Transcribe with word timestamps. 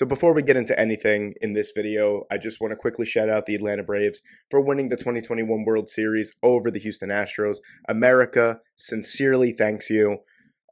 So 0.00 0.06
before 0.06 0.32
we 0.32 0.42
get 0.42 0.56
into 0.56 0.80
anything 0.80 1.34
in 1.42 1.52
this 1.52 1.72
video, 1.76 2.24
I 2.30 2.38
just 2.38 2.58
want 2.58 2.70
to 2.70 2.76
quickly 2.76 3.04
shout 3.04 3.28
out 3.28 3.44
the 3.44 3.54
Atlanta 3.54 3.82
Braves 3.82 4.22
for 4.50 4.58
winning 4.58 4.88
the 4.88 4.96
2021 4.96 5.66
World 5.66 5.90
Series 5.90 6.34
over 6.42 6.70
the 6.70 6.78
Houston 6.78 7.10
Astros. 7.10 7.58
America 7.86 8.60
sincerely 8.76 9.52
thanks 9.52 9.90
you. 9.90 10.16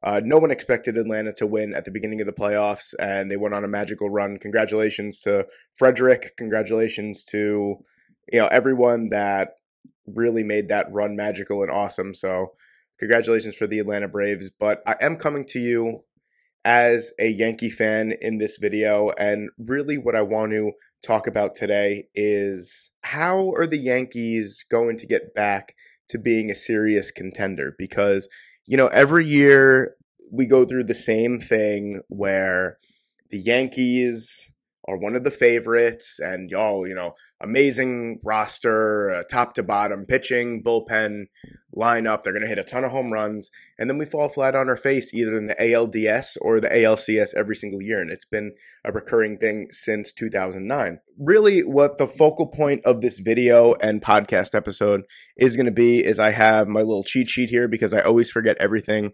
Uh, 0.02 0.22
no 0.24 0.38
one 0.38 0.50
expected 0.50 0.96
Atlanta 0.96 1.34
to 1.34 1.46
win 1.46 1.74
at 1.74 1.84
the 1.84 1.90
beginning 1.90 2.22
of 2.22 2.26
the 2.26 2.32
playoffs, 2.32 2.94
and 2.98 3.30
they 3.30 3.36
went 3.36 3.52
on 3.54 3.64
a 3.64 3.68
magical 3.68 4.08
run. 4.08 4.38
Congratulations 4.38 5.20
to 5.20 5.46
Frederick. 5.74 6.34
Congratulations 6.38 7.22
to 7.24 7.76
you 8.32 8.40
know 8.40 8.46
everyone 8.46 9.10
that 9.10 9.56
really 10.06 10.42
made 10.42 10.68
that 10.68 10.90
run 10.90 11.16
magical 11.16 11.62
and 11.62 11.70
awesome. 11.70 12.14
So, 12.14 12.52
congratulations 12.98 13.56
for 13.56 13.66
the 13.66 13.80
Atlanta 13.80 14.08
Braves. 14.08 14.50
But 14.58 14.82
I 14.86 14.96
am 15.02 15.16
coming 15.16 15.44
to 15.48 15.58
you 15.58 16.02
as 16.64 17.12
a 17.18 17.28
Yankee 17.28 17.70
fan 17.70 18.12
in 18.20 18.38
this 18.38 18.58
video, 18.58 19.10
and 19.10 19.50
really 19.58 19.98
what 19.98 20.14
I 20.14 20.22
want 20.22 20.52
to 20.52 20.72
talk 21.02 21.26
about 21.26 21.54
today 21.54 22.08
is 22.14 22.90
how 23.02 23.52
are 23.52 23.66
the 23.66 23.78
Yankees 23.78 24.64
going 24.70 24.96
to 24.98 25.06
get 25.06 25.34
back 25.34 25.74
to 26.08 26.18
being 26.18 26.50
a 26.50 26.54
serious 26.54 27.10
contender? 27.10 27.74
Because 27.78 28.28
you 28.66 28.76
know, 28.76 28.88
every 28.88 29.26
year 29.26 29.94
we 30.30 30.46
go 30.46 30.64
through 30.64 30.84
the 30.84 30.94
same 30.94 31.40
thing 31.40 32.02
where 32.08 32.76
the 33.30 33.38
Yankees 33.38 34.54
are 34.86 34.96
one 34.96 35.16
of 35.16 35.24
the 35.24 35.30
favorites 35.30 36.18
and 36.18 36.50
y'all, 36.50 36.86
you 36.86 36.94
know, 36.94 37.14
amazing 37.42 38.20
roster, 38.24 39.10
uh, 39.10 39.22
top 39.30 39.54
to 39.54 39.62
bottom, 39.62 40.06
pitching, 40.06 40.62
bullpen, 40.62 41.24
lineup. 41.78 42.22
They're 42.22 42.32
going 42.32 42.42
to 42.42 42.48
hit 42.48 42.58
a 42.58 42.64
ton 42.64 42.84
of 42.84 42.90
home 42.90 43.12
runs. 43.12 43.50
And 43.78 43.88
then 43.88 43.98
we 43.98 44.04
fall 44.04 44.28
flat 44.28 44.54
on 44.54 44.68
our 44.68 44.76
face 44.76 45.14
either 45.14 45.38
in 45.38 45.46
the 45.46 45.54
ALDS 45.54 46.36
or 46.40 46.60
the 46.60 46.68
ALCS 46.68 47.34
every 47.34 47.56
single 47.56 47.80
year. 47.80 48.00
And 48.00 48.10
it's 48.10 48.24
been 48.24 48.52
a 48.84 48.92
recurring 48.92 49.38
thing 49.38 49.68
since 49.70 50.12
2009. 50.12 50.98
Really, 51.18 51.60
what 51.60 51.98
the 51.98 52.06
focal 52.06 52.46
point 52.46 52.84
of 52.84 53.00
this 53.00 53.18
video 53.18 53.74
and 53.74 54.02
podcast 54.02 54.54
episode 54.54 55.02
is 55.36 55.56
going 55.56 55.66
to 55.66 55.72
be 55.72 56.04
is 56.04 56.18
I 56.18 56.30
have 56.30 56.68
my 56.68 56.80
little 56.80 57.04
cheat 57.04 57.28
sheet 57.28 57.50
here 57.50 57.68
because 57.68 57.94
I 57.94 58.00
always 58.00 58.30
forget 58.30 58.56
everything. 58.58 59.12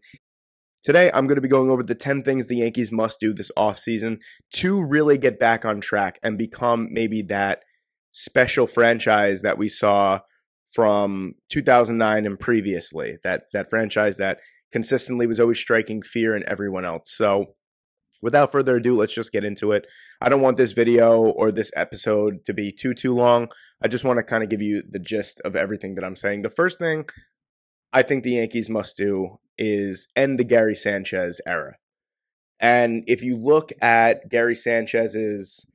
Today, 0.83 1.11
I'm 1.15 1.27
going 1.27 1.37
to 1.37 1.42
be 1.42 1.48
going 1.48 1.70
over 1.70 1.83
the 1.83 1.95
10 1.95 2.25
things 2.25 2.47
the 2.47 2.57
Yankees 2.57 2.92
must 2.92 3.19
do 3.19 3.33
this 3.33 3.51
offseason 3.57 4.20
to 4.57 4.83
really 4.83 5.17
get 5.17 5.39
back 5.39 5.65
on 5.65 5.81
track 5.81 6.19
and 6.23 6.37
become 6.37 6.89
maybe 6.91 7.23
that 7.23 7.62
special 8.12 8.67
franchise 8.67 9.42
that 9.42 9.57
we 9.57 9.70
saw 9.70 10.20
from 10.75 11.34
2009 11.50 12.27
and 12.27 12.39
previously. 12.39 13.17
That 13.22 13.44
that 13.53 13.70
franchise 13.70 14.17
that 14.19 14.41
consistently 14.72 15.27
was 15.27 15.41
always 15.41 15.58
striking 15.58 16.03
fear 16.03 16.36
in 16.36 16.44
everyone 16.48 16.84
else. 16.84 17.12
So, 17.14 17.55
without 18.20 18.53
further 18.53 18.77
ado, 18.77 18.97
let's 18.97 19.14
just 19.14 19.33
get 19.33 19.45
into 19.45 19.72
it. 19.72 19.86
I 20.20 20.28
don't 20.28 20.42
want 20.42 20.56
this 20.56 20.72
video 20.72 21.22
or 21.22 21.52
this 21.52 21.70
episode 21.77 22.45
to 22.47 22.52
be 22.52 22.72
too 22.72 22.92
too 22.92 23.14
long. 23.14 23.48
I 23.80 23.89
just 23.89 24.05
want 24.05 24.19
to 24.19 24.25
kind 24.25 24.42
of 24.42 24.50
give 24.50 24.62
you 24.62 24.83
the 24.89 24.98
gist 24.98 25.41
of 25.45 25.56
everything 25.56 25.95
that 25.95 26.05
I'm 26.05 26.17
saying. 26.17 26.42
The 26.42 26.50
first 26.50 26.78
thing 26.78 27.06
I 27.92 28.02
think 28.02 28.25
the 28.25 28.33
Yankees 28.33 28.69
must 28.69 28.97
do 28.97 29.39
is 29.56 30.08
end 30.17 30.39
the 30.39 30.45
Gary 30.45 30.75
Sanchez 30.75 31.41
era. 31.47 31.77
And 32.58 33.05
if 33.06 33.22
you 33.22 33.36
look 33.36 33.70
at 33.80 34.28
Gary 34.28 34.56
Sanchez's 34.56 35.67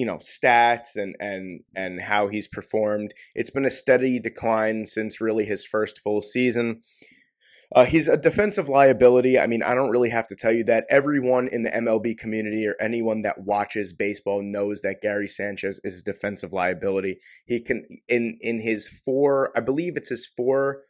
you 0.00 0.06
know 0.06 0.16
stats 0.16 0.96
and 0.96 1.14
and 1.20 1.60
and 1.76 2.00
how 2.00 2.28
he's 2.28 2.48
performed, 2.48 3.12
it's 3.34 3.50
been 3.50 3.66
a 3.66 3.70
steady 3.70 4.18
decline 4.18 4.86
since 4.86 5.20
really 5.20 5.44
his 5.44 5.66
first 5.66 6.00
full 6.00 6.22
season. 6.22 6.80
Uh, 7.72 7.84
he's 7.84 8.08
a 8.08 8.16
defensive 8.16 8.70
liability. 8.70 9.38
I 9.38 9.46
mean, 9.46 9.62
I 9.62 9.74
don't 9.74 9.90
really 9.90 10.08
have 10.08 10.26
to 10.28 10.36
tell 10.36 10.52
you 10.52 10.64
that. 10.64 10.86
Everyone 10.88 11.48
in 11.48 11.62
the 11.62 11.70
MLB 11.70 12.16
community 12.16 12.66
or 12.66 12.74
anyone 12.80 13.22
that 13.22 13.42
watches 13.42 13.92
baseball 13.92 14.42
knows 14.42 14.80
that 14.82 15.02
Gary 15.02 15.28
Sanchez 15.28 15.82
is 15.84 16.00
a 16.00 16.04
defensive 16.04 16.54
liability. 16.54 17.18
He 17.44 17.60
can 17.60 17.84
in 18.08 18.38
in 18.40 18.58
his 18.58 18.88
four, 18.88 19.52
I 19.54 19.60
believe 19.60 19.98
it's 19.98 20.08
his 20.08 20.26
four 20.26 20.84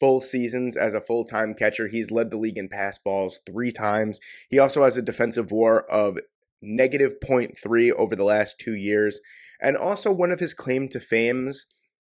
full 0.00 0.20
seasons 0.20 0.76
as 0.76 0.92
a 0.92 1.00
full 1.00 1.24
time 1.24 1.54
catcher. 1.54 1.88
He's 1.88 2.10
led 2.10 2.30
the 2.30 2.36
league 2.36 2.58
in 2.58 2.68
pass 2.68 2.98
balls 2.98 3.40
three 3.46 3.72
times. 3.72 4.20
He 4.50 4.58
also 4.58 4.84
has 4.84 4.98
a 4.98 5.02
defensive 5.02 5.50
war 5.50 5.90
of 5.90 6.18
negative 6.62 7.14
0.3 7.22 7.92
over 7.92 8.16
the 8.16 8.24
last 8.24 8.56
two 8.58 8.74
years. 8.74 9.20
And 9.60 9.76
also, 9.76 10.12
one 10.12 10.32
of 10.32 10.40
his 10.40 10.54
claim 10.54 10.88
to 10.90 11.00
fames 11.00 11.66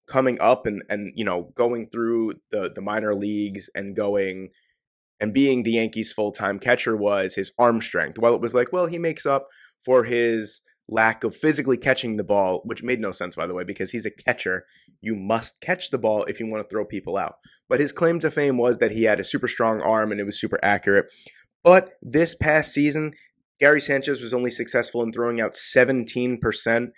coming 0.06 0.40
up 0.40 0.66
and, 0.66 0.82
and 0.88 1.12
you 1.16 1.24
know, 1.24 1.52
going 1.54 1.88
through 1.90 2.34
the, 2.50 2.70
the 2.74 2.82
minor 2.82 3.14
leagues 3.14 3.70
and 3.74 3.96
going 3.96 4.50
and 5.20 5.32
being 5.32 5.62
the 5.62 5.72
Yankees' 5.72 6.12
full 6.12 6.32
time 6.32 6.58
catcher 6.58 6.96
was 6.96 7.34
his 7.34 7.52
arm 7.58 7.80
strength. 7.80 8.18
While 8.18 8.34
it 8.34 8.40
was 8.40 8.54
like, 8.54 8.72
well, 8.72 8.86
he 8.86 8.98
makes 8.98 9.26
up 9.26 9.46
for 9.84 10.04
his 10.04 10.60
lack 10.88 11.24
of 11.24 11.34
physically 11.34 11.78
catching 11.78 12.16
the 12.16 12.24
ball, 12.24 12.60
which 12.64 12.82
made 12.82 13.00
no 13.00 13.12
sense, 13.12 13.36
by 13.36 13.46
the 13.46 13.54
way, 13.54 13.64
because 13.64 13.90
he's 13.90 14.06
a 14.06 14.10
catcher. 14.10 14.64
You 15.00 15.14
must 15.14 15.60
catch 15.60 15.90
the 15.90 15.98
ball 15.98 16.24
if 16.24 16.40
you 16.40 16.46
want 16.46 16.62
to 16.62 16.68
throw 16.68 16.84
people 16.84 17.16
out. 17.16 17.36
But 17.68 17.80
his 17.80 17.92
claim 17.92 18.18
to 18.20 18.30
fame 18.30 18.58
was 18.58 18.78
that 18.78 18.92
he 18.92 19.04
had 19.04 19.20
a 19.20 19.24
super 19.24 19.48
strong 19.48 19.80
arm 19.80 20.12
and 20.12 20.20
it 20.20 20.24
was 20.24 20.38
super 20.38 20.58
accurate. 20.62 21.06
But 21.62 21.92
this 22.02 22.34
past 22.34 22.72
season, 22.72 23.12
Gary 23.60 23.80
Sanchez 23.80 24.20
was 24.20 24.34
only 24.34 24.50
successful 24.50 25.02
in 25.02 25.12
throwing 25.12 25.40
out 25.40 25.52
17% 25.52 26.88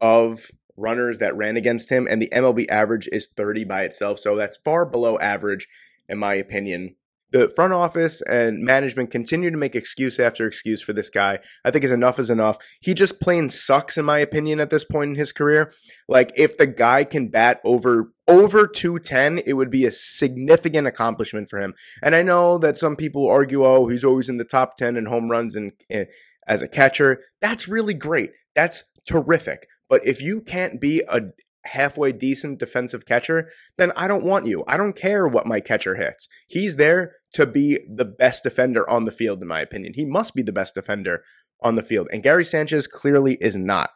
of 0.00 0.50
runners 0.76 1.18
that 1.18 1.36
ran 1.36 1.56
against 1.56 1.90
him, 1.90 2.06
and 2.08 2.22
the 2.22 2.30
MLB 2.32 2.68
average 2.68 3.08
is 3.10 3.28
30 3.36 3.64
by 3.64 3.82
itself. 3.82 4.18
So 4.18 4.36
that's 4.36 4.56
far 4.58 4.86
below 4.86 5.18
average, 5.18 5.68
in 6.08 6.18
my 6.18 6.34
opinion 6.34 6.94
the 7.30 7.50
front 7.54 7.72
office 7.72 8.22
and 8.22 8.62
management 8.62 9.10
continue 9.10 9.50
to 9.50 9.56
make 9.56 9.76
excuse 9.76 10.18
after 10.18 10.46
excuse 10.46 10.80
for 10.80 10.92
this 10.92 11.10
guy. 11.10 11.38
I 11.64 11.70
think 11.70 11.84
is 11.84 11.90
enough 11.90 12.18
is 12.18 12.30
enough. 12.30 12.58
He 12.80 12.94
just 12.94 13.20
plain 13.20 13.50
sucks 13.50 13.98
in 13.98 14.04
my 14.04 14.18
opinion 14.18 14.60
at 14.60 14.70
this 14.70 14.84
point 14.84 15.10
in 15.10 15.16
his 15.16 15.32
career. 15.32 15.72
Like 16.08 16.32
if 16.36 16.56
the 16.56 16.66
guy 16.66 17.04
can 17.04 17.28
bat 17.28 17.60
over 17.64 18.12
over 18.26 18.66
210, 18.66 19.42
it 19.46 19.54
would 19.54 19.70
be 19.70 19.84
a 19.84 19.92
significant 19.92 20.86
accomplishment 20.86 21.48
for 21.48 21.60
him. 21.60 21.74
And 22.02 22.14
I 22.14 22.22
know 22.22 22.58
that 22.58 22.76
some 22.76 22.96
people 22.96 23.28
argue, 23.28 23.64
oh, 23.64 23.88
he's 23.88 24.04
always 24.04 24.28
in 24.28 24.36
the 24.36 24.44
top 24.44 24.76
10 24.76 24.96
in 24.96 25.06
home 25.06 25.30
runs 25.30 25.56
and 25.56 25.72
uh, 25.92 26.04
as 26.46 26.62
a 26.62 26.68
catcher. 26.68 27.20
That's 27.40 27.68
really 27.68 27.94
great. 27.94 28.30
That's 28.54 28.84
terrific. 29.06 29.66
But 29.88 30.06
if 30.06 30.20
you 30.20 30.42
can't 30.42 30.80
be 30.80 31.02
a 31.08 31.20
halfway 31.68 32.12
decent 32.12 32.58
defensive 32.58 33.06
catcher, 33.06 33.48
then 33.76 33.92
I 33.96 34.08
don't 34.08 34.24
want 34.24 34.46
you. 34.46 34.64
I 34.66 34.76
don't 34.76 34.96
care 34.96 35.26
what 35.28 35.46
my 35.46 35.60
catcher 35.60 35.94
hits. 35.94 36.28
He's 36.46 36.76
there 36.76 37.12
to 37.32 37.46
be 37.46 37.80
the 37.88 38.04
best 38.04 38.42
defender 38.42 38.88
on 38.88 39.04
the 39.04 39.12
field, 39.12 39.40
in 39.42 39.48
my 39.48 39.60
opinion. 39.60 39.94
He 39.94 40.04
must 40.04 40.34
be 40.34 40.42
the 40.42 40.52
best 40.52 40.74
defender 40.74 41.22
on 41.60 41.74
the 41.74 41.82
field. 41.82 42.08
And 42.12 42.22
Gary 42.22 42.44
Sanchez 42.44 42.86
clearly 42.86 43.36
is 43.40 43.56
not. 43.56 43.90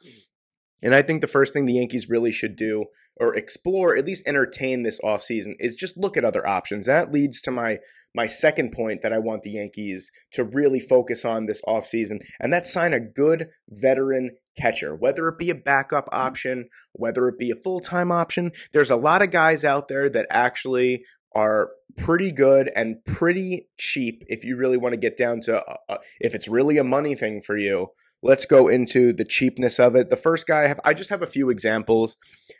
And 0.82 0.94
I 0.94 1.03
think 1.03 1.20
the 1.20 1.26
first 1.26 1.53
thing 1.53 1.66
the 1.66 1.75
Yankees 1.75 2.09
really 2.09 2.32
should 2.32 2.56
do 2.56 2.87
or 3.16 3.34
explore, 3.34 3.97
at 3.97 4.06
least 4.06 4.26
entertain 4.26 4.82
this 4.82 5.00
offseason, 5.00 5.54
is 5.60 5.75
just 5.75 5.97
look 5.97 6.16
at 6.16 6.25
other 6.25 6.47
options. 6.47 6.87
That 6.87 7.12
leads 7.12 7.41
to 7.43 7.50
my 7.50 7.78
my 8.15 8.26
second 8.26 8.72
point 8.72 9.00
that 9.03 9.12
I 9.12 9.19
want 9.19 9.42
the 9.42 9.53
Yankees 9.53 10.10
to 10.32 10.44
really 10.44 10.81
focus 10.81 11.25
on 11.25 11.47
this 11.47 11.62
offseason, 11.66 12.21
and 12.41 12.53
that's 12.53 12.72
sign 12.72 12.92
a 12.92 13.00
good 13.00 13.48
veteran 13.71 14.31
catcher, 14.59 14.94
whether 14.94 15.28
it 15.28 15.38
be 15.38 15.50
a 15.50 15.54
backup 15.54 16.09
option, 16.12 16.69
whether 16.92 17.28
it 17.28 17.38
be 17.38 17.50
a 17.50 17.62
full 17.62 17.81
time 17.81 18.12
option. 18.12 18.53
There's 18.72 18.91
a 18.91 18.97
lot 18.97 19.22
of 19.22 19.31
guys 19.31 19.65
out 19.65 19.88
there 19.88 20.09
that 20.10 20.26
actually 20.31 21.04
are 21.34 21.70
pretty 21.97 22.32
good 22.32 22.70
and 22.75 23.04
pretty 23.04 23.69
cheap 23.78 24.25
if 24.28 24.44
you 24.44 24.56
really 24.56 24.78
want 24.78 24.93
to 24.93 24.97
get 24.97 25.16
down 25.16 25.41
to 25.41 25.59
uh, 25.59 25.76
uh, 25.88 25.98
if 26.20 26.34
it's 26.34 26.48
really 26.48 26.78
a 26.78 26.84
money 26.84 27.15
thing 27.15 27.43
for 27.43 27.56
you 27.56 27.88
let's 28.22 28.44
go 28.44 28.69
into 28.69 29.12
the 29.12 29.25
cheapness 29.25 29.81
of 29.81 29.97
it. 29.97 30.10
The 30.10 30.16
first 30.16 30.47
guy 30.47 30.65
I 30.65 30.69
have 30.69 30.81
I 30.84 30.94
just 30.94 31.10
have 31.10 31.22
a 31.22 31.26
few 31.26 31.50
examples. 31.50 32.16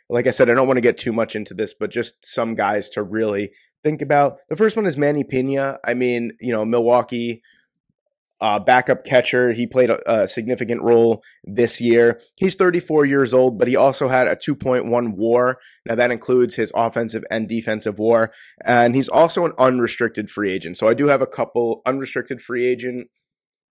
Like 0.09 0.27
I 0.27 0.31
said 0.31 0.49
I 0.49 0.53
don't 0.53 0.67
want 0.67 0.77
to 0.77 0.81
get 0.81 0.97
too 0.97 1.13
much 1.13 1.35
into 1.35 1.53
this 1.53 1.73
but 1.73 1.91
just 1.91 2.25
some 2.25 2.55
guys 2.55 2.89
to 2.91 3.03
really 3.03 3.51
think 3.83 4.01
about. 4.01 4.39
The 4.49 4.55
first 4.55 4.75
one 4.75 4.85
is 4.85 4.97
Manny 4.97 5.23
Piña 5.23 5.77
I 5.85 5.93
mean 5.93 6.33
you 6.39 6.51
know 6.51 6.65
Milwaukee 6.65 7.41
uh, 8.43 8.59
backup 8.59 9.05
catcher. 9.05 9.53
He 9.53 9.65
played 9.65 9.89
a, 9.89 10.23
a, 10.23 10.27
significant 10.27 10.81
role 10.81 11.23
this 11.45 11.79
year. 11.79 12.19
He's 12.35 12.55
34 12.55 13.05
years 13.05 13.33
old, 13.33 13.57
but 13.57 13.69
he 13.69 13.77
also 13.77 14.09
had 14.09 14.27
a 14.27 14.35
2.1 14.35 15.15
war. 15.15 15.57
Now, 15.85 15.95
that 15.95 16.11
includes 16.11 16.53
his 16.53 16.69
offensive 16.75 17.23
and 17.31 17.47
defensive 17.47 17.99
war. 17.99 18.33
And 18.65 18.95
he's 18.95 19.07
also 19.07 19.45
an 19.45 19.53
unrestricted 19.57 20.29
free 20.29 20.51
agent. 20.51 20.77
So 20.77 20.89
I 20.89 20.93
do 20.93 21.07
have 21.07 21.21
a 21.21 21.25
couple 21.25 21.81
unrestricted 21.85 22.41
free 22.41 22.65
agent 22.65 23.07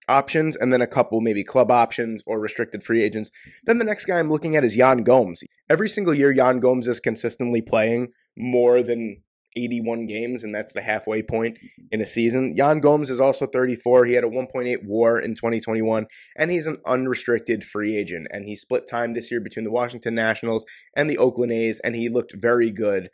options 0.09 0.57
and 0.57 0.73
then 0.73 0.81
a 0.81 0.87
couple 0.87 1.21
maybe 1.21 1.45
club 1.45 1.71
options 1.71 2.23
or 2.27 2.41
restricted 2.41 2.83
free 2.83 3.03
agents. 3.03 3.31
Then 3.65 3.77
the 3.77 3.85
next 3.85 4.07
guy 4.07 4.19
I'm 4.19 4.31
looking 4.31 4.57
at 4.57 4.65
is 4.65 4.75
Yan 4.75 5.03
Gomes. 5.03 5.43
Every 5.69 5.91
single 5.91 6.15
year, 6.15 6.33
Yan 6.33 6.61
Gomes 6.61 6.89
is 6.89 6.99
consistently 6.99 7.61
playing 7.61 8.09
more 8.39 8.83
than 8.83 9.23
81 9.57 10.07
games, 10.07 10.45
and 10.45 10.55
that's 10.55 10.73
the 10.73 10.83
halfway 10.83 11.23
point 11.23 11.59
in 11.91 12.01
a 12.01 12.07
season. 12.07 12.57
Yan 12.57 12.81
Gomes 12.81 13.11
is 13.11 13.21
also 13.21 13.47
34. 13.47 14.05
He 14.05 14.13
had 14.13 14.25
a 14.25 14.29
1.8 14.29 14.85
war 14.85 15.19
in 15.19 15.35
2021, 15.35 16.07
and 16.37 16.51
he's 16.51 16.67
an 16.67 16.79
unrestricted 16.87 17.65
free 17.65 17.97
agent. 17.97 18.29
And 18.31 18.45
he 18.45 18.57
split 18.57 18.87
time 18.89 19.15
this 19.15 19.31
year 19.31 19.41
between 19.41 19.65
the 19.65 19.71
Washington 19.71 20.15
Nationals 20.15 20.65
and 20.97 21.09
the 21.09 21.19
Oakland 21.19 21.53
A's, 21.53 21.81
and 21.81 21.95
he 21.95 22.09
looked 22.09 22.35
very 22.35 22.71
good 22.71 23.11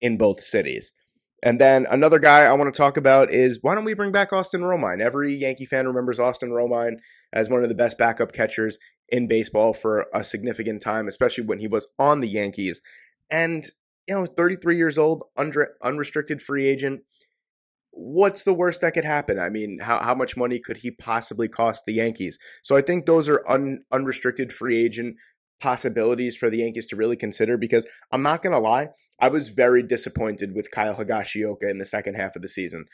in 0.00 0.16
both 0.16 0.40
cities. 0.40 0.92
And 1.42 1.58
then 1.58 1.86
another 1.90 2.18
guy 2.18 2.40
I 2.40 2.52
want 2.52 2.72
to 2.72 2.76
talk 2.76 2.96
about 2.96 3.32
is 3.32 3.58
why 3.62 3.74
don't 3.74 3.84
we 3.84 3.94
bring 3.94 4.12
back 4.12 4.32
Austin 4.32 4.60
Romine? 4.60 5.00
Every 5.00 5.34
Yankee 5.34 5.64
fan 5.64 5.86
remembers 5.86 6.20
Austin 6.20 6.50
Romine 6.50 6.96
as 7.32 7.48
one 7.48 7.62
of 7.62 7.70
the 7.70 7.74
best 7.74 7.96
backup 7.96 8.32
catchers 8.32 8.78
in 9.08 9.26
baseball 9.26 9.72
for 9.72 10.06
a 10.14 10.22
significant 10.22 10.82
time, 10.82 11.08
especially 11.08 11.44
when 11.44 11.58
he 11.58 11.66
was 11.66 11.88
on 11.98 12.20
the 12.20 12.28
Yankees. 12.28 12.82
And, 13.30 13.64
you 14.10 14.16
know, 14.16 14.26
33 14.26 14.76
years 14.76 14.98
old, 14.98 15.22
under, 15.36 15.74
unrestricted 15.84 16.42
free 16.42 16.66
agent. 16.66 17.02
What's 17.92 18.42
the 18.42 18.52
worst 18.52 18.80
that 18.80 18.94
could 18.94 19.04
happen? 19.04 19.38
I 19.38 19.50
mean, 19.50 19.78
how, 19.80 20.00
how 20.00 20.16
much 20.16 20.36
money 20.36 20.58
could 20.58 20.78
he 20.78 20.90
possibly 20.90 21.46
cost 21.46 21.84
the 21.86 21.92
Yankees? 21.92 22.40
So 22.62 22.76
I 22.76 22.82
think 22.82 23.06
those 23.06 23.28
are 23.28 23.48
un, 23.48 23.84
unrestricted 23.92 24.52
free 24.52 24.84
agent 24.84 25.16
possibilities 25.60 26.36
for 26.36 26.50
the 26.50 26.58
Yankees 26.58 26.88
to 26.88 26.96
really 26.96 27.14
consider 27.14 27.56
because 27.56 27.86
I'm 28.10 28.22
not 28.22 28.42
going 28.42 28.54
to 28.54 28.60
lie, 28.60 28.88
I 29.20 29.28
was 29.28 29.48
very 29.48 29.84
disappointed 29.84 30.56
with 30.56 30.72
Kyle 30.72 30.96
Higashioka 30.96 31.70
in 31.70 31.78
the 31.78 31.86
second 31.86 32.14
half 32.14 32.34
of 32.34 32.42
the 32.42 32.48
season. 32.48 32.86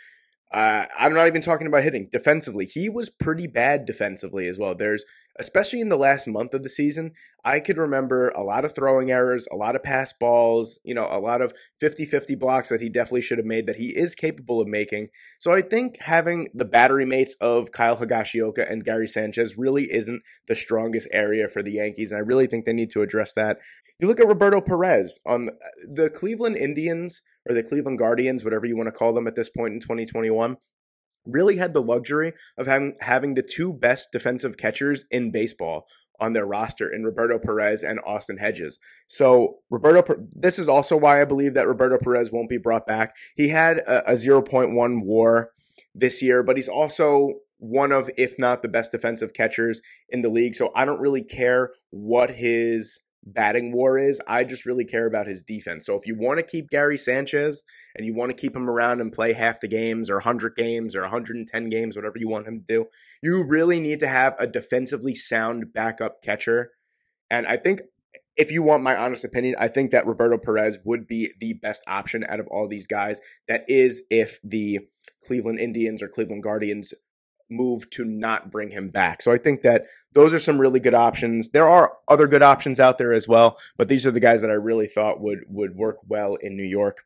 Uh, 0.53 0.87
I'm 0.97 1.13
not 1.13 1.27
even 1.27 1.43
talking 1.43 1.67
about 1.67 1.83
hitting 1.83 2.09
defensively. 2.13 2.67
He 2.67 2.89
was 2.89 3.11
pretty 3.11 3.49
bad 3.49 3.85
defensively 3.85 4.47
as 4.47 4.59
well. 4.59 4.77
There's, 4.77 5.05
especially 5.41 5.81
in 5.81 5.89
the 5.89 5.99
last 5.99 6.29
month 6.29 6.55
of 6.55 6.63
the 6.63 6.69
season, 6.69 7.13
I 7.45 7.59
could 7.59 7.79
remember 7.79 8.29
a 8.29 8.45
lot 8.45 8.65
of 8.65 8.73
throwing 8.73 9.11
errors, 9.11 9.49
a 9.51 9.57
lot 9.57 9.75
of 9.75 9.83
pass 9.83 10.13
balls, 10.13 10.79
you 10.85 10.95
know, 10.95 11.09
a 11.11 11.19
lot 11.19 11.43
of 11.43 11.53
50 11.81 12.05
50 12.05 12.37
blocks 12.37 12.69
that 12.69 12.81
he 12.81 12.89
definitely 12.89 13.23
should 13.23 13.39
have 13.39 13.47
made 13.47 13.67
that 13.67 13.77
he 13.77 13.89
is 13.89 14.15
capable 14.15 14.61
of 14.61 14.69
making. 14.69 15.09
So 15.39 15.53
I 15.53 15.63
think 15.63 16.01
having 16.01 16.49
the 16.55 16.65
battery 16.65 17.07
mates 17.07 17.35
of 17.41 17.73
Kyle 17.73 17.97
Higashioka 17.97 18.71
and 18.71 18.85
Gary 18.85 19.09
Sanchez 19.09 19.59
really 19.59 19.93
isn't 19.93 20.23
the 20.47 20.55
strongest 20.55 21.09
area 21.13 21.49
for 21.49 21.63
the 21.63 21.73
Yankees. 21.73 22.13
And 22.13 22.19
I 22.19 22.23
really 22.23 22.47
think 22.47 22.67
they 22.67 22.73
need 22.73 22.93
to 22.93 23.03
address 23.03 23.33
that. 23.33 23.59
You 23.99 24.07
look 24.07 24.21
at 24.21 24.29
Roberto 24.29 24.61
Perez 24.61 25.19
on 25.27 25.51
the 25.89 26.09
Cleveland 26.09 26.57
Indians 26.57 27.23
or 27.49 27.55
the 27.55 27.63
Cleveland 27.63 27.99
Guardians, 27.99 28.45
whatever 28.45 28.67
you 28.67 28.77
want 28.77 28.89
to 28.89 28.95
call 28.95 29.13
them 29.13 29.27
at 29.27 29.35
this 29.35 29.51
point 29.51 29.75
in 29.75 29.81
2021, 29.81 30.57
really 31.27 31.57
had 31.57 31.73
the 31.73 31.83
luxury 31.83 32.33
of 32.57 32.67
having 32.67 32.95
having 33.01 33.35
the 33.35 33.43
two 33.43 33.73
best 33.73 34.13
defensive 34.13 34.57
catchers 34.57 35.05
in 35.11 35.31
baseball 35.31 35.87
on 36.21 36.33
their 36.33 36.47
roster 36.47 36.93
in 36.93 37.05
Roberto 37.05 37.39
Perez 37.39 37.83
and 37.83 38.01
Austin 38.07 38.39
Hedges. 38.39 38.79
So 39.07 39.59
Roberto, 39.71 40.03
this 40.33 40.59
is 40.59 40.69
also 40.69 40.97
why 40.97 41.21
I 41.21 41.25
believe 41.25 41.55
that 41.55 41.69
Roberto 41.69 41.99
Perez 41.99 42.33
won't 42.33 42.49
be 42.49 42.59
brought 42.59 42.87
back. 42.87 43.15
He 43.37 43.49
had 43.49 43.79
a, 43.79 44.13
a 44.13 44.15
0.1 44.15 45.03
WAR 45.05 45.51
this 45.95 46.23
year, 46.23 46.43
but 46.43 46.57
he's 46.57 46.69
also 46.69 47.35
one 47.59 47.93
of, 47.93 48.11
if 48.17 48.39
not 48.39 48.63
the 48.63 48.69
best 48.69 48.93
defensive 48.93 49.33
catchers 49.33 49.81
in 50.09 50.23
the 50.23 50.29
league. 50.29 50.55
So 50.57 50.71
I 50.75 50.85
don't 50.85 51.01
really 51.01 51.23
care 51.23 51.73
what 51.91 52.31
his 52.31 53.01
batting 53.27 53.73
war 53.73 53.99
is. 53.99 54.21
I 54.27 54.45
just 54.45 54.65
really 54.65 54.85
care 54.85 55.07
about 55.07 55.27
his 55.27 55.43
defense. 55.43 55.85
So 55.85 55.97
if 55.97 56.07
you 56.07 56.17
want 56.17 56.39
to 56.39 56.47
keep 56.47 56.71
Gary 56.71 56.97
Sanchez 56.97 57.65
and 57.97 58.07
you 58.07 58.15
want 58.15 58.31
to 58.31 58.37
keep 58.37 58.55
him 58.55 58.71
around 58.71 59.01
and 59.01 59.13
play 59.13 59.33
half 59.33 59.61
the 59.61 59.69
games 59.69 60.09
or 60.09 60.15
100 60.15 60.55
games 60.57 60.95
or 60.95 61.03
110 61.03 61.69
games, 61.69 61.97
whatever 61.97 62.19
you 62.19 62.29
want 62.29 62.47
him 62.47 62.61
to 62.61 62.75
do, 62.75 62.87
you 63.23 63.45
really 63.45 63.81
need 63.81 64.01
to 64.01 64.09
have 64.09 64.35
a 64.39 64.47
defensively 64.47 65.15
sound 65.15 65.73
backup 65.75 66.23
catcher. 66.23 66.71
And 67.29 67.47
I 67.47 67.57
think 67.57 67.83
if 68.37 68.53
you 68.53 68.63
want 68.63 68.83
my 68.83 68.97
honest 68.97 69.25
opinion, 69.25 69.57
I 69.59 69.69
think 69.69 69.91
that 69.91 70.07
Roberto 70.07 70.39
Perez 70.39 70.79
would 70.85 71.07
be 71.07 71.33
the 71.41 71.55
best 71.55 71.83
option 71.89 72.25
out 72.29 72.39
of 72.39 72.47
all 72.49 72.69
these 72.69 72.87
guys. 72.87 73.21
That 73.49 73.65
is 73.69 74.03
if 74.11 74.39
the 74.45 74.81
Cleveland 75.27 75.59
Indians 75.59 76.03
or 76.03 76.09
Cleveland 76.09 76.43
Guardians 76.43 76.95
move 77.49 77.89
to 77.91 78.05
not 78.05 78.51
bring 78.51 78.71
him 78.71 78.89
back. 78.89 79.23
So 79.23 79.33
I 79.33 79.39
think 79.39 79.63
that 79.63 79.87
those 80.13 80.35
are 80.35 80.39
some 80.39 80.61
really 80.61 80.81
good 80.81 80.95
options. 80.95 81.51
There 81.51 81.69
are 81.69 81.93
other 82.09 82.27
good 82.27 82.43
options 82.43 82.81
out 82.81 82.99
there 82.99 83.13
as 83.13 83.29
well, 83.29 83.59
but 83.77 83.89
these 83.89 84.07
are 84.07 84.11
the 84.11 84.21
guys 84.21 84.43
that 84.43 84.51
I 84.51 84.55
really 84.55 84.87
thought 84.87 85.21
would 85.21 85.41
would 85.49 85.77
work 85.77 85.99
well 86.09 86.35
in 86.37 86.57
New 86.57 86.65
York. 86.65 87.05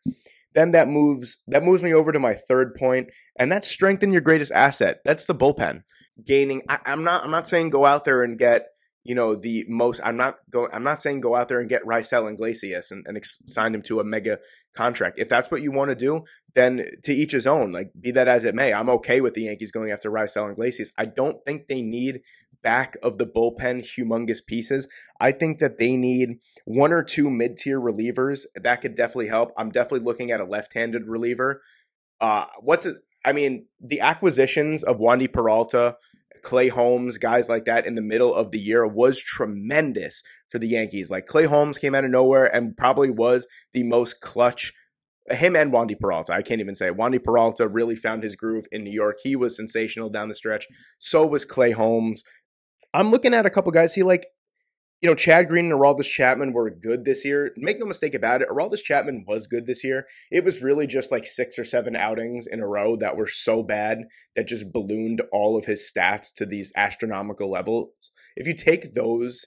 Then 0.54 0.72
that 0.72 0.88
moves 0.88 1.38
that 1.48 1.62
moves 1.62 1.82
me 1.82 1.94
over 1.94 2.12
to 2.12 2.18
my 2.18 2.34
third 2.34 2.74
point, 2.74 3.10
and 3.36 3.52
that's 3.52 3.68
strengthen 3.68 4.12
your 4.12 4.22
greatest 4.22 4.52
asset. 4.52 5.00
That's 5.04 5.26
the 5.26 5.34
bullpen. 5.34 5.82
Gaining 6.24 6.62
I, 6.68 6.78
I'm 6.86 7.04
not 7.04 7.24
I'm 7.24 7.30
not 7.30 7.48
saying 7.48 7.70
go 7.70 7.84
out 7.84 8.04
there 8.04 8.22
and 8.22 8.38
get 8.38 8.68
you 9.04 9.14
know 9.14 9.34
the 9.34 9.64
most 9.68 10.00
i'm 10.04 10.16
not 10.16 10.38
going 10.50 10.70
i'm 10.72 10.82
not 10.82 11.00
saying 11.00 11.20
go 11.20 11.34
out 11.34 11.48
there 11.48 11.60
and 11.60 11.68
get 11.68 11.84
Raisel 11.84 12.30
Iglesias 12.30 12.90
and, 12.90 13.04
and 13.06 13.16
ex- 13.16 13.42
sign 13.46 13.74
him 13.74 13.82
to 13.82 14.00
a 14.00 14.04
mega 14.04 14.38
contract. 14.76 15.18
If 15.18 15.28
that's 15.28 15.50
what 15.50 15.62
you 15.62 15.72
want 15.72 15.90
to 15.90 15.94
do 15.94 16.24
then 16.54 16.86
to 17.04 17.12
each 17.12 17.32
his 17.32 17.46
own 17.46 17.72
like 17.72 17.90
be 17.98 18.12
that 18.12 18.28
as 18.28 18.44
it 18.44 18.54
may 18.54 18.72
i'm 18.72 18.90
okay 18.90 19.20
with 19.20 19.34
the 19.34 19.42
yankees 19.42 19.72
going 19.72 19.90
after 19.90 20.10
Raisel 20.10 20.50
Iglesias. 20.50 20.92
I 20.96 21.06
don't 21.06 21.44
think 21.44 21.66
they 21.66 21.82
need 21.82 22.22
back 22.62 22.96
of 23.02 23.16
the 23.16 23.26
bullpen 23.26 23.82
humongous 23.82 24.44
pieces. 24.44 24.86
I 25.18 25.32
think 25.32 25.60
that 25.60 25.78
they 25.78 25.96
need 25.96 26.40
one 26.66 26.92
or 26.92 27.02
two 27.02 27.30
mid-tier 27.30 27.80
relievers 27.80 28.44
that 28.54 28.82
could 28.82 28.96
definitely 28.96 29.28
help. 29.28 29.52
I'm 29.56 29.70
definitely 29.70 30.04
looking 30.04 30.30
at 30.30 30.40
a 30.40 30.44
left-handed 30.44 31.06
reliever. 31.06 31.62
Uh 32.20 32.46
what's 32.60 32.86
it 32.86 32.96
I 33.24 33.32
mean, 33.32 33.66
the 33.80 34.00
acquisitions 34.00 34.82
of 34.82 34.98
Wandy 34.98 35.30
Peralta, 35.30 35.96
Clay 36.42 36.68
Holmes, 36.68 37.18
guys 37.18 37.48
like 37.48 37.64
that 37.66 37.86
in 37.86 37.94
the 37.94 38.02
middle 38.02 38.34
of 38.34 38.50
the 38.50 38.58
year 38.58 38.86
was 38.86 39.18
tremendous 39.18 40.22
for 40.50 40.58
the 40.58 40.68
Yankees. 40.68 41.10
Like 41.10 41.26
Clay 41.26 41.44
Holmes 41.44 41.78
came 41.78 41.94
out 41.94 42.04
of 42.04 42.10
nowhere 42.10 42.46
and 42.46 42.76
probably 42.76 43.10
was 43.10 43.46
the 43.72 43.82
most 43.82 44.20
clutch. 44.20 44.72
Him 45.30 45.54
and 45.54 45.72
Wandy 45.72 45.98
Peralta, 45.98 46.32
I 46.32 46.42
can't 46.42 46.60
even 46.60 46.74
say. 46.74 46.90
Wandy 46.90 47.22
Peralta 47.22 47.68
really 47.68 47.94
found 47.94 48.22
his 48.22 48.34
groove 48.34 48.66
in 48.72 48.82
New 48.82 48.92
York. 48.92 49.18
He 49.22 49.36
was 49.36 49.56
sensational 49.56 50.10
down 50.10 50.28
the 50.28 50.34
stretch. 50.34 50.66
So 50.98 51.26
was 51.26 51.44
Clay 51.44 51.70
Holmes. 51.70 52.24
I'm 52.92 53.10
looking 53.10 53.34
at 53.34 53.46
a 53.46 53.50
couple 53.50 53.70
guys. 53.70 53.94
He 53.94 54.02
like 54.02 54.26
you 55.00 55.08
know, 55.08 55.14
Chad 55.14 55.48
Green 55.48 55.66
and 55.66 55.74
Aroldis 55.74 56.04
Chapman 56.04 56.52
were 56.52 56.68
good 56.68 57.04
this 57.04 57.24
year. 57.24 57.52
Make 57.56 57.78
no 57.78 57.86
mistake 57.86 58.14
about 58.14 58.42
it, 58.42 58.48
Aroldis 58.48 58.82
Chapman 58.82 59.24
was 59.26 59.46
good 59.46 59.66
this 59.66 59.82
year. 59.82 60.06
It 60.30 60.44
was 60.44 60.62
really 60.62 60.86
just 60.86 61.10
like 61.10 61.24
six 61.24 61.58
or 61.58 61.64
seven 61.64 61.96
outings 61.96 62.46
in 62.46 62.60
a 62.60 62.66
row 62.66 62.96
that 62.96 63.16
were 63.16 63.26
so 63.26 63.62
bad 63.62 64.04
that 64.36 64.46
just 64.46 64.72
ballooned 64.72 65.22
all 65.32 65.56
of 65.56 65.64
his 65.64 65.90
stats 65.90 66.34
to 66.36 66.46
these 66.46 66.72
astronomical 66.76 67.50
levels. 67.50 67.90
If 68.36 68.46
you 68.46 68.54
take 68.54 68.94
those 68.94 69.46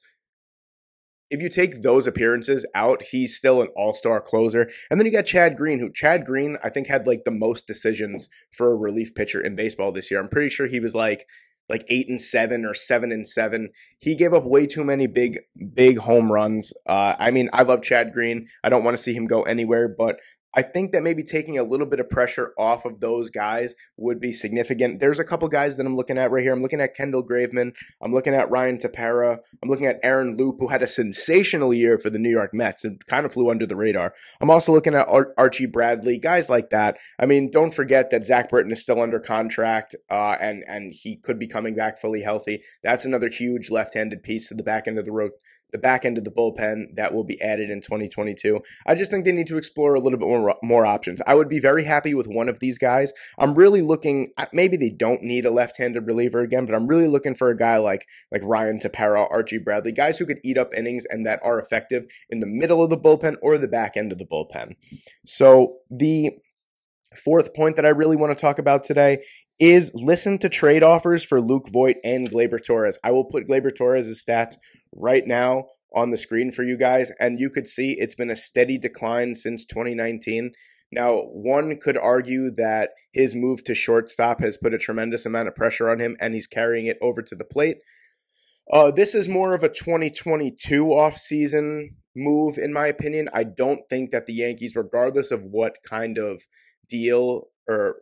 if 1.29 1.41
you 1.41 1.50
take 1.50 1.81
those 1.81 2.05
appearances 2.05 2.63
out, 2.75 3.01
he's 3.01 3.35
still 3.35 3.63
an 3.63 3.69
all-star 3.75 4.21
closer. 4.21 4.69
And 4.91 5.00
then 5.00 5.07
you 5.07 5.11
got 5.11 5.25
Chad 5.25 5.57
Green, 5.57 5.79
who 5.79 5.91
Chad 5.91 6.25
Green 6.27 6.57
I 6.63 6.69
think 6.69 6.88
had 6.88 7.07
like 7.07 7.23
the 7.25 7.31
most 7.31 7.65
decisions 7.65 8.29
for 8.51 8.71
a 8.71 8.75
relief 8.75 9.15
pitcher 9.15 9.41
in 9.41 9.55
baseball 9.55 9.91
this 9.91 10.11
year. 10.11 10.19
I'm 10.19 10.29
pretty 10.29 10.50
sure 10.50 10.67
he 10.67 10.79
was 10.79 10.94
like 10.94 11.25
like 11.74 11.86
eight 11.90 12.08
and 12.08 12.22
seven 12.22 12.66
or 12.66 12.75
seven 12.75 13.12
and 13.12 13.28
seven. 13.28 13.70
He 13.98 14.14
gave 14.16 14.31
up 14.31 14.46
way 14.46 14.68
too 14.68 14.84
many 14.84 15.08
big, 15.08 15.40
big 15.74 15.98
home 15.98 16.31
runs. 16.31 16.72
Uh, 16.88 17.16
I 17.18 17.31
mean, 17.31 17.50
I 17.52 17.64
love 17.64 17.81
Chad 17.81 18.14
Green. 18.14 18.46
I 18.63 18.70
don't 18.70 18.84
want 18.84 18.96
to 18.96 19.01
see 19.01 19.13
him 19.13 19.25
go 19.25 19.42
anywhere, 19.42 19.88
but 19.88 20.18
I 20.53 20.62
think 20.62 20.91
that 20.91 21.03
maybe 21.03 21.24
taking 21.24 21.57
a 21.57 21.63
little 21.63 21.86
bit 21.86 22.00
of 22.00 22.10
pressure 22.10 22.53
off 22.57 22.86
of 22.86 23.00
those 23.00 23.29
guys 23.29 23.75
would 23.98 24.19
be 24.19 24.33
significant. 24.33 25.00
There's 25.00 25.19
a 25.19 25.24
couple 25.24 25.48
guys 25.48 25.77
that 25.77 25.86
I'm 25.86 25.95
looking 25.95 26.17
at 26.17 26.31
right 26.31 26.43
here. 26.43 26.53
I'm 26.53 26.62
looking 26.62 26.81
at 26.81 26.95
Kendall 26.95 27.25
Graveman. 27.25 27.74
I'm 28.01 28.13
looking 28.13 28.33
at 28.33 28.51
Ryan 28.51 28.77
Tepera. 28.77 29.39
I'm 29.62 29.69
looking 29.69 29.88
at 29.88 30.00
Aaron 30.03 30.38
Loup, 30.38 30.57
who 30.60 30.67
had 30.67 30.83
a 30.83 30.88
sensational 30.88 31.74
year 31.74 31.98
for 31.98 32.10
the 32.10 32.19
New 32.19 32.29
York 32.29 32.53
Mets 32.53 32.86
and 32.86 33.03
kind 33.07 33.25
of 33.25 33.33
flew 33.33 33.50
under 33.50 33.65
the 33.65 33.75
radar. 33.75 34.13
I'm 34.41 34.50
also 34.50 34.72
looking 34.72 34.93
at 34.93 35.07
Ar- 35.07 35.33
Archie 35.38 35.65
Bradley, 35.65 36.19
guys 36.19 36.50
like 36.50 36.69
that. 36.69 36.98
I 37.19 37.25
mean, 37.25 37.51
don't 37.51 37.74
forget 37.74 38.10
that 38.12 38.25
Zach 38.25 38.50
Britton 38.50 38.72
is 38.72 38.81
still 38.81 39.01
under 39.01 39.19
contract, 39.19 39.95
uh, 40.10 40.36
and 40.39 40.63
and 40.67 40.93
he 40.93 41.17
could 41.17 41.39
be 41.39 41.48
coming 41.48 41.75
back 41.75 42.00
fully 42.00 42.22
healthy. 42.22 42.62
That's 42.83 43.05
another 43.05 43.29
huge 43.29 43.69
left-handed 43.69 44.24
piece 44.24 44.50
to 44.50 44.53
the 44.53 44.63
back 44.63 44.88
end 44.88 45.00
of 45.00 45.05
the 45.05 45.12
road 45.12 45.31
the 45.74 45.77
back 45.77 46.06
end 46.06 46.18
of 46.18 46.24
the 46.24 46.32
bullpen 46.32 46.96
that 46.96 47.13
will 47.13 47.25
be 47.25 47.42
added 47.42 47.70
in 47.70 47.82
2022. 47.82 48.62
I 48.88 48.96
just 48.96 49.12
think 49.12 49.25
they 49.25 49.34
need 49.34 49.48
to 49.48 49.58
explore 49.58 49.96
a 49.96 50.00
little 50.00 50.18
bit 50.18 50.27
more, 50.27 50.56
more 50.63 50.86
options. 50.86 51.22
I 51.27 51.36
would 51.36 51.50
be 51.50 51.60
very 51.60 51.84
happy 51.84 52.13
with 52.13 52.27
one 52.27 52.48
of 52.48 52.60
these 52.60 52.77
guys. 52.77 53.12
I'm 53.38 53.53
really 53.56 53.82
looking 53.82 54.32
at 54.38 54.53
maybe 54.53 54.77
they 54.77 54.92
don't 54.92 55.24
need 55.24 55.46
a 55.46 55.51
left-handed 55.51 56.08
reliever 56.08 56.39
again, 56.39 56.65
but 56.65 56.75
I'm 56.75 56.88
really 56.88 57.08
looking 57.08 57.36
for 57.36 57.50
a 57.50 57.58
guy 57.58 57.77
like 57.77 58.06
like 58.32 58.42
Ryan 58.44 58.80
Tepera, 58.80 59.27
Archie 59.30 59.58
Bradley, 59.58 59.92
guys 59.92 60.18
who 60.18 60.25
could 60.25 60.39
eat 60.44 60.58
up 60.58 60.74
innings 60.74 61.06
and 61.10 61.25
that 61.25 61.39
are 61.44 61.60
effective 61.60 62.06
in 62.30 62.39
the 62.39 62.48
middle 62.48 62.82
of 62.82 62.89
the 62.89 62.98
bullpen 62.98 63.36
or 63.42 63.58
the 63.58 63.68
back 63.68 63.98
end 63.98 64.12
of 64.12 64.18
the 64.18 64.25
bullpen. 64.25 64.75
So 65.25 65.77
the 65.89 66.32
fourth 67.15 67.53
point 67.53 67.75
that 67.75 67.86
I 67.86 67.89
really 67.89 68.15
want 68.15 68.36
to 68.36 68.42
talk 68.42 68.60
about 68.60 68.84
today 68.84 69.20
is 69.60 69.92
listen 69.94 70.38
to 70.39 70.50
trade 70.50 70.84
offers 70.84 71.24
for 71.24 71.39
Luke 71.39 71.70
Voit 71.72 71.98
and 72.03 72.30
Gleyber 72.30 72.63
Torres. 72.63 72.98
I 73.03 73.12
will 73.12 73.25
put 73.25 73.48
Gleyber 73.48 73.75
Torres' 73.75 74.24
stats 74.25 74.56
right 74.95 75.25
now 75.25 75.65
on 75.95 76.09
the 76.09 76.17
screen 76.17 76.51
for 76.51 76.63
you 76.63 76.77
guys, 76.77 77.12
and 77.19 77.39
you 77.39 77.50
could 77.50 77.67
see 77.67 77.95
it's 77.97 78.15
been 78.15 78.29
a 78.29 78.35
steady 78.35 78.77
decline 78.77 79.35
since 79.35 79.65
2019. 79.65 80.51
Now, 80.91 81.21
one 81.21 81.79
could 81.79 81.97
argue 81.97 82.51
that 82.51 82.91
his 83.12 83.35
move 83.35 83.63
to 83.65 83.75
shortstop 83.75 84.41
has 84.41 84.57
put 84.57 84.73
a 84.73 84.77
tremendous 84.77 85.25
amount 85.25 85.47
of 85.47 85.55
pressure 85.55 85.89
on 85.89 86.00
him, 86.00 86.17
and 86.19 86.33
he's 86.33 86.47
carrying 86.47 86.88
it 86.88 86.97
over 87.01 87.21
to 87.21 87.35
the 87.35 87.43
plate. 87.43 87.77
Uh, 88.71 88.91
this 88.91 89.13
is 89.13 89.27
more 89.27 89.53
of 89.53 89.63
a 89.63 89.69
2022 89.69 90.85
offseason 90.85 91.89
move, 92.15 92.57
in 92.57 92.71
my 92.71 92.88
opinion. 92.88 93.29
I 93.33 93.43
don't 93.43 93.81
think 93.89 94.12
that 94.12 94.25
the 94.25 94.33
Yankees, 94.33 94.75
regardless 94.75 95.31
of 95.31 95.43
what 95.43 95.77
kind 95.88 96.17
of 96.17 96.41
deal 96.89 97.47
or 97.67 97.97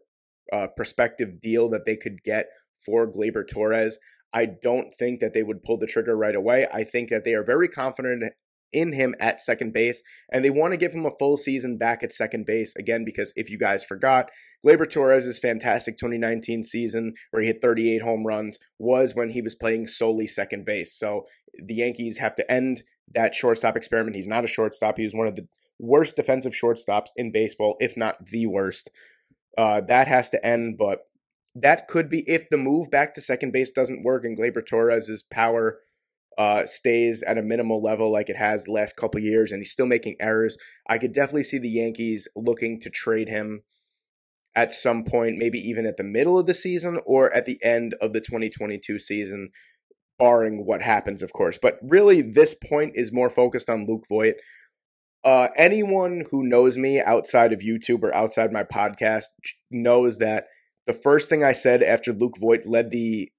uh, 0.51 0.67
prospective 0.75 1.41
deal 1.41 1.69
that 1.69 1.85
they 1.85 1.95
could 1.95 2.23
get 2.23 2.47
for 2.85 3.11
Gleyber 3.11 3.47
Torres, 3.47 3.97
I 4.33 4.45
don't 4.45 4.93
think 4.97 5.19
that 5.19 5.33
they 5.33 5.43
would 5.43 5.63
pull 5.63 5.77
the 5.77 5.87
trigger 5.87 6.15
right 6.15 6.35
away. 6.35 6.67
I 6.73 6.83
think 6.83 7.09
that 7.09 7.25
they 7.25 7.33
are 7.33 7.43
very 7.43 7.67
confident 7.67 8.33
in 8.73 8.93
him 8.93 9.15
at 9.19 9.41
second 9.41 9.73
base, 9.73 10.01
and 10.31 10.43
they 10.43 10.49
want 10.49 10.73
to 10.73 10.77
give 10.77 10.93
him 10.93 11.05
a 11.05 11.17
full 11.19 11.37
season 11.37 11.77
back 11.77 12.03
at 12.03 12.13
second 12.13 12.45
base 12.45 12.75
again 12.75 13.03
because 13.03 13.33
if 13.35 13.49
you 13.49 13.57
guys 13.57 13.83
forgot, 13.83 14.29
Gleyber 14.65 14.89
Torres' 14.89 15.39
fantastic 15.39 15.97
2019 15.97 16.63
season 16.63 17.13
where 17.31 17.41
he 17.41 17.47
hit 17.47 17.61
38 17.61 18.01
home 18.01 18.25
runs 18.25 18.59
was 18.79 19.13
when 19.13 19.29
he 19.29 19.41
was 19.41 19.55
playing 19.55 19.87
solely 19.87 20.27
second 20.27 20.65
base. 20.65 20.97
So 20.97 21.25
the 21.61 21.75
Yankees 21.75 22.17
have 22.19 22.35
to 22.35 22.49
end 22.49 22.83
that 23.13 23.35
shortstop 23.35 23.75
experiment. 23.75 24.15
He's 24.15 24.27
not 24.27 24.45
a 24.45 24.47
shortstop. 24.47 24.97
He 24.97 25.03
was 25.03 25.13
one 25.13 25.27
of 25.27 25.35
the 25.35 25.47
worst 25.79 26.15
defensive 26.15 26.53
shortstops 26.53 27.09
in 27.15 27.31
baseball, 27.31 27.75
if 27.79 27.97
not 27.97 28.25
the 28.27 28.45
worst. 28.45 28.89
Uh, 29.57 29.81
that 29.81 30.07
has 30.07 30.29
to 30.29 30.45
end, 30.45 30.77
but 30.77 30.99
that 31.55 31.87
could 31.87 32.09
be 32.09 32.23
if 32.29 32.49
the 32.49 32.57
move 32.57 32.89
back 32.89 33.13
to 33.15 33.21
second 33.21 33.51
base 33.51 33.71
doesn't 33.71 34.03
work 34.03 34.23
and 34.23 34.37
Gleyber 34.37 34.65
Torres's 34.65 35.23
power 35.23 35.79
uh, 36.37 36.65
stays 36.65 37.23
at 37.23 37.37
a 37.37 37.41
minimal 37.41 37.81
level 37.81 38.11
like 38.11 38.29
it 38.29 38.37
has 38.37 38.63
the 38.63 38.71
last 38.71 38.95
couple 38.95 39.19
years 39.19 39.51
and 39.51 39.59
he's 39.59 39.71
still 39.71 39.85
making 39.85 40.15
errors. 40.19 40.57
I 40.87 40.97
could 40.97 41.13
definitely 41.13 41.43
see 41.43 41.57
the 41.57 41.69
Yankees 41.69 42.27
looking 42.35 42.79
to 42.81 42.89
trade 42.89 43.27
him 43.27 43.63
at 44.55 44.71
some 44.71 45.03
point, 45.03 45.37
maybe 45.37 45.59
even 45.69 45.85
at 45.85 45.97
the 45.97 46.03
middle 46.03 46.39
of 46.39 46.45
the 46.45 46.53
season 46.53 46.99
or 47.05 47.33
at 47.33 47.45
the 47.45 47.59
end 47.63 47.95
of 48.01 48.13
the 48.13 48.21
2022 48.21 48.99
season, 48.99 49.49
barring 50.19 50.65
what 50.65 50.81
happens, 50.81 51.21
of 51.21 51.33
course. 51.33 51.57
But 51.61 51.79
really, 51.81 52.21
this 52.21 52.53
point 52.53 52.93
is 52.95 53.11
more 53.11 53.29
focused 53.29 53.69
on 53.69 53.85
Luke 53.85 54.05
Voit. 54.09 54.35
Uh, 55.23 55.49
anyone 55.55 56.25
who 56.31 56.43
knows 56.43 56.77
me 56.77 57.01
outside 57.01 57.53
of 57.53 57.59
YouTube 57.59 58.03
or 58.03 58.13
outside 58.13 58.51
my 58.51 58.63
podcast 58.63 59.25
knows 59.69 60.17
that 60.17 60.45
the 60.91 60.99
first 60.99 61.29
thing 61.29 61.41
I 61.41 61.53
said 61.53 61.83
after 61.83 62.11
Luke 62.11 62.37
Voit 62.37 62.65
led 62.65 62.89
the 62.89 63.31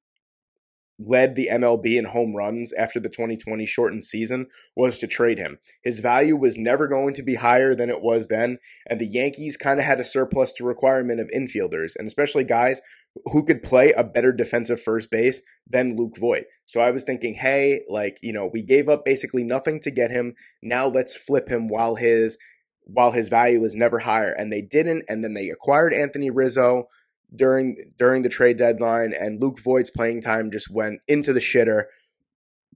led 0.99 1.35
the 1.35 1.49
MLB 1.51 1.99
in 1.99 2.05
home 2.05 2.35
runs 2.35 2.73
after 2.73 2.99
the 3.01 3.09
2020 3.09 3.67
shortened 3.67 4.05
season 4.05 4.47
was 4.77 4.99
to 4.99 5.07
trade 5.07 5.37
him. 5.37 5.59
His 5.83 5.99
value 5.99 6.37
was 6.37 6.57
never 6.57 6.87
going 6.87 7.15
to 7.15 7.23
be 7.23 7.35
higher 7.35 7.75
than 7.75 7.91
it 7.91 8.01
was 8.01 8.29
then, 8.29 8.59
and 8.89 8.99
the 9.01 9.07
Yankees 9.07 9.59
kind 9.59 9.81
of 9.81 9.85
had 9.85 10.01
a 10.01 10.05
surplus 10.05 10.53
to 10.55 10.65
requirement 10.65 11.21
of 11.21 11.31
infielders, 11.35 11.93
and 11.99 12.07
especially 12.07 12.45
guys 12.45 12.81
who 13.27 13.45
could 13.45 13.63
play 13.63 13.93
a 13.93 14.05
better 14.05 14.33
defensive 14.33 14.81
first 14.81 15.11
base 15.11 15.43
than 15.69 15.97
Luke 15.97 16.17
Voit. 16.19 16.45
So 16.65 16.81
I 16.81 16.93
was 16.93 17.05
thinking, 17.05 17.35
hey, 17.35 17.83
like, 17.89 18.19
you 18.23 18.33
know, 18.33 18.49
we 18.51 18.63
gave 18.63 18.89
up 18.89 19.05
basically 19.05 19.45
nothing 19.45 19.81
to 19.81 19.91
get 19.91 20.11
him. 20.11 20.35
Now 20.63 20.87
let's 20.87 21.15
flip 21.15 21.49
him 21.49 21.69
while 21.69 21.97
his 21.97 22.39
while 22.85 23.13
his 23.13 23.29
value 23.29 23.63
is 23.65 23.75
never 23.75 23.99
higher. 23.99 24.33
And 24.33 24.53
they 24.53 24.63
didn't, 24.63 25.05
and 25.09 25.23
then 25.23 25.35
they 25.35 25.51
acquired 25.51 25.95
Anthony 25.95 26.31
Rizzo 26.31 26.89
during 27.35 27.93
during 27.99 28.23
the 28.23 28.29
trade 28.29 28.57
deadline, 28.57 29.13
and 29.19 29.41
Luke 29.41 29.59
Voit's 29.61 29.91
playing 29.91 30.23
time 30.23 30.51
just 30.51 30.71
went 30.71 31.01
into 31.09 31.33
the 31.33 31.41
shitter. 31.41 31.85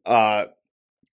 Uh, 0.04 0.46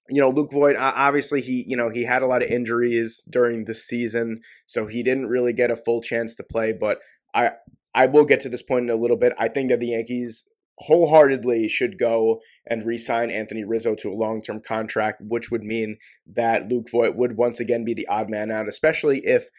you 0.10 0.22
know, 0.22 0.30
Luke 0.30 0.52
Voit 0.52 0.76
obviously 0.78 1.42
he 1.42 1.64
you 1.68 1.78
know 1.78 1.90
he 1.90 2.04
had 2.04 2.22
a 2.22 2.28
lot 2.28 2.44
of 2.44 2.50
injuries 2.50 3.24
during 3.30 3.66
the 3.66 3.76
season, 3.76 4.42
so 4.66 4.88
he 4.88 5.04
didn't 5.04 5.28
really 5.28 5.54
get 5.54 5.72
a 5.72 5.76
full 5.76 6.02
chance 6.02 6.36
to 6.36 6.44
play. 6.44 6.74
But 6.74 7.00
I 7.34 7.52
I 7.94 8.08
will 8.08 8.26
get 8.26 8.42
to 8.42 8.50
this 8.50 8.64
point 8.64 8.86
in 8.86 8.90
a 8.90 9.00
little 9.00 9.18
bit. 9.18 9.34
I 9.38 9.48
think 9.48 9.70
that 9.70 9.80
the 9.80 9.88
Yankees 9.88 10.46
wholeheartedly 10.80 11.68
should 11.70 12.00
go 12.00 12.42
and 12.66 12.86
re-sign 12.86 13.30
Anthony 13.30 13.64
Rizzo 13.64 13.94
to 13.96 14.12
a 14.12 14.16
long-term 14.16 14.62
contract, 14.62 15.22
which 15.22 15.52
would 15.52 15.64
mean 15.64 15.98
that 16.34 16.68
Luke 16.68 16.90
Voit 16.90 17.16
would 17.16 17.38
once 17.38 17.60
again 17.60 17.86
be 17.86 17.94
the 17.94 18.08
odd 18.08 18.30
man 18.30 18.50
out, 18.50 18.68
especially 18.68 19.20
if 19.20 19.50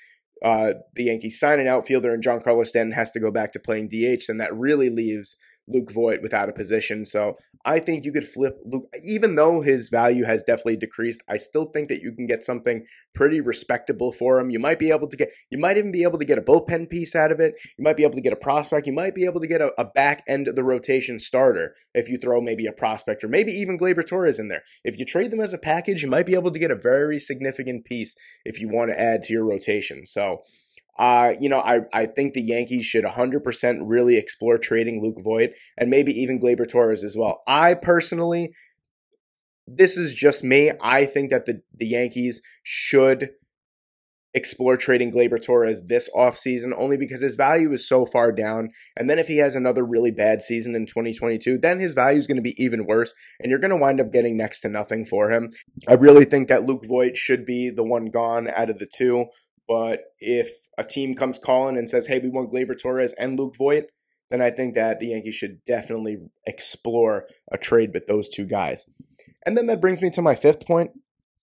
uh, 0.43 0.75
the 0.95 1.05
Yankees 1.05 1.39
sign 1.39 1.61
an 1.61 1.67
outfielder 1.67 2.13
and 2.13 2.23
Giancarlo 2.23 2.67
Stanton 2.67 2.93
has 2.93 3.11
to 3.13 3.21
go 3.21 3.31
back 3.31 3.53
to 3.53 3.61
playing 3.61 3.89
DH, 3.89 4.25
then 4.29 4.39
that 4.39 4.55
really 4.55 4.91
leaves 4.91 5.37
Luke 5.67 5.91
Voit 5.91 6.23
without 6.23 6.49
a 6.49 6.53
position. 6.53 7.05
So 7.07 7.37
I 7.65 7.79
think 7.79 8.05
you 8.05 8.13
could 8.13 8.27
flip 8.27 8.59
Luke, 8.65 8.89
even 9.03 9.35
though 9.35 9.63
his 9.63 9.89
value 9.89 10.25
has 10.25 10.43
definitely 10.43 10.77
decreased. 10.77 11.23
I 11.29 11.39
still 11.39 11.67
think 11.67 11.89
that 11.89 12.03
you 12.03 12.13
can 12.13 12.27
get 12.27 12.45
something 12.45 12.85
pretty 13.15 13.41
respectable 13.41 14.13
for 14.13 14.39
him. 14.39 14.51
You 14.51 14.59
might 14.59 14.79
be 14.79 14.91
able 14.91 15.09
to 15.09 15.17
get, 15.17 15.31
you 15.51 15.59
might 15.59 15.79
even 15.79 15.93
be 15.93 16.03
able 16.03 16.19
to 16.19 16.25
get 16.25 16.39
a 16.39 16.43
bullpen 16.43 16.91
piece 16.91 17.15
out 17.17 17.33
of 17.33 17.41
it. 17.41 17.55
You 17.79 17.85
might 17.85 17.97
be 17.97 18.03
able 18.03 18.15
to 18.15 18.21
get 18.21 18.33
a 18.33 18.37
prospect. 18.37 18.87
You 18.87 18.93
might 18.93 19.15
be 19.15 19.25
able 19.25 19.41
to 19.41 19.47
get 19.47 19.61
a, 19.61 19.73
a 19.79 19.85
back 19.85 20.23
end 20.29 20.49
of 20.49 20.57
the 20.57 20.65
rotation 20.65 21.19
starter 21.19 21.75
if 21.95 22.09
you 22.09 22.19
throw 22.19 22.41
maybe 22.41 22.67
a 22.67 22.73
prospect 22.73 23.25
or 23.25 23.29
maybe 23.29 23.53
even 23.53 23.79
Gleyber 23.79 24.07
Torres 24.07 24.39
in 24.39 24.49
there. 24.49 24.63
If 24.85 24.99
you 24.99 25.05
trade 25.05 25.31
them 25.31 25.41
as 25.41 25.55
a 25.55 25.59
package, 25.59 26.03
you 26.03 26.11
might 26.11 26.27
be 26.27 26.35
able 26.35 26.51
to 26.51 26.59
get 26.59 26.71
a 26.71 26.77
very 26.77 27.19
significant 27.19 27.85
piece 27.85 28.17
if 28.45 28.61
you 28.61 28.69
want 28.69 28.91
to 28.91 29.01
add 29.01 29.23
to 29.23 29.33
your 29.33 29.45
rotation. 29.45 30.05
So 30.07 30.43
uh, 30.99 31.33
you 31.41 31.49
know, 31.49 31.59
I, 31.59 31.81
I 31.93 32.07
think 32.07 32.35
the 32.35 32.43
Yankees 32.43 32.87
should 32.87 33.05
100% 33.05 33.79
really 33.85 34.17
explore 34.17 34.59
trading 34.59 35.03
Luke 35.03 35.23
Voit 35.23 35.51
and 35.77 35.91
maybe 35.91 36.13
even 36.21 36.41
Gleyber 36.41 36.69
Torres 36.69 37.03
as 37.03 37.17
well. 37.17 37.43
I 37.47 37.75
personally, 37.75 38.53
this 39.67 39.97
is 39.99 40.15
just 40.15 40.45
me. 40.45 40.73
I 40.81 41.07
think 41.07 41.31
that 41.31 41.47
the, 41.47 41.63
the 41.77 41.87
Yankees 41.87 42.43
should 42.63 43.31
explore 44.35 44.77
trading 44.77 45.13
Gleyber 45.13 45.43
Torres 45.43 45.87
this 45.87 46.11
offseason 46.15 46.73
only 46.77 46.97
because 46.97 47.21
his 47.21 47.37
value 47.37 47.73
is 47.73 47.89
so 47.89 48.05
far 48.05 48.33
down. 48.33 48.71
And 48.97 49.09
then 49.09 49.19
if 49.19 49.29
he 49.29 49.39
has 49.39 49.55
another 49.55 49.85
really 49.85 50.11
bad 50.11 50.43
season 50.43 50.75
in 50.75 50.87
2022, 50.87 51.59
then 51.59 51.79
his 51.79 51.95
value 51.95 52.19
is 52.19 52.27
going 52.27 52.37
to 52.37 52.43
be 52.43 52.61
even 52.63 52.87
worse. 52.87 53.15
And 53.41 53.51
you're 53.51 53.61
going 53.61 53.71
to 53.71 53.77
wind 53.77 54.01
up 54.01 54.13
getting 54.13 54.37
next 54.37 54.61
to 54.61 54.69
nothing 54.69 55.05
for 55.05 55.31
him. 55.31 55.53
I 55.89 55.95
really 55.95 56.25
think 56.25 56.49
that 56.49 56.67
Luke 56.67 56.85
Voit 56.85 57.17
should 57.17 57.47
be 57.47 57.71
the 57.71 57.85
one 57.85 58.07
gone 58.07 58.49
out 58.49 58.71
of 58.71 58.79
the 58.79 58.89
two. 58.93 59.27
But 59.69 60.01
if 60.19 60.51
a 60.79 60.85
team 60.85 61.15
comes 61.15 61.39
calling 61.39 61.77
and 61.77 61.89
says, 61.89 62.07
hey, 62.07 62.19
we 62.19 62.29
want 62.29 62.51
Gleyber 62.51 62.81
Torres 62.81 63.15
and 63.15 63.39
Luke 63.39 63.57
Voit, 63.57 63.85
then 64.31 64.43
I 64.43 64.51
think 64.51 64.75
that 64.75 65.01
the 65.01 65.09
Yankees 65.09 65.35
should 65.35 65.65
definitely 65.65 66.19
explore 66.47 67.27
a 67.53 67.59
trade 67.59 67.91
with 67.93 68.07
those 68.07 68.29
two 68.29 68.47
guys. 68.47 68.87
And 69.47 69.57
then 69.57 69.67
that 69.67 69.81
brings 69.81 70.01
me 70.01 70.11
to 70.11 70.23
my 70.23 70.35
fifth 70.35 70.67
point. 70.67 70.93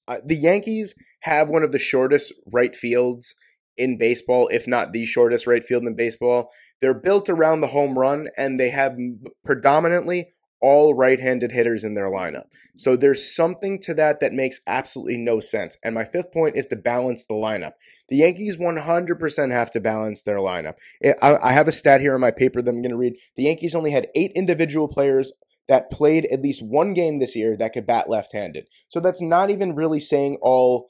Uh, 0.08 0.18
the 0.26 0.36
Yankees 0.36 0.96
have 1.22 1.50
one 1.50 1.64
of 1.64 1.72
the 1.72 1.80
shortest 1.80 2.34
right 2.52 2.76
fields 2.76 3.36
in 3.78 3.98
baseball, 3.98 4.50
if 4.52 4.68
not 4.68 4.92
the 4.92 5.06
shortest 5.06 5.48
right 5.48 5.64
field 5.64 5.84
in 5.84 5.96
baseball. 5.96 6.50
They're 6.82 6.94
built 6.94 7.30
around 7.30 7.62
the 7.62 7.68
home 7.68 7.98
run, 7.98 8.28
and 8.36 8.60
they 8.60 8.72
have 8.72 8.98
predominantly 9.46 10.34
all 10.62 10.94
right-handed 10.94 11.52
hitters 11.52 11.84
in 11.84 11.96
their 11.96 12.10
lineup. 12.12 12.46
So 12.76 12.96
there's 12.96 13.36
something 13.36 13.80
to 13.82 13.96
that 13.96 14.20
that 14.20 14.34
makes 14.34 14.62
absolutely 14.68 15.18
no 15.18 15.40
sense. 15.40 15.78
And 15.84 15.96
my 15.96 16.06
fifth 16.06 16.32
point 16.32 16.56
is 16.56 16.68
to 16.68 16.76
balance 16.76 17.26
the 17.26 17.34
lineup. 17.34 17.74
The 18.10 18.18
Yankees 18.18 18.58
100% 18.58 19.52
have 19.52 19.72
to 19.72 19.80
balance 19.80 20.24
their 20.24 20.38
lineup. 20.38 20.76
Eh, 21.04 21.14
I 21.22 21.52
have 21.52 21.68
a 21.68 21.72
stat 21.72 22.02
here 22.02 22.16
in 22.16 22.22
my 22.22 22.32
paper 22.32 22.62
that 22.62 22.70
I'm 22.70 22.82
going 22.82 22.92
to 22.92 22.98
read. 22.98 23.18
The 23.36 23.44
Yankees 23.44 23.76
only 23.76 23.92
had 23.92 24.08
eight 24.16 24.32
individual 24.36 24.88
players 24.88 25.34
that 25.68 25.92
played 25.92 26.28
at 26.32 26.42
least 26.42 26.64
one 26.64 26.94
game 26.94 27.20
this 27.20 27.36
year 27.36 27.56
that 27.58 27.74
could 27.74 27.86
bat 27.86 28.10
left-handed. 28.10 28.68
So 28.90 29.00
that's 29.00 29.22
not 29.22 29.50
even 29.50 29.76
really 29.76 30.00
saying 30.00 30.38
all 30.42 30.90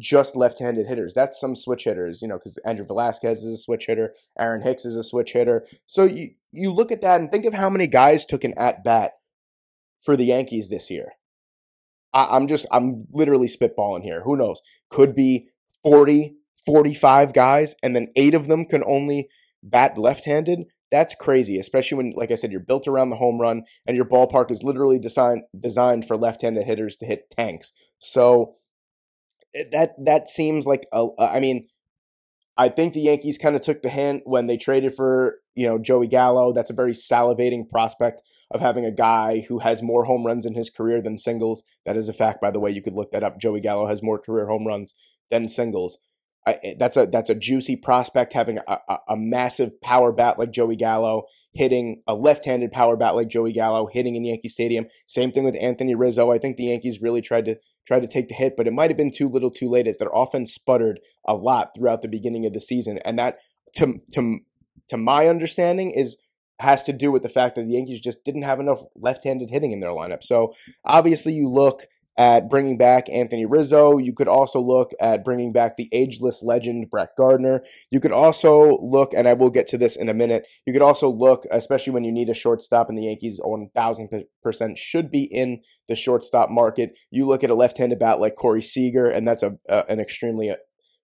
just 0.00 0.36
left-handed 0.36 0.86
hitters. 0.86 1.14
That's 1.14 1.40
some 1.40 1.54
switch 1.54 1.84
hitters, 1.84 2.22
you 2.22 2.28
know, 2.28 2.38
because 2.38 2.58
Andrew 2.64 2.86
Velazquez 2.86 3.42
is 3.42 3.54
a 3.54 3.62
switch 3.62 3.86
hitter, 3.86 4.14
Aaron 4.38 4.62
Hicks 4.62 4.84
is 4.84 4.96
a 4.96 5.02
switch 5.02 5.32
hitter. 5.32 5.66
So 5.86 6.04
you 6.04 6.30
you 6.50 6.72
look 6.72 6.92
at 6.92 7.00
that 7.02 7.20
and 7.20 7.30
think 7.30 7.44
of 7.44 7.54
how 7.54 7.70
many 7.70 7.86
guys 7.86 8.24
took 8.24 8.44
an 8.44 8.54
at 8.56 8.84
bat 8.84 9.12
for 10.00 10.16
the 10.16 10.24
Yankees 10.24 10.68
this 10.68 10.90
year. 10.90 11.12
I, 12.12 12.36
I'm 12.36 12.48
just 12.48 12.66
I'm 12.70 13.06
literally 13.12 13.48
spitballing 13.48 14.02
here. 14.02 14.22
Who 14.22 14.36
knows? 14.36 14.60
Could 14.90 15.14
be 15.14 15.48
40, 15.82 16.36
45 16.64 17.32
guys, 17.32 17.74
and 17.82 17.94
then 17.94 18.08
eight 18.16 18.34
of 18.34 18.48
them 18.48 18.66
can 18.66 18.84
only 18.84 19.28
bat 19.62 19.98
left-handed. 19.98 20.64
That's 20.90 21.14
crazy, 21.14 21.58
especially 21.58 21.96
when, 21.96 22.12
like 22.14 22.30
I 22.30 22.34
said, 22.34 22.52
you're 22.52 22.60
built 22.60 22.86
around 22.86 23.08
the 23.08 23.16
home 23.16 23.40
run 23.40 23.62
and 23.86 23.96
your 23.96 24.04
ballpark 24.04 24.50
is 24.50 24.62
literally 24.62 24.98
designed 24.98 25.42
designed 25.58 26.06
for 26.06 26.16
left-handed 26.16 26.64
hitters 26.64 26.96
to 26.98 27.06
hit 27.06 27.30
tanks. 27.30 27.72
So 27.98 28.56
that 29.72 29.94
that 30.04 30.28
seems 30.28 30.66
like 30.66 30.86
a, 30.92 31.06
I 31.18 31.40
mean, 31.40 31.68
I 32.56 32.68
think 32.68 32.92
the 32.92 33.00
Yankees 33.00 33.38
kind 33.38 33.56
of 33.56 33.62
took 33.62 33.82
the 33.82 33.88
hint 33.88 34.22
when 34.24 34.46
they 34.46 34.56
traded 34.56 34.94
for 34.94 35.38
you 35.54 35.66
know 35.66 35.78
Joey 35.78 36.06
Gallo. 36.06 36.52
That's 36.52 36.70
a 36.70 36.74
very 36.74 36.92
salivating 36.92 37.68
prospect 37.68 38.22
of 38.50 38.60
having 38.60 38.84
a 38.84 38.90
guy 38.90 39.44
who 39.46 39.58
has 39.58 39.82
more 39.82 40.04
home 40.04 40.26
runs 40.26 40.46
in 40.46 40.54
his 40.54 40.70
career 40.70 41.00
than 41.02 41.18
singles. 41.18 41.64
That 41.86 41.96
is 41.96 42.08
a 42.08 42.12
fact, 42.12 42.40
by 42.40 42.50
the 42.50 42.60
way. 42.60 42.70
You 42.70 42.82
could 42.82 42.94
look 42.94 43.12
that 43.12 43.24
up. 43.24 43.38
Joey 43.38 43.60
Gallo 43.60 43.86
has 43.86 44.02
more 44.02 44.18
career 44.18 44.46
home 44.46 44.66
runs 44.66 44.94
than 45.30 45.48
singles. 45.48 45.98
I, 46.46 46.58
eh, 46.62 46.74
that's 46.78 46.96
a 46.96 47.06
that's 47.06 47.30
a 47.30 47.34
juicy 47.34 47.76
prospect 47.76 48.32
having 48.32 48.58
a, 48.58 48.78
a, 48.88 48.96
a, 49.10 49.16
massive 49.16 49.80
power 49.80 50.12
bat 50.12 50.38
like 50.38 50.50
Joey 50.50 50.76
Gallo, 50.76 51.24
hitting 51.52 52.02
a 52.08 52.14
left-handed 52.14 52.72
power 52.72 52.96
bat 52.96 53.14
like 53.14 53.28
Joey 53.28 53.52
Gallo, 53.52 53.86
hitting 53.86 54.16
in 54.16 54.24
Yankee 54.24 54.48
Stadium. 54.48 54.86
Same 55.06 55.30
thing 55.30 55.44
with 55.44 55.56
Anthony 55.60 55.94
Rizzo. 55.94 56.32
I 56.32 56.38
think 56.38 56.56
the 56.56 56.64
Yankees 56.64 57.00
really 57.00 57.22
tried 57.22 57.44
to 57.44 57.56
try 57.86 58.00
to 58.00 58.06
take 58.06 58.28
the 58.28 58.34
hit, 58.34 58.54
but 58.56 58.66
it 58.66 58.72
might 58.72 58.90
have 58.90 58.96
been 58.96 59.12
too 59.12 59.28
little, 59.28 59.50
too 59.50 59.68
late, 59.68 59.86
as 59.86 59.98
their 59.98 60.10
offense 60.14 60.52
sputtered 60.52 61.00
a 61.26 61.34
lot 61.34 61.70
throughout 61.74 62.02
the 62.02 62.08
beginning 62.08 62.46
of 62.46 62.52
the 62.52 62.60
season, 62.60 62.98
and 63.04 63.18
that 63.18 63.38
to 63.76 63.98
to 64.12 64.38
to 64.88 64.96
my 64.96 65.28
understanding 65.28 65.90
is 65.90 66.16
has 66.58 66.82
to 66.84 66.92
do 66.92 67.10
with 67.10 67.22
the 67.22 67.28
fact 67.28 67.56
that 67.56 67.62
the 67.66 67.72
Yankees 67.72 68.00
just 68.00 68.24
didn't 68.24 68.42
have 68.42 68.60
enough 68.60 68.78
left-handed 68.94 69.50
hitting 69.50 69.72
in 69.72 69.80
their 69.80 69.90
lineup. 69.90 70.22
So 70.22 70.54
obviously, 70.84 71.32
you 71.32 71.48
look 71.48 71.86
at 72.16 72.48
bringing 72.48 72.76
back 72.76 73.08
Anthony 73.08 73.46
Rizzo. 73.46 73.98
You 73.98 74.12
could 74.12 74.28
also 74.28 74.60
look 74.60 74.92
at 75.00 75.24
bringing 75.24 75.52
back 75.52 75.76
the 75.76 75.88
ageless 75.92 76.42
legend 76.42 76.90
Brett 76.90 77.10
Gardner. 77.16 77.62
You 77.90 78.00
could 78.00 78.12
also 78.12 78.78
look, 78.80 79.14
and 79.14 79.26
I 79.26 79.32
will 79.34 79.50
get 79.50 79.66
to 79.68 79.78
this 79.78 79.96
in 79.96 80.08
a 80.08 80.14
minute, 80.14 80.46
you 80.66 80.72
could 80.72 80.82
also 80.82 81.10
look, 81.10 81.44
especially 81.50 81.92
when 81.92 82.04
you 82.04 82.12
need 82.12 82.28
a 82.28 82.34
shortstop, 82.34 82.88
and 82.88 82.98
the 82.98 83.04
Yankees 83.04 83.40
1000% 83.40 84.26
should 84.76 85.10
be 85.10 85.24
in 85.24 85.60
the 85.88 85.96
shortstop 85.96 86.50
market. 86.50 86.96
You 87.10 87.26
look 87.26 87.44
at 87.44 87.50
a 87.50 87.54
left 87.54 87.78
handed 87.78 87.98
bat 87.98 88.20
like 88.20 88.34
Corey 88.34 88.62
Seager, 88.62 89.08
and 89.08 89.26
that's 89.26 89.42
a, 89.42 89.56
a 89.68 89.84
an 89.88 90.00
extremely 90.00 90.54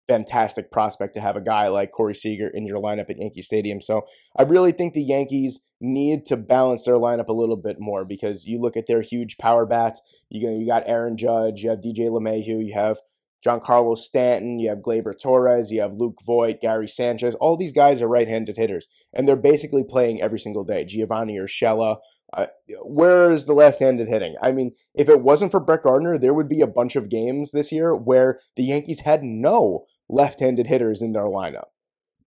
fantastic 0.08 0.72
prospect 0.72 1.14
to 1.16 1.22
have 1.22 1.36
a 1.36 1.42
guy 1.42 1.68
like 1.68 1.92
Corey 1.92 2.16
Seager 2.16 2.48
in 2.48 2.66
your 2.66 2.82
lineup 2.82 3.10
at 3.10 3.18
Yankee 3.18 3.42
Stadium. 3.42 3.82
So 3.82 4.06
I 4.36 4.44
really 4.44 4.72
think 4.72 4.94
the 4.94 5.04
Yankees 5.04 5.60
need 5.80 6.26
to 6.26 6.38
balance 6.38 6.86
their 6.86 6.96
lineup 6.96 7.28
a 7.28 7.34
little 7.34 7.58
bit 7.58 7.78
more 7.80 8.06
because 8.06 8.46
you 8.46 8.60
look 8.60 8.78
at 8.78 8.88
their 8.88 9.02
huge 9.02 9.38
power 9.38 9.66
bats. 9.66 10.02
You 10.30 10.50
you 10.50 10.66
got 10.66 10.84
Aaron 10.88 11.18
Judge, 11.18 11.64
you 11.64 11.70
have 11.70 11.80
DJ 11.80 12.10
LeMahieu, 12.10 12.66
you 12.66 12.74
have 12.74 12.98
Giancarlo 13.46 13.98
Stanton, 13.98 14.60
you 14.60 14.70
have 14.70 14.80
Gleyber 14.80 15.14
Torres, 15.22 15.72
you 15.72 15.82
have 15.82 15.94
Luke 15.94 16.18
Voit, 16.26 16.60
Gary 16.62 16.88
Sanchez. 16.88 17.36
All 17.36 17.56
these 17.56 17.74
guys 17.74 18.02
are 18.02 18.08
right-handed 18.08 18.58
hitters, 18.58 18.88
and 19.14 19.28
they're 19.28 19.36
basically 19.36 19.84
playing 19.84 20.22
every 20.22 20.40
single 20.40 20.64
day. 20.64 20.86
Giovanni 20.86 21.38
Urshela. 21.38 21.98
Uh, 22.34 22.48
where 22.84 23.32
is 23.32 23.46
the 23.46 23.54
left-handed 23.54 24.10
hitting? 24.10 24.36
I 24.42 24.52
mean, 24.52 24.74
if 24.94 25.08
it 25.08 25.22
wasn't 25.22 25.52
for 25.52 25.62
Brett 25.62 25.84
Gardner, 25.84 26.18
there 26.18 26.34
would 26.34 26.50
be 26.50 26.60
a 26.60 26.68
bunch 26.68 26.98
of 26.98 27.08
games 27.08 27.52
this 27.52 27.72
year 27.72 27.96
where 27.96 28.40
the 28.58 28.64
Yankees 28.64 29.00
had 29.00 29.24
no 29.24 29.86
left-handed 30.10 30.68
hitters 30.68 31.02
in 31.02 31.14
their 31.14 31.26
lineup. 31.26 31.68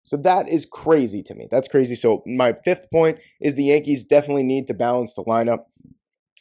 So 0.05 0.17
that 0.19 0.49
is 0.49 0.67
crazy 0.67 1.23
to 1.25 1.35
me. 1.35 1.49
That's 1.51 1.69
crazy. 1.69 1.95
So 1.95 2.23
my 2.27 2.55
fifth 2.65 2.91
point 2.91 3.21
is 3.41 3.55
the 3.55 3.65
Yankees 3.65 4.05
definitely 4.05 4.43
need 4.43 4.67
to 4.69 4.75
balance 4.75 5.15
the 5.15 5.25
lineup. 5.25 5.65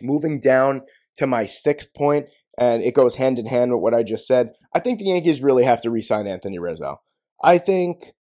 Moving 0.02 0.40
down 0.40 0.82
to 1.18 1.28
my 1.28 1.48
sixth 1.48 1.94
point, 1.96 2.28
and 2.58 2.82
it 2.82 2.94
goes 2.94 3.16
hand 3.16 3.40
in 3.40 3.46
hand 3.46 3.72
with 3.72 3.82
what 3.82 3.94
I 3.94 4.04
just 4.04 4.26
said. 4.26 4.52
I 4.74 4.80
think 4.80 5.00
the 5.00 5.06
Yankees 5.06 5.42
really 5.42 5.64
have 5.64 5.82
to 5.82 5.90
re-sign 5.90 6.28
Anthony 6.28 6.60
Rizzo. 6.60 7.02
I 7.44 7.58
think 7.58 8.14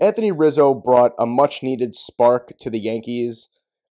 Anthony 0.00 0.32
Rizzo 0.32 0.74
brought 0.74 1.12
a 1.18 1.26
much 1.26 1.62
needed 1.62 1.94
spark 1.94 2.52
to 2.60 2.70
the 2.70 2.80
Yankees. 2.80 3.48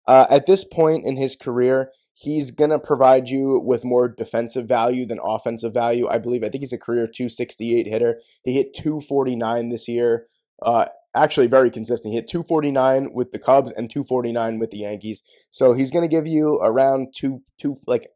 Uh, 0.07 0.25
at 0.29 0.45
this 0.45 0.63
point 0.63 1.05
in 1.05 1.17
his 1.17 1.35
career, 1.35 1.91
He's 2.19 2.51
going 2.51 2.71
to 2.71 2.79
provide 2.79 3.29
you 3.29 3.61
with 3.63 3.85
more 3.85 4.09
defensive 4.09 4.67
value 4.67 5.05
than 5.05 5.21
offensive 5.23 5.73
value. 5.73 6.09
I 6.09 6.17
believe, 6.17 6.43
I 6.43 6.49
think 6.49 6.63
he's 6.63 6.73
a 6.73 6.77
career 6.77 7.07
268 7.07 7.87
hitter. 7.87 8.19
He 8.43 8.53
hit 8.53 8.73
249 8.73 9.69
this 9.69 9.87
year. 9.87 10.25
Uh, 10.61 10.87
actually, 11.15 11.47
very 11.47 11.71
consistent. 11.71 12.11
He 12.11 12.17
hit 12.17 12.27
249 12.27 13.13
with 13.13 13.31
the 13.31 13.39
Cubs 13.39 13.71
and 13.71 13.89
249 13.89 14.59
with 14.59 14.71
the 14.71 14.79
Yankees. 14.79 15.23
So 15.51 15.71
he's 15.71 15.91
going 15.91 16.01
to 16.01 16.13
give 16.13 16.27
you 16.27 16.55
around 16.55 17.13
two, 17.15 17.41
two, 17.57 17.77
like 17.87 18.09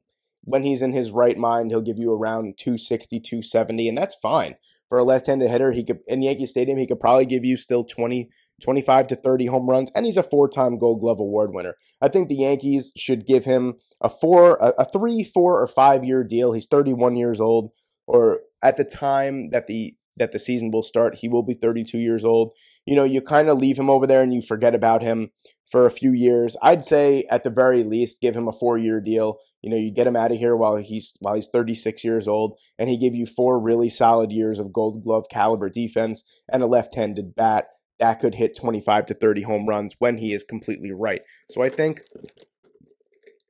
when 0.43 0.63
he's 0.63 0.81
in 0.81 0.91
his 0.91 1.11
right 1.11 1.37
mind, 1.37 1.71
he'll 1.71 1.79
give 1.79 1.97
you 1.97 2.11
around 2.11 2.57
260, 2.57 3.21
270, 3.21 3.87
and 3.87 3.97
that's 3.97 4.15
fine. 4.15 4.55
For 4.89 4.97
a 4.97 5.05
left 5.05 5.27
handed 5.27 5.49
hitter, 5.49 5.71
he 5.71 5.85
could, 5.85 5.99
in 6.07 6.21
Yankee 6.21 6.45
Stadium, 6.45 6.77
he 6.77 6.87
could 6.87 6.99
probably 6.99 7.25
give 7.25 7.45
you 7.45 7.55
still 7.55 7.85
20, 7.85 8.29
25 8.61 9.07
to 9.07 9.15
30 9.15 9.47
home 9.47 9.69
runs, 9.69 9.91
and 9.95 10.05
he's 10.05 10.17
a 10.17 10.23
four 10.23 10.47
time 10.49 10.77
Gold 10.77 11.01
Glove 11.01 11.19
Award 11.19 11.53
winner. 11.53 11.75
I 12.01 12.07
think 12.07 12.29
the 12.29 12.35
Yankees 12.35 12.91
should 12.95 13.25
give 13.25 13.45
him 13.45 13.75
a 14.01 14.09
four, 14.09 14.57
a, 14.61 14.69
a 14.79 14.85
three, 14.85 15.23
four, 15.23 15.61
or 15.61 15.67
five 15.67 16.03
year 16.03 16.23
deal. 16.23 16.53
He's 16.53 16.67
31 16.67 17.15
years 17.15 17.41
old, 17.41 17.71
or 18.07 18.39
at 18.61 18.77
the 18.77 18.85
time 18.85 19.49
that 19.51 19.67
the 19.67 19.95
that 20.17 20.31
the 20.31 20.39
season 20.39 20.71
will 20.71 20.83
start, 20.83 21.15
he 21.15 21.27
will 21.27 21.43
be 21.43 21.55
32 21.55 21.97
years 21.97 22.23
old. 22.23 22.51
You 22.85 22.95
know, 22.95 23.03
you 23.03 23.21
kind 23.21 23.49
of 23.49 23.57
leave 23.57 23.77
him 23.77 23.89
over 23.89 24.05
there 24.05 24.21
and 24.21 24.33
you 24.33 24.41
forget 24.41 24.75
about 24.75 25.01
him 25.01 25.31
for 25.71 25.85
a 25.85 25.91
few 25.91 26.11
years. 26.11 26.55
I'd 26.61 26.85
say 26.85 27.25
at 27.31 27.43
the 27.43 27.49
very 27.49 27.83
least, 27.83 28.21
give 28.21 28.35
him 28.35 28.47
a 28.47 28.51
four 28.51 28.77
year 28.77 29.01
deal. 29.01 29.37
You 29.61 29.71
know, 29.71 29.77
you 29.77 29.91
get 29.91 30.05
him 30.05 30.15
out 30.15 30.31
of 30.31 30.37
here 30.37 30.55
while 30.55 30.75
he's 30.75 31.15
while 31.19 31.33
he's 31.33 31.47
36 31.47 32.03
years 32.03 32.27
old, 32.27 32.59
and 32.77 32.89
he 32.89 32.97
give 32.97 33.15
you 33.15 33.25
four 33.25 33.59
really 33.59 33.89
solid 33.89 34.31
years 34.31 34.59
of 34.59 34.73
Gold 34.73 35.03
Glove 35.03 35.25
caliber 35.31 35.69
defense 35.69 36.23
and 36.51 36.61
a 36.61 36.67
left 36.67 36.95
handed 36.95 37.33
bat 37.33 37.65
that 38.03 38.19
could 38.19 38.35
hit 38.35 38.57
25 38.57 39.05
to 39.05 39.13
30 39.13 39.43
home 39.43 39.65
runs 39.65 39.95
when 39.97 40.17
he 40.17 40.33
is 40.33 40.43
completely 40.43 40.91
right. 40.91 41.21
So 41.49 41.63
I 41.63 41.69
think 41.69 42.01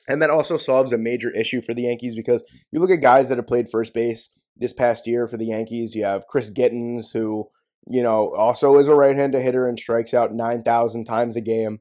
and 0.08 0.22
that 0.22 0.30
also 0.30 0.58
solves 0.58 0.94
a 0.94 0.98
major 1.00 1.32
issue 1.32 1.60
for 1.60 1.74
the 1.74 1.82
Yankees 1.82 2.16
because 2.16 2.44
you 2.72 2.80
look 2.80 2.92
at 2.92 3.02
guys 3.02 3.30
that 3.30 3.40
have 3.40 3.48
played 3.48 3.68
first 3.72 3.96
base 3.96 4.30
this 4.56 4.72
past 4.72 5.08
year 5.08 5.28
for 5.28 5.38
the 5.38 5.48
Yankees. 5.48 5.96
You 5.96 6.06
have 6.06 6.28
Chris 6.28 6.52
Gittens, 6.52 7.12
who, 7.12 7.50
you 7.88 8.04
know, 8.04 8.32
also 8.36 8.78
is 8.78 8.88
a 8.88 8.94
right 8.94 9.16
handed 9.16 9.42
hitter 9.42 9.68
and 9.68 9.80
strikes 9.80 10.14
out 10.14 10.36
9,000 10.36 11.06
times 11.06 11.36
a 11.36 11.42
game. 11.42 11.80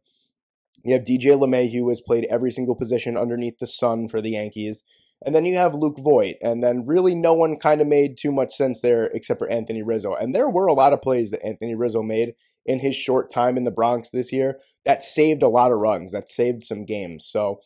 You 0.82 0.94
have 0.94 1.02
DJ 1.02 1.38
LeMahieu, 1.38 1.80
who 1.80 1.90
has 1.90 2.00
played 2.00 2.26
every 2.30 2.52
single 2.52 2.74
position 2.74 3.18
underneath 3.18 3.58
the 3.58 3.66
sun 3.66 4.08
for 4.08 4.22
the 4.22 4.30
Yankees. 4.30 4.82
And 5.24 5.34
then 5.34 5.44
you 5.44 5.56
have 5.56 5.74
Luke 5.74 5.98
Voit. 5.98 6.36
And 6.42 6.62
then 6.62 6.86
really 6.86 7.14
no 7.14 7.32
one 7.32 7.56
kind 7.56 7.80
of 7.80 7.86
made 7.86 8.16
too 8.16 8.32
much 8.32 8.52
sense 8.52 8.80
there 8.80 9.04
except 9.14 9.38
for 9.38 9.48
Anthony 9.48 9.82
Rizzo. 9.82 10.14
And 10.14 10.34
there 10.34 10.48
were 10.48 10.66
a 10.66 10.74
lot 10.74 10.92
of 10.92 11.02
plays 11.02 11.30
that 11.30 11.44
Anthony 11.44 11.74
Rizzo 11.74 12.02
made 12.02 12.34
in 12.66 12.80
his 12.80 12.96
short 12.96 13.30
time 13.30 13.56
in 13.56 13.64
the 13.64 13.70
Bronx 13.70 14.10
this 14.10 14.32
year 14.32 14.58
that 14.84 15.04
saved 15.04 15.42
a 15.42 15.48
lot 15.48 15.72
of 15.72 15.78
runs, 15.78 16.12
that 16.12 16.30
saved 16.30 16.64
some 16.64 16.84
games. 16.84 17.26
So, 17.26 17.60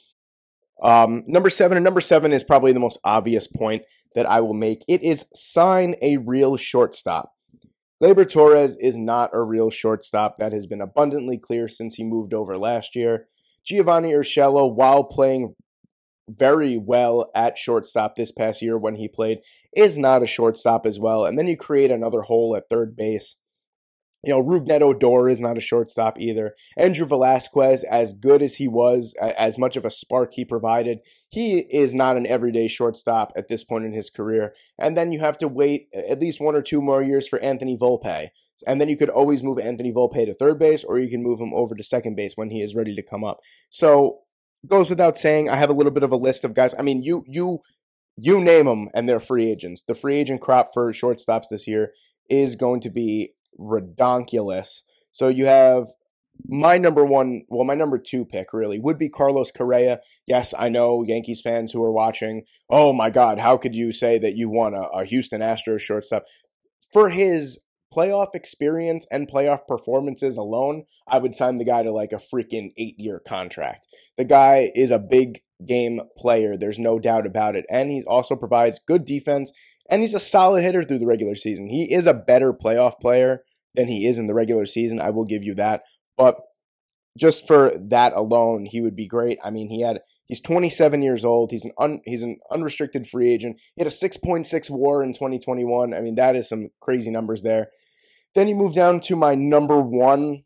um, 0.83 1.25
number 1.27 1.49
seven, 1.49 1.79
and 1.79 1.85
number 1.85 2.03
seven 2.03 2.33
is 2.33 2.45
probably 2.45 2.73
the 2.73 2.81
most 2.81 2.99
obvious 3.05 3.47
point 3.47 3.85
that 4.14 4.27
I 4.27 4.40
will 4.40 4.55
make. 4.55 4.85
It 4.88 5.03
is 5.03 5.27
sign 5.35 5.95
a 6.03 6.19
real 6.19 6.57
shortstop. 6.57 7.33
Gleyber 8.03 8.31
Torres 8.31 8.77
is 8.77 8.99
not 8.99 9.31
a 9.33 9.40
real 9.40 9.71
shortstop. 9.71 10.37
That 10.38 10.53
has 10.53 10.66
been 10.66 10.83
abundantly 10.83 11.38
clear 11.38 11.66
since 11.66 11.95
he 11.95 12.05
moved 12.05 12.35
over 12.35 12.59
last 12.59 12.95
year. 12.95 13.29
Giovanni 13.64 14.12
Urshela, 14.12 14.73
while 14.73 15.05
playing 15.05 15.55
very 16.29 16.77
well 16.77 17.31
at 17.35 17.59
shortstop 17.59 18.17
this 18.17 18.33
past 18.33 18.62
year 18.62 18.79
when 18.79 18.97
he 18.97 19.09
played, 19.09 19.39
is 19.75 19.99
not 19.99 20.23
a 20.23 20.27
shortstop 20.27 20.87
as 20.87 20.99
well. 20.99 21.25
And 21.25 21.39
then 21.39 21.47
you 21.47 21.57
create 21.57 21.91
another 21.91 22.23
hole 22.23 22.57
at 22.57 22.69
third 22.69 22.97
base. 22.97 23.37
You 24.25 24.33
know, 24.33 24.43
Rougned 24.43 24.83
Odor 24.83 25.29
is 25.29 25.41
not 25.41 25.57
a 25.57 25.61
shortstop 25.61 26.19
either. 26.19 26.55
Andrew 26.77 27.07
Velazquez, 27.07 27.85
as 27.85 28.12
good 28.12 28.43
as 28.43 28.57
he 28.57 28.67
was, 28.67 29.15
as 29.21 29.57
much 29.57 29.77
of 29.77 29.85
a 29.85 29.91
spark 29.91 30.33
he 30.33 30.45
provided, 30.45 30.99
he 31.29 31.59
is 31.59 31.95
not 31.95 32.17
an 32.17 32.27
everyday 32.27 32.67
shortstop 32.67 33.33
at 33.37 33.47
this 33.47 33.62
point 33.62 33.85
in 33.85 33.93
his 33.93 34.11
career. 34.11 34.53
And 34.81 34.97
then 34.97 35.12
you 35.12 35.21
have 35.21 35.39
to 35.39 35.49
wait 35.49 35.89
at 35.95 36.19
least 36.19 36.41
one 36.41 36.57
or 36.57 36.62
two 36.62 36.83
more 36.83 37.05
years 37.05 37.29
for 37.29 37.39
Anthony 37.39 37.77
Volpe. 37.77 38.31
And 38.67 38.81
then 38.81 38.89
you 38.89 38.97
could 38.97 39.11
always 39.11 39.45
move 39.45 39.61
Anthony 39.61 39.93
Volpe 39.93 40.25
to 40.25 40.35
third 40.35 40.59
base, 40.59 40.83
or 40.83 40.99
you 40.99 41.09
can 41.09 41.23
move 41.23 41.39
him 41.39 41.53
over 41.55 41.77
to 41.77 41.85
second 41.85 42.17
base 42.17 42.33
when 42.37 42.51
he 42.51 42.62
is 42.62 42.75
ready 42.75 42.97
to 42.97 43.03
come 43.03 43.23
up. 43.23 43.39
So 43.71 44.23
goes 44.68 44.90
without 44.90 45.16
saying. 45.16 45.50
I 45.50 45.57
have 45.57 45.70
a 45.70 45.74
little 45.74 45.92
bit 45.92 46.02
of 46.02 46.12
a 46.12 46.16
list 46.16 46.44
of 46.44 46.55
guys. 46.55 46.74
I 46.79 46.83
mean, 46.83 47.02
you 47.02 47.24
you 47.26 47.61
you 48.16 48.40
name 48.40 48.66
them, 48.66 48.88
and 48.94 49.09
they're 49.09 49.20
free 49.20 49.50
agents. 49.50 49.83
The 49.83 49.94
free 49.94 50.16
agent 50.16 50.40
crop 50.40 50.68
for 50.72 50.92
shortstops 50.92 51.48
this 51.50 51.66
year 51.66 51.92
is 52.29 52.57
going 52.57 52.81
to 52.83 52.90
be 52.90 53.33
redonkulous. 53.59 54.83
So 55.12 55.29
you 55.29 55.46
have 55.46 55.87
my 56.46 56.79
number 56.79 57.05
one, 57.05 57.42
well, 57.48 57.64
my 57.64 57.74
number 57.74 57.98
two 57.98 58.24
pick 58.24 58.52
really 58.52 58.79
would 58.79 58.98
be 58.98 59.09
Carlos 59.09 59.50
Correa. 59.50 60.00
Yes, 60.26 60.55
I 60.57 60.68
know 60.68 61.02
Yankees 61.02 61.40
fans 61.40 61.72
who 61.72 61.83
are 61.83 61.92
watching. 61.92 62.44
Oh 62.68 62.92
my 62.92 63.11
God, 63.11 63.38
how 63.38 63.57
could 63.57 63.74
you 63.74 63.92
say 63.92 64.18
that 64.18 64.37
you 64.37 64.50
want 64.50 64.74
a, 64.74 64.88
a 64.88 65.05
Houston 65.05 65.40
Astros 65.40 65.81
shortstop? 65.81 66.24
For 66.92 67.09
his 67.09 67.59
playoff 67.94 68.35
experience 68.35 69.07
and 69.11 69.31
playoff 69.31 69.66
performances 69.66 70.37
alone, 70.37 70.85
I 71.07 71.18
would 71.18 71.35
sign 71.35 71.57
the 71.57 71.64
guy 71.64 71.83
to 71.83 71.92
like 71.92 72.12
a 72.12 72.16
freaking 72.16 72.72
eight 72.77 72.99
year 72.99 73.20
contract. 73.20 73.87
The 74.16 74.25
guy 74.25 74.70
is 74.75 74.90
a 74.90 74.99
big 74.99 75.40
game 75.64 76.01
player. 76.16 76.57
There's 76.57 76.79
no 76.79 76.99
doubt 76.99 77.27
about 77.27 77.57
it. 77.57 77.64
And 77.70 77.90
he 77.90 78.03
also 78.07 78.37
provides 78.37 78.81
good 78.87 79.05
defense 79.05 79.53
and 79.88 80.01
he's 80.03 80.14
a 80.14 80.20
solid 80.20 80.62
hitter 80.62 80.85
through 80.85 80.99
the 80.99 81.07
regular 81.07 81.35
season. 81.35 81.68
He 81.68 81.92
is 81.92 82.07
a 82.07 82.14
better 82.14 82.53
playoff 82.53 82.99
player 83.01 83.42
than 83.75 83.88
he 83.88 84.07
is 84.07 84.18
in 84.18 84.27
the 84.27 84.35
regular 84.35 84.66
season. 84.66 85.01
I 85.01 85.11
will 85.11 85.25
give 85.25 85.44
you 85.44 85.55
that. 85.55 85.83
But 86.16 86.37
just 87.16 87.46
for 87.46 87.72
that 87.88 88.12
alone, 88.12 88.66
he 88.66 88.81
would 88.81 88.94
be 88.94 89.07
great. 89.07 89.38
I 89.42 89.50
mean, 89.50 89.68
he 89.68 89.83
had 89.83 90.00
he's 90.26 90.40
27 90.40 91.02
years 91.02 91.24
old. 91.24 91.50
He's 91.50 91.64
an 91.64 91.72
un, 91.79 92.00
he's 92.05 92.22
an 92.22 92.38
unrestricted 92.50 93.09
free 93.09 93.33
agent. 93.33 93.61
He 93.74 93.83
had 93.83 93.90
a 93.90 93.94
6.6 93.94 94.70
WAR 94.70 95.02
in 95.02 95.12
2021. 95.12 95.94
I 95.94 96.00
mean, 96.00 96.16
that 96.16 96.37
is 96.37 96.48
some 96.48 96.68
crazy 96.81 97.11
numbers 97.11 97.42
there. 97.42 97.68
Then 98.35 98.48
you 98.48 98.55
move 98.55 98.74
down 98.74 99.00
to 99.00 99.16
my 99.16 99.35
number 99.35 99.81
one, 99.81 100.44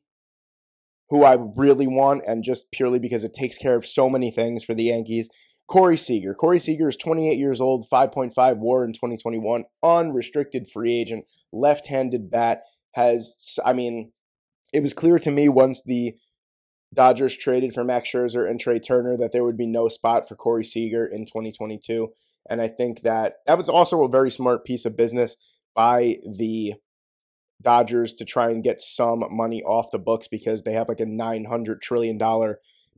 who 1.08 1.24
I 1.24 1.38
really 1.56 1.88
want, 1.88 2.22
and 2.26 2.44
just 2.44 2.70
purely 2.70 3.00
because 3.00 3.24
it 3.24 3.34
takes 3.34 3.58
care 3.58 3.74
of 3.74 3.84
so 3.84 4.08
many 4.08 4.30
things 4.30 4.62
for 4.62 4.74
the 4.74 4.84
Yankees. 4.84 5.28
Corey 5.66 5.96
Seager. 5.96 6.34
Corey 6.34 6.58
Seager 6.58 6.88
is 6.88 6.96
28 6.96 7.38
years 7.38 7.60
old, 7.60 7.88
5.5 7.88 8.58
WAR 8.58 8.84
in 8.84 8.92
2021, 8.92 9.64
unrestricted 9.82 10.68
free 10.68 11.00
agent, 11.00 11.26
left-handed 11.52 12.30
bat. 12.30 12.62
Has 12.92 13.56
I 13.64 13.72
mean, 13.72 14.12
it 14.72 14.82
was 14.82 14.94
clear 14.94 15.18
to 15.20 15.30
me 15.30 15.48
once 15.48 15.82
the 15.84 16.14
Dodgers 16.92 17.36
traded 17.36 17.72
for 17.72 17.84
Max 17.84 18.10
Scherzer 18.10 18.48
and 18.48 18.58
Trea 18.58 18.80
Turner 18.80 19.16
that 19.18 19.32
there 19.32 19.44
would 19.44 19.56
be 19.56 19.66
no 19.66 19.88
spot 19.88 20.28
for 20.28 20.34
Corey 20.34 20.64
Seager 20.64 21.06
in 21.06 21.24
2022. 21.24 22.08
And 22.48 22.60
I 22.60 22.68
think 22.68 23.02
that 23.02 23.34
that 23.46 23.58
was 23.58 23.68
also 23.68 24.02
a 24.02 24.08
very 24.08 24.30
smart 24.30 24.64
piece 24.64 24.84
of 24.84 24.96
business 24.96 25.36
by 25.74 26.16
the 26.36 26.74
Dodgers 27.62 28.14
to 28.14 28.24
try 28.24 28.50
and 28.50 28.64
get 28.64 28.80
some 28.80 29.22
money 29.30 29.62
off 29.62 29.90
the 29.92 29.98
books 29.98 30.26
because 30.28 30.62
they 30.62 30.72
have 30.72 30.88
like 30.88 31.00
a 31.00 31.04
$900 31.04 31.80
trillion 31.80 32.18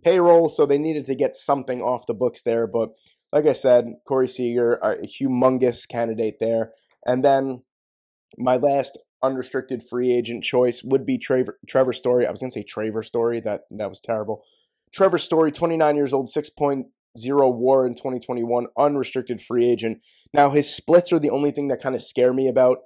payroll. 0.02 0.48
So 0.48 0.64
they 0.64 0.78
needed 0.78 1.06
to 1.06 1.14
get 1.14 1.36
something 1.36 1.82
off 1.82 2.06
the 2.06 2.14
books 2.14 2.42
there. 2.42 2.66
But 2.66 2.90
like 3.32 3.46
I 3.46 3.52
said, 3.52 3.86
Corey 4.06 4.28
Seager, 4.28 4.74
a 4.74 5.06
humongous 5.06 5.86
candidate 5.88 6.36
there. 6.40 6.72
And 7.04 7.24
then 7.24 7.62
my 8.38 8.56
last 8.56 8.98
unrestricted 9.22 9.84
free 9.88 10.12
agent 10.12 10.44
choice 10.44 10.82
would 10.82 11.06
be 11.06 11.18
Trevor, 11.18 11.58
Trevor 11.68 11.92
Story. 11.92 12.26
I 12.26 12.30
was 12.30 12.40
going 12.40 12.50
to 12.50 12.54
say 12.54 12.62
Trevor 12.62 13.02
Story. 13.02 13.40
That 13.40 13.62
that 13.72 13.88
was 13.88 14.00
terrible. 14.00 14.44
Trevor 14.92 15.18
Story, 15.18 15.52
29 15.52 15.96
years 15.96 16.12
old, 16.12 16.28
6.0 16.28 16.84
WAR 17.16 17.86
in 17.86 17.94
2021, 17.94 18.66
unrestricted 18.76 19.40
free 19.40 19.70
agent. 19.70 20.02
Now 20.34 20.50
his 20.50 20.74
splits 20.74 21.12
are 21.12 21.18
the 21.18 21.30
only 21.30 21.50
thing 21.50 21.68
that 21.68 21.82
kind 21.82 21.94
of 21.94 22.02
scare 22.02 22.32
me 22.32 22.48
about 22.48 22.78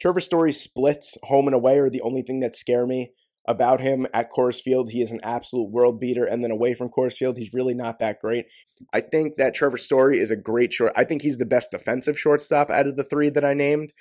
Trevor 0.00 0.20
Story's 0.20 0.60
splits 0.60 1.16
home 1.22 1.46
and 1.46 1.54
away 1.54 1.78
are 1.78 1.90
the 1.90 2.02
only 2.02 2.22
thing 2.22 2.40
that 2.40 2.56
scare 2.56 2.86
me 2.86 3.12
about 3.46 3.80
him 3.80 4.06
at 4.12 4.32
Coors 4.32 4.60
Field. 4.60 4.90
He 4.90 5.02
is 5.02 5.10
an 5.10 5.20
absolute 5.22 5.70
world 5.70 6.00
beater, 6.00 6.24
and 6.24 6.42
then 6.42 6.50
away 6.50 6.74
from 6.74 6.88
Coors 6.88 7.16
Field, 7.16 7.36
he's 7.36 7.52
really 7.52 7.74
not 7.74 7.98
that 7.98 8.20
great. 8.20 8.46
I 8.92 9.00
think 9.00 9.36
that 9.36 9.54
Trevor 9.54 9.76
Story 9.76 10.18
is 10.18 10.30
a 10.30 10.36
great 10.36 10.72
short. 10.72 10.94
I 10.96 11.04
think 11.04 11.22
he's 11.22 11.38
the 11.38 11.46
best 11.46 11.70
defensive 11.70 12.18
shortstop 12.18 12.70
out 12.70 12.86
of 12.86 12.96
the 12.96 13.04
three 13.04 13.30
that 13.30 13.44
I 13.44 13.54
named. 13.54 13.92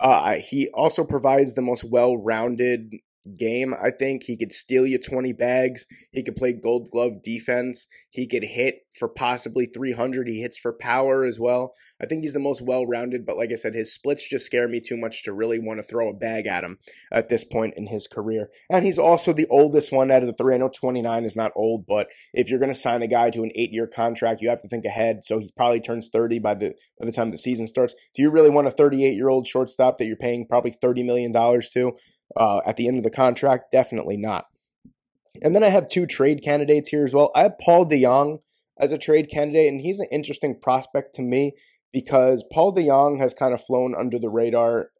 Uh, 0.00 0.34
he 0.34 0.68
also 0.68 1.04
provides 1.04 1.54
the 1.54 1.62
most 1.62 1.84
well-rounded 1.84 2.94
game. 3.38 3.74
I 3.74 3.90
think 3.90 4.22
he 4.22 4.36
could 4.36 4.52
steal 4.52 4.86
you 4.86 4.98
20 4.98 5.32
bags. 5.32 5.86
He 6.12 6.22
could 6.22 6.36
play 6.36 6.52
gold 6.52 6.90
glove 6.90 7.22
defense. 7.22 7.86
He 8.10 8.26
could 8.26 8.44
hit 8.44 8.86
for 8.98 9.08
possibly 9.08 9.66
300. 9.66 10.28
He 10.28 10.40
hits 10.40 10.56
for 10.58 10.72
power 10.72 11.24
as 11.24 11.40
well. 11.40 11.72
I 12.00 12.06
think 12.06 12.22
he's 12.22 12.34
the 12.34 12.40
most 12.40 12.62
well 12.62 12.86
rounded, 12.86 13.26
but 13.26 13.36
like 13.36 13.50
I 13.50 13.56
said, 13.56 13.74
his 13.74 13.92
splits 13.92 14.28
just 14.28 14.46
scare 14.46 14.68
me 14.68 14.80
too 14.80 14.96
much 14.96 15.24
to 15.24 15.32
really 15.32 15.58
want 15.58 15.80
to 15.80 15.82
throw 15.82 16.10
a 16.10 16.14
bag 16.14 16.46
at 16.46 16.64
him 16.64 16.78
at 17.12 17.28
this 17.28 17.44
point 17.44 17.74
in 17.76 17.86
his 17.86 18.06
career. 18.06 18.50
And 18.70 18.84
he's 18.84 18.98
also 18.98 19.32
the 19.32 19.48
oldest 19.50 19.92
one 19.92 20.10
out 20.10 20.22
of 20.22 20.28
the 20.28 20.34
three. 20.34 20.54
I 20.54 20.58
know 20.58 20.68
29 20.68 21.24
is 21.24 21.36
not 21.36 21.52
old, 21.56 21.86
but 21.86 22.08
if 22.32 22.48
you're 22.48 22.60
going 22.60 22.72
to 22.72 22.78
sign 22.78 23.02
a 23.02 23.08
guy 23.08 23.30
to 23.30 23.42
an 23.42 23.52
eight 23.54 23.72
year 23.72 23.86
contract, 23.86 24.42
you 24.42 24.50
have 24.50 24.62
to 24.62 24.68
think 24.68 24.84
ahead. 24.84 25.24
So 25.24 25.38
he 25.38 25.50
probably 25.56 25.80
turns 25.80 26.10
30 26.10 26.38
by 26.38 26.54
the 26.54 26.74
by 26.98 27.06
the 27.06 27.12
time 27.12 27.30
the 27.30 27.38
season 27.38 27.66
starts. 27.66 27.94
Do 28.14 28.22
you 28.22 28.30
really 28.30 28.50
want 28.50 28.68
a 28.68 28.70
38 28.70 29.14
year 29.14 29.28
old 29.28 29.46
shortstop 29.46 29.98
that 29.98 30.06
you're 30.06 30.16
paying 30.16 30.46
probably 30.46 30.70
30 30.70 31.02
million 31.02 31.32
dollars 31.32 31.70
to? 31.70 31.96
Uh, 32.36 32.60
at 32.66 32.76
the 32.76 32.88
end 32.88 32.98
of 32.98 33.04
the 33.04 33.10
contract? 33.10 33.72
Definitely 33.72 34.16
not. 34.16 34.46
And 35.42 35.54
then 35.54 35.64
I 35.64 35.68
have 35.68 35.88
two 35.88 36.06
trade 36.06 36.42
candidates 36.42 36.88
here 36.88 37.04
as 37.04 37.12
well. 37.12 37.30
I 37.34 37.42
have 37.42 37.58
Paul 37.58 37.88
DeJong 37.88 38.38
as 38.78 38.92
a 38.92 38.98
trade 38.98 39.30
candidate, 39.30 39.68
and 39.68 39.80
he's 39.80 40.00
an 40.00 40.08
interesting 40.12 40.58
prospect 40.60 41.14
to 41.16 41.22
me 41.22 41.52
because 41.92 42.44
Paul 42.52 42.74
DeJong 42.74 43.18
has 43.18 43.34
kind 43.34 43.54
of 43.54 43.62
flown 43.62 43.94
under 43.96 44.18
the 44.18 44.28
radar 44.28 44.90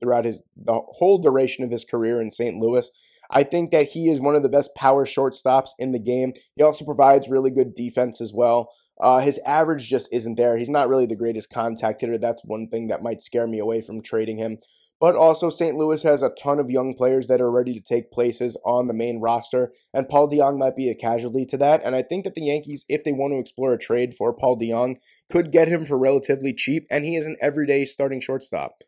throughout 0.00 0.24
his 0.24 0.42
the 0.56 0.80
whole 0.88 1.18
duration 1.18 1.64
of 1.64 1.70
his 1.70 1.84
career 1.84 2.20
in 2.20 2.32
St. 2.32 2.56
Louis. 2.56 2.90
I 3.30 3.44
think 3.44 3.70
that 3.70 3.88
he 3.88 4.08
is 4.08 4.20
one 4.20 4.34
of 4.34 4.42
the 4.42 4.48
best 4.48 4.74
power 4.74 5.06
shortstops 5.06 5.70
in 5.78 5.92
the 5.92 6.00
game. 6.00 6.32
He 6.56 6.62
also 6.62 6.84
provides 6.84 7.28
really 7.28 7.50
good 7.50 7.74
defense 7.74 8.20
as 8.20 8.32
well. 8.32 8.72
Uh, 9.00 9.20
his 9.20 9.38
average 9.46 9.88
just 9.88 10.12
isn't 10.12 10.36
there. 10.36 10.56
He's 10.56 10.68
not 10.68 10.88
really 10.88 11.06
the 11.06 11.16
greatest 11.16 11.50
contact 11.50 12.00
hitter. 12.00 12.18
That's 12.18 12.44
one 12.44 12.68
thing 12.68 12.88
that 12.88 13.02
might 13.02 13.22
scare 13.22 13.46
me 13.46 13.58
away 13.58 13.82
from 13.82 14.02
trading 14.02 14.38
him. 14.38 14.58
But 15.00 15.16
also, 15.16 15.48
St. 15.48 15.76
Louis 15.76 16.02
has 16.02 16.22
a 16.22 16.28
ton 16.28 16.58
of 16.58 16.70
young 16.70 16.94
players 16.94 17.26
that 17.28 17.40
are 17.40 17.50
ready 17.50 17.72
to 17.72 17.80
take 17.80 18.12
places 18.12 18.56
on 18.66 18.86
the 18.86 18.92
main 18.92 19.18
roster, 19.18 19.72
and 19.94 20.08
Paul 20.08 20.28
DeJong 20.28 20.58
might 20.58 20.76
be 20.76 20.90
a 20.90 20.94
casualty 20.94 21.46
to 21.46 21.56
that. 21.56 21.80
And 21.82 21.96
I 21.96 22.02
think 22.02 22.24
that 22.24 22.34
the 22.34 22.44
Yankees, 22.44 22.84
if 22.86 23.02
they 23.02 23.12
want 23.12 23.32
to 23.32 23.38
explore 23.38 23.72
a 23.72 23.78
trade 23.78 24.14
for 24.14 24.34
Paul 24.34 24.58
DeJong, 24.58 24.96
could 25.30 25.52
get 25.52 25.68
him 25.68 25.86
for 25.86 25.96
relatively 25.96 26.52
cheap, 26.52 26.86
and 26.90 27.02
he 27.02 27.16
is 27.16 27.26
an 27.26 27.38
everyday 27.40 27.86
starting 27.86 28.20
shortstop. 28.20 28.82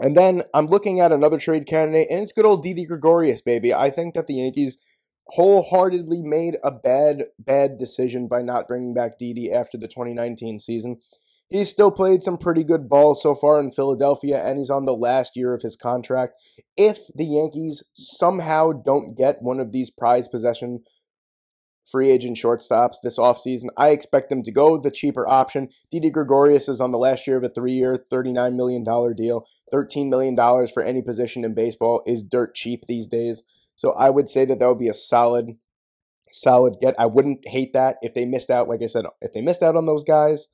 And 0.00 0.16
then 0.16 0.42
I'm 0.52 0.66
looking 0.66 0.98
at 0.98 1.12
another 1.12 1.38
trade 1.38 1.66
candidate, 1.66 2.08
and 2.10 2.20
it's 2.20 2.32
good 2.32 2.44
old 2.44 2.64
Didi 2.64 2.84
Gregorius, 2.84 3.40
baby. 3.40 3.72
I 3.72 3.90
think 3.90 4.14
that 4.14 4.26
the 4.26 4.34
Yankees 4.34 4.78
wholeheartedly 5.26 6.22
made 6.22 6.56
a 6.64 6.72
bad, 6.72 7.26
bad 7.38 7.78
decision 7.78 8.26
by 8.26 8.42
not 8.42 8.66
bringing 8.66 8.94
back 8.94 9.16
Didi 9.16 9.52
after 9.52 9.78
the 9.78 9.86
2019 9.86 10.58
season. 10.58 10.98
He's 11.50 11.68
still 11.68 11.90
played 11.90 12.22
some 12.22 12.38
pretty 12.38 12.62
good 12.62 12.88
ball 12.88 13.16
so 13.16 13.34
far 13.34 13.58
in 13.58 13.72
Philadelphia, 13.72 14.40
and 14.42 14.56
he's 14.56 14.70
on 14.70 14.84
the 14.84 14.94
last 14.94 15.32
year 15.34 15.52
of 15.52 15.62
his 15.62 15.74
contract. 15.74 16.34
If 16.76 17.08
the 17.12 17.24
Yankees 17.24 17.82
somehow 17.92 18.70
don't 18.70 19.16
get 19.16 19.42
one 19.42 19.58
of 19.58 19.72
these 19.72 19.90
prize 19.90 20.28
possession 20.28 20.84
free 21.90 22.08
agent 22.08 22.36
shortstops 22.36 22.96
this 23.02 23.18
offseason, 23.18 23.66
I 23.76 23.88
expect 23.88 24.28
them 24.28 24.44
to 24.44 24.52
go 24.52 24.78
the 24.78 24.92
cheaper 24.92 25.28
option. 25.28 25.70
Didi 25.90 26.10
Gregorius 26.10 26.68
is 26.68 26.80
on 26.80 26.92
the 26.92 26.98
last 26.98 27.26
year 27.26 27.38
of 27.38 27.42
a 27.42 27.48
three 27.48 27.72
year, 27.72 27.96
$39 28.12 28.54
million 28.54 28.84
deal. 29.16 29.44
$13 29.74 30.08
million 30.08 30.36
for 30.68 30.84
any 30.84 31.02
position 31.02 31.44
in 31.44 31.54
baseball 31.54 32.02
is 32.06 32.22
dirt 32.22 32.54
cheap 32.54 32.84
these 32.86 33.08
days. 33.08 33.42
So 33.74 33.90
I 33.92 34.10
would 34.10 34.28
say 34.28 34.44
that 34.44 34.60
that 34.60 34.68
would 34.68 34.78
be 34.78 34.88
a 34.88 34.94
solid, 34.94 35.56
solid 36.30 36.76
get. 36.80 36.94
I 36.96 37.06
wouldn't 37.06 37.48
hate 37.48 37.72
that 37.72 37.96
if 38.02 38.14
they 38.14 38.24
missed 38.24 38.50
out, 38.50 38.68
like 38.68 38.82
I 38.82 38.86
said, 38.86 39.06
if 39.20 39.32
they 39.32 39.40
missed 39.40 39.64
out 39.64 39.74
on 39.74 39.84
those 39.84 40.04
guys 40.04 40.46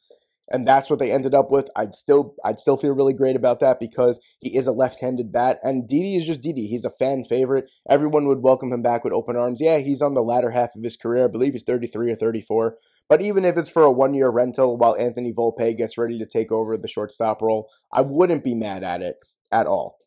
and 0.49 0.67
that's 0.67 0.89
what 0.89 0.99
they 0.99 1.13
ended 1.13 1.35
up 1.35 1.51
with. 1.51 1.69
I'd 1.77 1.95
still 1.95 2.35
I'd 2.45 2.59
still 2.59 2.77
feel 2.77 2.93
really 2.93 3.13
great 3.13 3.37
about 3.37 3.61
that 3.61 3.81
because 3.81 4.21
he 4.39 4.57
is 4.57 4.67
a 4.67 4.73
left-handed 4.73 5.33
bat 5.33 5.59
and 5.63 5.89
Didi 5.89 6.17
is 6.17 6.27
just 6.27 6.41
Didi. 6.41 6.67
He's 6.67 6.85
a 6.85 6.91
fan 6.91 7.25
favorite. 7.25 7.71
Everyone 7.89 8.27
would 8.27 8.43
welcome 8.43 8.73
him 8.73 8.83
back 8.83 9.05
with 9.05 9.13
open 9.13 9.37
arms. 9.37 9.61
Yeah, 9.61 9.79
he's 9.79 10.03
on 10.03 10.15
the 10.15 10.23
latter 10.23 10.51
half 10.51 10.75
of 10.77 10.83
his 10.83 10.97
career. 10.97 11.25
I 11.25 11.29
believe 11.29 11.53
he's 11.53 11.65
33 11.65 12.13
or 12.13 12.17
34. 12.17 12.77
But 13.09 13.23
even 13.23 13.45
if 13.45 13.57
it's 13.57 13.71
for 13.71 13.83
a 13.83 13.93
one-year 13.93 14.29
rental 14.31 14.77
while 14.77 14.97
Anthony 14.97 15.33
Volpe 15.33 15.77
gets 15.77 15.99
ready 15.99 16.19
to 16.19 16.27
take 16.27 16.53
over 16.53 16.77
the 16.77 16.89
shortstop 16.89 17.43
role, 17.43 17.69
I 17.93 18.03
wouldn't 18.03 18.45
be 18.45 18.55
mad 18.55 18.83
at 18.83 19.03
it 19.03 19.17
at 19.53 19.67
all. 19.67 19.99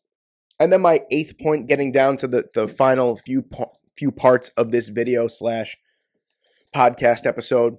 And 0.58 0.72
then 0.72 0.82
my 0.82 1.02
eighth 1.10 1.38
point, 1.38 1.68
getting 1.68 1.92
down 1.92 2.18
to 2.18 2.26
the 2.26 2.44
the 2.54 2.68
final 2.68 3.16
few 3.16 3.44
few 3.96 4.10
parts 4.10 4.50
of 4.50 4.70
this 4.70 4.88
video 4.88 5.26
slash 5.26 5.76
podcast 6.74 7.26
episode 7.26 7.76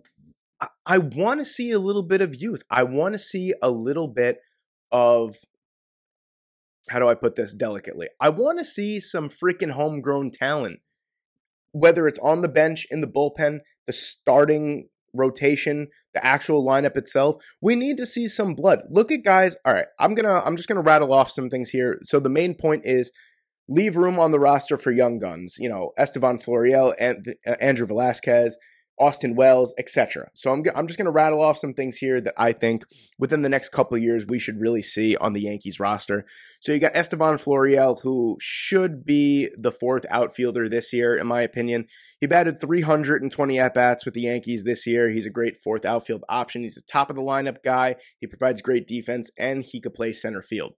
I 0.86 1.00
want 1.00 1.40
to 1.40 1.46
see 1.46 1.72
a 1.72 1.80
little 1.80 2.04
bit 2.04 2.22
of 2.22 2.36
youth. 2.36 2.64
I 2.70 2.84
want 2.84 3.14
to 3.14 3.20
see 3.20 3.54
a 3.62 3.70
little 3.70 4.08
bit 4.08 4.40
of 4.92 5.36
how 6.90 7.00
do 7.00 7.08
I 7.08 7.16
put 7.16 7.36
this 7.36 7.54
delicately? 7.54 8.10
I 8.20 8.30
want 8.30 8.60
to 8.60 8.66
see 8.66 9.00
some 9.00 9.30
freaking 9.30 9.72
homegrown 9.72 10.32
talent, 10.32 10.80
whether 11.72 12.08
it's 12.08 12.20
on 12.20 12.42
the 12.42 12.50
bench, 12.50 12.86
in 12.92 13.02
the 13.02 13.08
bullpen, 13.08 13.60
the 13.88 13.94
starting 13.94 14.90
rotation, 15.14 15.88
the 16.14 16.26
actual 16.26 16.66
lineup 16.66 16.98
itself. 16.98 17.44
We 17.62 17.76
need 17.76 17.98
to 17.98 18.06
see 18.06 18.28
some 18.28 18.56
blood. 18.56 18.82
Look 18.90 19.12
at 19.12 19.24
guys. 19.24 19.56
All 19.66 19.74
right, 19.74 19.88
I'm 20.00 20.16
gonna 20.16 20.42
I'm 20.46 20.58
just 20.58 20.68
gonna 20.68 20.82
rattle 20.82 21.14
off 21.14 21.32
some 21.32 21.50
things 21.50 21.70
here. 21.70 22.00
So 22.04 22.20
the 22.20 22.30
main 22.30 22.56
point 22.56 22.84
is 22.86 23.12
leave 23.68 23.96
room 23.96 24.20
on 24.20 24.32
the 24.32 24.40
roster 24.40 24.78
for 24.78 24.92
young 24.92 25.20
guns. 25.20 25.58
You 25.60 25.70
know, 25.70 25.92
Estevan 25.98 26.40
Florial 26.40 26.94
and 27.00 27.36
Andrew 27.60 27.88
Velazquez, 27.88 28.58
Austin 29.02 29.36
Wells, 29.36 29.74
etc. 29.80 30.30
So 30.36 30.54
I'm, 30.54 30.64
I'm 30.76 30.86
just 30.86 31.00
going 31.00 31.06
to 31.06 31.12
rattle 31.12 31.42
off 31.42 31.58
some 31.58 31.74
things 31.74 31.98
here 31.98 32.22
that 32.22 32.36
I 32.38 32.52
think 32.52 32.84
within 33.18 33.42
the 33.42 33.50
next 33.50 33.70
couple 33.70 33.98
of 33.98 34.04
years 34.04 34.28
we 34.28 34.38
should 34.38 34.62
really 34.62 34.84
see 34.84 35.18
on 35.18 35.34
the 35.34 35.42
Yankees 35.42 35.80
roster. 35.80 36.26
So 36.60 36.72
you 36.72 36.78
got 36.78 36.96
Estevan 36.96 37.38
Florial, 37.38 38.00
who 38.02 38.38
should 38.40 39.04
be 39.04 39.50
the 39.58 39.72
fourth 39.72 40.06
outfielder 40.12 40.70
this 40.70 40.94
year, 40.94 41.18
in 41.18 41.26
my 41.26 41.42
opinion. 41.42 41.88
He 42.20 42.28
batted 42.28 42.62
320 42.62 43.60
at 43.60 43.74
bats 43.74 44.06
with 44.06 44.14
the 44.14 44.22
Yankees 44.22 44.64
this 44.64 44.86
year. 44.86 45.10
He's 45.10 45.26
a 45.26 45.32
great 45.32 45.58
fourth 45.64 45.84
outfield 45.84 46.24
option. 46.30 46.62
He's 46.62 46.76
the 46.76 46.84
top 46.84 47.10
of 47.10 47.16
the 47.16 47.24
lineup 47.24 47.64
guy. 47.66 47.96
He 48.20 48.28
provides 48.28 48.62
great 48.62 48.88
defense, 48.88 49.32
and 49.40 49.64
he 49.64 49.82
could 49.82 49.96
play 49.96 50.14
center 50.14 50.44
field. 50.44 50.74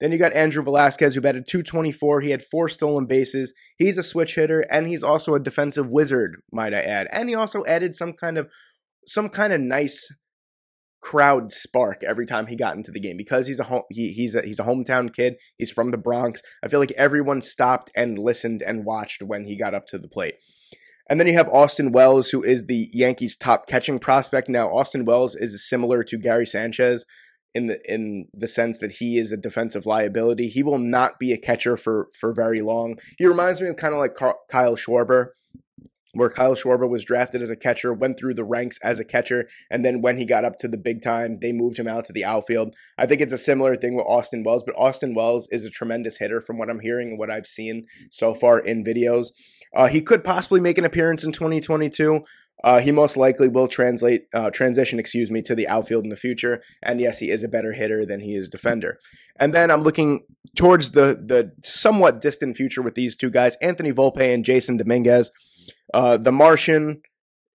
Then 0.00 0.12
you 0.12 0.18
got 0.18 0.34
Andrew 0.34 0.62
Velazquez, 0.62 1.14
who 1.14 1.20
batted 1.20 1.46
224. 1.48 2.20
He 2.20 2.30
had 2.30 2.42
four 2.42 2.68
stolen 2.68 3.06
bases. 3.06 3.54
He's 3.78 3.96
a 3.96 4.02
switch 4.02 4.34
hitter, 4.34 4.60
and 4.60 4.86
he's 4.86 5.02
also 5.02 5.34
a 5.34 5.40
defensive 5.40 5.90
wizard, 5.90 6.36
might 6.52 6.74
I 6.74 6.80
add. 6.80 7.08
And 7.10 7.28
he 7.28 7.34
also 7.34 7.64
added 7.64 7.94
some 7.94 8.12
kind 8.12 8.36
of 8.36 8.50
some 9.06 9.28
kind 9.28 9.52
of 9.52 9.60
nice 9.60 10.12
crowd 11.00 11.52
spark 11.52 12.02
every 12.02 12.26
time 12.26 12.48
he 12.48 12.56
got 12.56 12.76
into 12.76 12.90
the 12.90 12.98
game 12.98 13.16
because 13.16 13.46
he's 13.46 13.60
a 13.60 13.64
home, 13.64 13.82
he, 13.90 14.12
he's 14.12 14.34
a 14.34 14.42
he's 14.42 14.58
a 14.58 14.64
hometown 14.64 15.14
kid. 15.14 15.36
He's 15.56 15.70
from 15.70 15.90
the 15.92 15.98
Bronx. 15.98 16.42
I 16.62 16.68
feel 16.68 16.80
like 16.80 16.92
everyone 16.92 17.40
stopped 17.40 17.90
and 17.96 18.18
listened 18.18 18.62
and 18.62 18.84
watched 18.84 19.22
when 19.22 19.44
he 19.44 19.56
got 19.56 19.74
up 19.74 19.86
to 19.88 19.98
the 19.98 20.08
plate. 20.08 20.34
And 21.08 21.20
then 21.20 21.28
you 21.28 21.34
have 21.34 21.48
Austin 21.48 21.92
Wells, 21.92 22.30
who 22.30 22.42
is 22.42 22.66
the 22.66 22.88
Yankees' 22.92 23.36
top 23.36 23.68
catching 23.68 24.00
prospect. 24.00 24.48
Now, 24.48 24.74
Austin 24.74 25.04
Wells 25.04 25.36
is 25.36 25.68
similar 25.68 26.02
to 26.02 26.18
Gary 26.18 26.46
Sanchez, 26.46 27.06
in 27.56 27.68
the 27.68 27.80
in 27.90 28.28
the 28.34 28.46
sense 28.46 28.78
that 28.80 28.92
he 28.92 29.18
is 29.18 29.32
a 29.32 29.36
defensive 29.36 29.86
liability. 29.86 30.48
He 30.48 30.62
will 30.62 30.78
not 30.78 31.18
be 31.18 31.32
a 31.32 31.38
catcher 31.38 31.78
for 31.78 32.08
for 32.12 32.34
very 32.34 32.60
long. 32.60 32.98
He 33.16 33.26
reminds 33.26 33.62
me 33.62 33.68
of 33.68 33.76
kind 33.76 33.94
of 33.94 34.00
like 34.00 34.14
Kyle 34.14 34.76
Schwarber, 34.76 35.28
where 36.12 36.28
Kyle 36.28 36.54
Schwarber 36.54 36.86
was 36.86 37.02
drafted 37.02 37.40
as 37.40 37.48
a 37.48 37.56
catcher, 37.56 37.94
went 37.94 38.18
through 38.18 38.34
the 38.34 38.44
ranks 38.44 38.78
as 38.82 39.00
a 39.00 39.06
catcher, 39.06 39.48
and 39.70 39.82
then 39.82 40.02
when 40.02 40.18
he 40.18 40.26
got 40.26 40.44
up 40.44 40.58
to 40.58 40.68
the 40.68 40.76
big 40.76 41.00
time, 41.00 41.38
they 41.40 41.52
moved 41.52 41.78
him 41.78 41.88
out 41.88 42.04
to 42.04 42.12
the 42.12 42.26
outfield. 42.26 42.74
I 42.98 43.06
think 43.06 43.22
it's 43.22 43.32
a 43.32 43.38
similar 43.38 43.74
thing 43.74 43.96
with 43.96 44.04
Austin 44.06 44.44
Wells, 44.44 44.62
but 44.62 44.76
Austin 44.76 45.14
Wells 45.14 45.48
is 45.50 45.64
a 45.64 45.70
tremendous 45.70 46.18
hitter 46.18 46.42
from 46.42 46.58
what 46.58 46.68
I'm 46.68 46.80
hearing 46.80 47.10
and 47.10 47.18
what 47.18 47.30
I've 47.30 47.46
seen 47.46 47.84
so 48.10 48.34
far 48.34 48.58
in 48.58 48.84
videos. 48.84 49.28
Uh, 49.74 49.88
he 49.88 50.02
could 50.02 50.24
possibly 50.24 50.60
make 50.60 50.78
an 50.78 50.84
appearance 50.84 51.24
in 51.24 51.32
2022. 51.32 52.22
Uh, 52.64 52.80
he 52.80 52.90
most 52.90 53.16
likely 53.16 53.48
will 53.48 53.68
translate 53.68 54.26
uh, 54.34 54.50
transition, 54.50 54.98
excuse 54.98 55.30
me, 55.30 55.42
to 55.42 55.54
the 55.54 55.68
outfield 55.68 56.04
in 56.04 56.10
the 56.10 56.16
future. 56.16 56.62
And 56.82 57.00
yes, 57.00 57.18
he 57.18 57.30
is 57.30 57.44
a 57.44 57.48
better 57.48 57.72
hitter 57.72 58.04
than 58.06 58.20
he 58.20 58.34
is 58.34 58.48
defender. 58.48 58.98
And 59.38 59.52
then 59.52 59.70
I'm 59.70 59.82
looking 59.82 60.24
towards 60.56 60.92
the 60.92 61.20
the 61.22 61.52
somewhat 61.62 62.20
distant 62.20 62.56
future 62.56 62.82
with 62.82 62.94
these 62.94 63.16
two 63.16 63.30
guys, 63.30 63.56
Anthony 63.56 63.92
Volpe 63.92 64.32
and 64.34 64.44
Jasson 64.44 64.78
Dominguez. 64.78 65.30
Uh, 65.92 66.16
the 66.16 66.32
Martian 66.32 67.02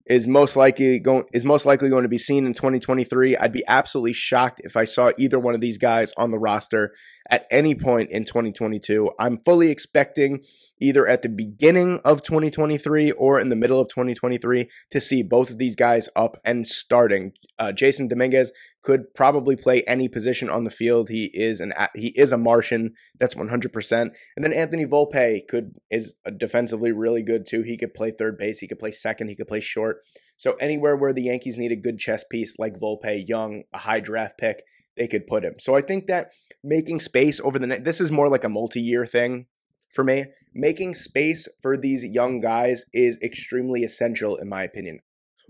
is 0.09 0.27
most 0.27 0.57
likely 0.57 0.99
going 0.99 1.25
is 1.33 1.45
most 1.45 1.67
likely 1.67 1.91
going 1.91 2.03
to 2.03 2.09
be 2.09 2.19
seen 2.19 2.47
in 2.47 2.55
2023. 2.55 3.37
I'd 3.37 3.53
be 3.53 3.65
absolutely 3.69 4.15
shocked 4.15 4.61
if 4.65 4.77
I 4.77 4.85
saw 4.85 5.13
either 5.19 5.39
one 5.39 5.55
of 5.55 5.61
these 5.61 5.79
guys 5.79 6.13
on 6.17 6.31
the 6.31 6.39
roster 6.39 6.93
at 7.31 7.47
any 7.51 7.75
point 7.75 8.11
in 8.11 8.25
2022. 8.25 9.11
I'm 9.19 9.39
fully 9.45 9.71
expecting 9.71 10.45
either 10.81 11.07
at 11.07 11.23
the 11.23 11.29
beginning 11.29 12.01
of 12.05 12.23
2023 12.23 13.13
or 13.13 13.41
in 13.41 13.49
the 13.49 13.57
middle 13.57 13.81
of 13.81 13.89
2023 13.89 14.69
to 14.91 15.01
see 15.01 15.23
both 15.23 15.51
of 15.51 15.59
these 15.59 15.77
guys 15.77 16.09
up 16.17 16.41
and 16.45 16.67
starting. 16.67 17.33
Uh, 17.59 17.73
Jasson 17.73 18.09
Dominguez 18.09 18.53
could 18.83 19.15
probably 19.15 19.57
play 19.57 19.83
any 19.83 20.09
position 20.09 20.49
on 20.49 20.65
the 20.65 20.71
field. 20.71 21.09
He 21.09 21.31
is 21.35 21.61
an 21.61 21.73
he 21.95 22.09
is 22.17 22.33
a 22.33 22.39
Martian. 22.39 22.95
That's 23.19 23.35
100%. 23.35 23.93
And 23.93 24.13
then 24.45 24.53
Anthony 24.53 24.87
Volpe 24.87 25.47
could 25.49 25.77
is 25.91 26.15
defensively 26.37 26.93
really 26.93 27.23
good 27.23 27.47
too. 27.47 27.63
He 27.63 27.77
could 27.77 27.95
play 27.95 28.11
third 28.11 28.39
base. 28.39 28.59
He 28.59 28.69
could 28.69 28.79
play 28.79 28.93
second. 28.93 29.29
He 29.29 29.37
could 29.37 29.49
play 29.49 29.61
short. 29.61 29.99
So 30.37 30.55
anywhere 30.55 30.97
where 30.97 31.13
the 31.13 31.25
Yankees 31.25 31.59
need 31.59 31.73
a 31.73 31.77
good 31.77 31.99
chess 31.99 32.25
piece 32.25 32.59
like 32.59 32.79
Volpe, 32.79 33.29
Young, 33.29 33.65
a 33.73 33.79
high 33.79 34.01
draft 34.01 34.39
pick, 34.39 34.63
they 34.97 35.09
could 35.09 35.27
put 35.27 35.45
him. 35.45 35.55
So 35.59 35.75
I 35.75 35.81
think 35.81 36.07
that 36.07 36.33
making 36.63 37.01
space 37.01 37.41
over 37.41 37.59
the 37.59 37.67
next 37.67 37.85
this 37.85 38.01
is 38.01 38.11
more 38.11 38.29
like 38.29 38.45
a 38.45 38.49
multi-year 38.49 39.07
thing 39.07 39.47
for 39.93 40.05
me. 40.05 40.27
Making 40.55 40.95
space 40.95 41.49
for 41.61 41.77
these 41.77 42.05
young 42.05 42.41
guys 42.41 42.85
is 42.93 43.19
extremely 43.23 43.83
essential, 43.85 44.37
in 44.37 44.49
my 44.49 44.63
opinion. 44.63 45.01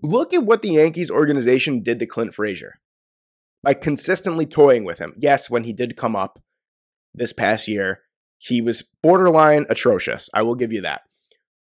Look 0.03 0.33
at 0.33 0.45
what 0.45 0.63
the 0.63 0.71
Yankees 0.71 1.11
organization 1.11 1.83
did 1.83 1.99
to 1.99 2.07
Clint 2.07 2.35
Frazier 2.35 2.75
by 3.63 3.75
consistently 3.75 4.47
toying 4.47 4.85
with 4.85 4.99
him. 4.99 5.15
Yes, 5.19 5.51
when 5.51 5.65
he 5.65 5.73
did 5.73 5.97
come 5.97 6.15
up 6.15 6.41
this 7.15 7.33
past 7.33 7.67
year, 7.67 8.03
he 8.39 8.61
was 8.61 8.85
borderline 9.03 9.67
atrocious. 9.69 10.31
I 10.33 10.43
will 10.43 10.55
give 10.55 10.73
you 10.73 10.83
that. 10.83 11.03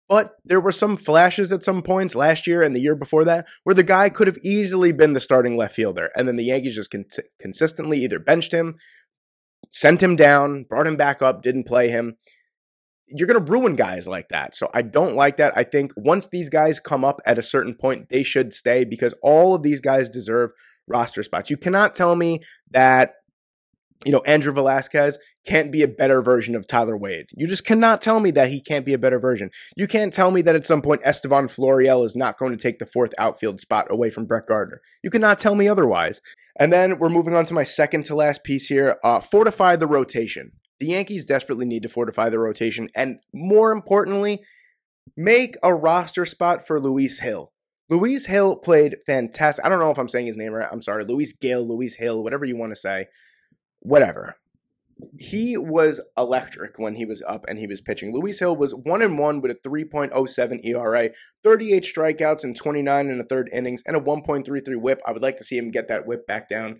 But 0.07 0.35
there 0.43 0.59
were 0.59 0.71
some 0.71 0.97
flashes 0.97 1.51
at 1.51 1.63
some 1.63 1.81
points 1.81 2.13
last 2.13 2.45
year 2.45 2.61
and 2.61 2.75
the 2.75 2.81
year 2.81 2.95
before 2.95 3.23
that 3.25 3.47
where 3.63 3.73
the 3.73 3.83
guy 3.83 4.09
could 4.09 4.27
have 4.27 4.37
easily 4.43 4.91
been 4.91 5.13
the 5.13 5.19
starting 5.19 5.57
left 5.57 5.73
fielder. 5.73 6.11
And 6.15 6.27
then 6.27 6.35
the 6.35 6.43
Yankees 6.43 6.75
just 6.75 6.91
con- 6.91 7.05
consistently 7.39 8.03
either 8.03 8.19
benched 8.19 8.51
him, 8.51 8.75
sent 9.71 10.03
him 10.03 10.15
down, 10.15 10.65
brought 10.69 10.85
him 10.85 10.95
back 10.95 11.21
up, 11.23 11.41
didn't 11.41 11.65
play 11.65 11.89
him 11.89 12.17
you're 13.07 13.27
going 13.27 13.43
to 13.43 13.51
ruin 13.51 13.75
guys 13.75 14.07
like 14.07 14.29
that. 14.29 14.55
So 14.55 14.69
I 14.73 14.81
don't 14.81 15.15
like 15.15 15.37
that. 15.37 15.53
I 15.55 15.63
think 15.63 15.91
once 15.95 16.27
these 16.27 16.49
guys 16.49 16.79
come 16.79 17.05
up 17.05 17.21
at 17.25 17.37
a 17.37 17.43
certain 17.43 17.75
point, 17.75 18.09
they 18.09 18.23
should 18.23 18.53
stay 18.53 18.83
because 18.83 19.13
all 19.21 19.53
of 19.53 19.63
these 19.63 19.81
guys 19.81 20.09
deserve 20.09 20.51
roster 20.87 21.23
spots. 21.23 21.49
You 21.49 21.57
cannot 21.57 21.93
tell 21.95 22.15
me 22.15 22.39
that 22.71 23.15
you 24.03 24.11
know, 24.11 24.21
Andrew 24.25 24.53
Velazquez 24.53 25.17
can't 25.47 25.71
be 25.71 25.81
a 25.81 25.87
better 25.87 26.21
version 26.21 26.55
of 26.55 26.67
Tyler 26.67 26.97
Wade. 26.97 27.27
You 27.35 27.47
just 27.47 27.65
cannot 27.65 28.01
tell 28.01 28.19
me 28.19 28.29
that 28.31 28.49
he 28.49 28.61
can't 28.61 28.85
be 28.85 28.93
a 28.93 28.99
better 28.99 29.19
version. 29.19 29.49
You 29.77 29.87
can't 29.87 30.13
tell 30.13 30.31
me 30.31 30.41
that 30.41 30.55
at 30.55 30.65
some 30.65 30.81
point 30.81 31.01
Estevan 31.05 31.47
Florial 31.47 32.05
is 32.05 32.15
not 32.15 32.37
going 32.37 32.51
to 32.51 32.61
take 32.61 32.79
the 32.79 32.85
fourth 32.85 33.13
outfield 33.17 33.59
spot 33.59 33.87
away 33.89 34.09
from 34.09 34.25
Brett 34.25 34.47
Gardner. 34.47 34.81
You 35.03 35.09
cannot 35.09 35.39
tell 35.39 35.55
me 35.55 35.67
otherwise. 35.67 36.21
And 36.59 36.73
then 36.73 36.99
we're 36.99 37.09
moving 37.09 37.35
on 37.35 37.45
to 37.47 37.53
my 37.53 37.63
second 37.63 38.03
to 38.05 38.15
last 38.15 38.43
piece 38.43 38.67
here. 38.67 38.97
Uh, 39.03 39.21
fortify 39.21 39.75
the 39.75 39.87
rotation. 39.87 40.51
The 40.79 40.87
Yankees 40.87 41.25
desperately 41.25 41.65
need 41.65 41.83
to 41.83 41.89
fortify 41.89 42.29
the 42.29 42.39
rotation 42.39 42.89
and, 42.95 43.19
more 43.33 43.71
importantly, 43.71 44.43
make 45.15 45.55
a 45.63 45.73
roster 45.73 46.25
spot 46.25 46.65
for 46.65 46.79
Luis 46.79 47.19
Hill. 47.19 47.51
Luis 47.89 48.25
Hill 48.25 48.55
played 48.55 48.97
fantastic. 49.05 49.63
I 49.63 49.69
don't 49.69 49.79
know 49.79 49.91
if 49.91 49.99
I'm 49.99 50.09
saying 50.09 50.25
his 50.25 50.37
name 50.37 50.53
right. 50.53 50.67
I'm 50.71 50.81
sorry. 50.81 51.05
Luis 51.05 51.33
Gil, 51.33 51.67
Luis 51.67 51.95
Hill, 51.95 52.23
whatever 52.23 52.43
you 52.43 52.57
want 52.57 52.71
to 52.71 52.75
say. 52.75 53.05
Whatever. 53.79 54.37
He 55.19 55.55
was 55.57 56.01
electric 56.17 56.79
when 56.79 56.95
he 56.95 57.05
was 57.05 57.21
up 57.27 57.45
and 57.47 57.59
he 57.59 57.67
was 57.67 57.81
pitching. 57.81 58.13
Luis 58.13 58.39
Hill 58.39 58.55
was 58.55 58.73
1 58.73 59.01
and 59.01 59.19
1 59.19 59.41
with 59.41 59.51
a 59.51 59.67
3.07 59.67 60.65
ERA, 60.65 61.09
38 61.43 61.83
strikeouts 61.83 62.43
in 62.43 62.53
29 62.53 63.09
and 63.09 63.21
a 63.21 63.25
third 63.25 63.49
innings, 63.53 63.83
and 63.85 63.95
a 63.95 63.99
1.33 63.99 64.81
whip. 64.81 65.01
I 65.05 65.11
would 65.11 65.21
like 65.21 65.37
to 65.37 65.43
see 65.43 65.57
him 65.57 65.69
get 65.69 65.89
that 65.89 66.07
whip 66.07 66.25
back 66.25 66.49
down 66.49 66.79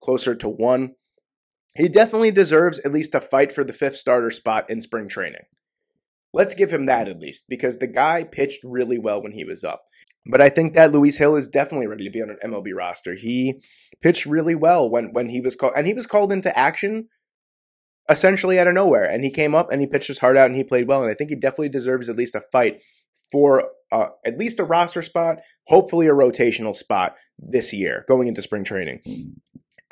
closer 0.00 0.34
to 0.36 0.48
1 0.48 0.94
he 1.76 1.88
definitely 1.88 2.30
deserves 2.30 2.78
at 2.80 2.92
least 2.92 3.14
a 3.14 3.20
fight 3.20 3.52
for 3.52 3.64
the 3.64 3.72
fifth 3.72 3.96
starter 3.96 4.30
spot 4.30 4.70
in 4.70 4.80
spring 4.80 5.08
training. 5.08 5.44
Let's 6.32 6.54
give 6.54 6.72
him 6.72 6.86
that 6.86 7.08
at 7.08 7.20
least, 7.20 7.44
because 7.48 7.78
the 7.78 7.86
guy 7.86 8.24
pitched 8.24 8.64
really 8.64 8.98
well 8.98 9.22
when 9.22 9.32
he 9.32 9.44
was 9.44 9.62
up. 9.62 9.84
But 10.26 10.40
I 10.40 10.48
think 10.48 10.74
that 10.74 10.90
Luis 10.92 11.18
Hill 11.18 11.36
is 11.36 11.48
definitely 11.48 11.86
ready 11.86 12.04
to 12.04 12.10
be 12.10 12.22
on 12.22 12.30
an 12.30 12.38
MLB 12.44 12.74
roster. 12.74 13.14
He 13.14 13.60
pitched 14.02 14.26
really 14.26 14.54
well 14.54 14.90
when, 14.90 15.12
when 15.12 15.28
he 15.28 15.40
was 15.40 15.54
called, 15.54 15.74
and 15.76 15.86
he 15.86 15.94
was 15.94 16.06
called 16.06 16.32
into 16.32 16.56
action 16.58 17.08
essentially 18.08 18.58
out 18.58 18.66
of 18.66 18.74
nowhere. 18.74 19.04
And 19.04 19.24
he 19.24 19.30
came 19.30 19.54
up 19.54 19.70
and 19.70 19.80
he 19.80 19.86
pitched 19.86 20.08
his 20.08 20.18
heart 20.18 20.36
out 20.36 20.46
and 20.46 20.56
he 20.56 20.64
played 20.64 20.88
well. 20.88 21.02
And 21.02 21.10
I 21.10 21.14
think 21.14 21.30
he 21.30 21.36
definitely 21.36 21.70
deserves 21.70 22.08
at 22.08 22.16
least 22.16 22.34
a 22.34 22.40
fight 22.40 22.82
for 23.30 23.70
uh, 23.92 24.08
at 24.26 24.38
least 24.38 24.60
a 24.60 24.64
roster 24.64 25.02
spot, 25.02 25.38
hopefully 25.66 26.06
a 26.06 26.12
rotational 26.12 26.74
spot 26.74 27.16
this 27.38 27.72
year 27.72 28.04
going 28.08 28.28
into 28.28 28.42
spring 28.42 28.64
training. 28.64 29.00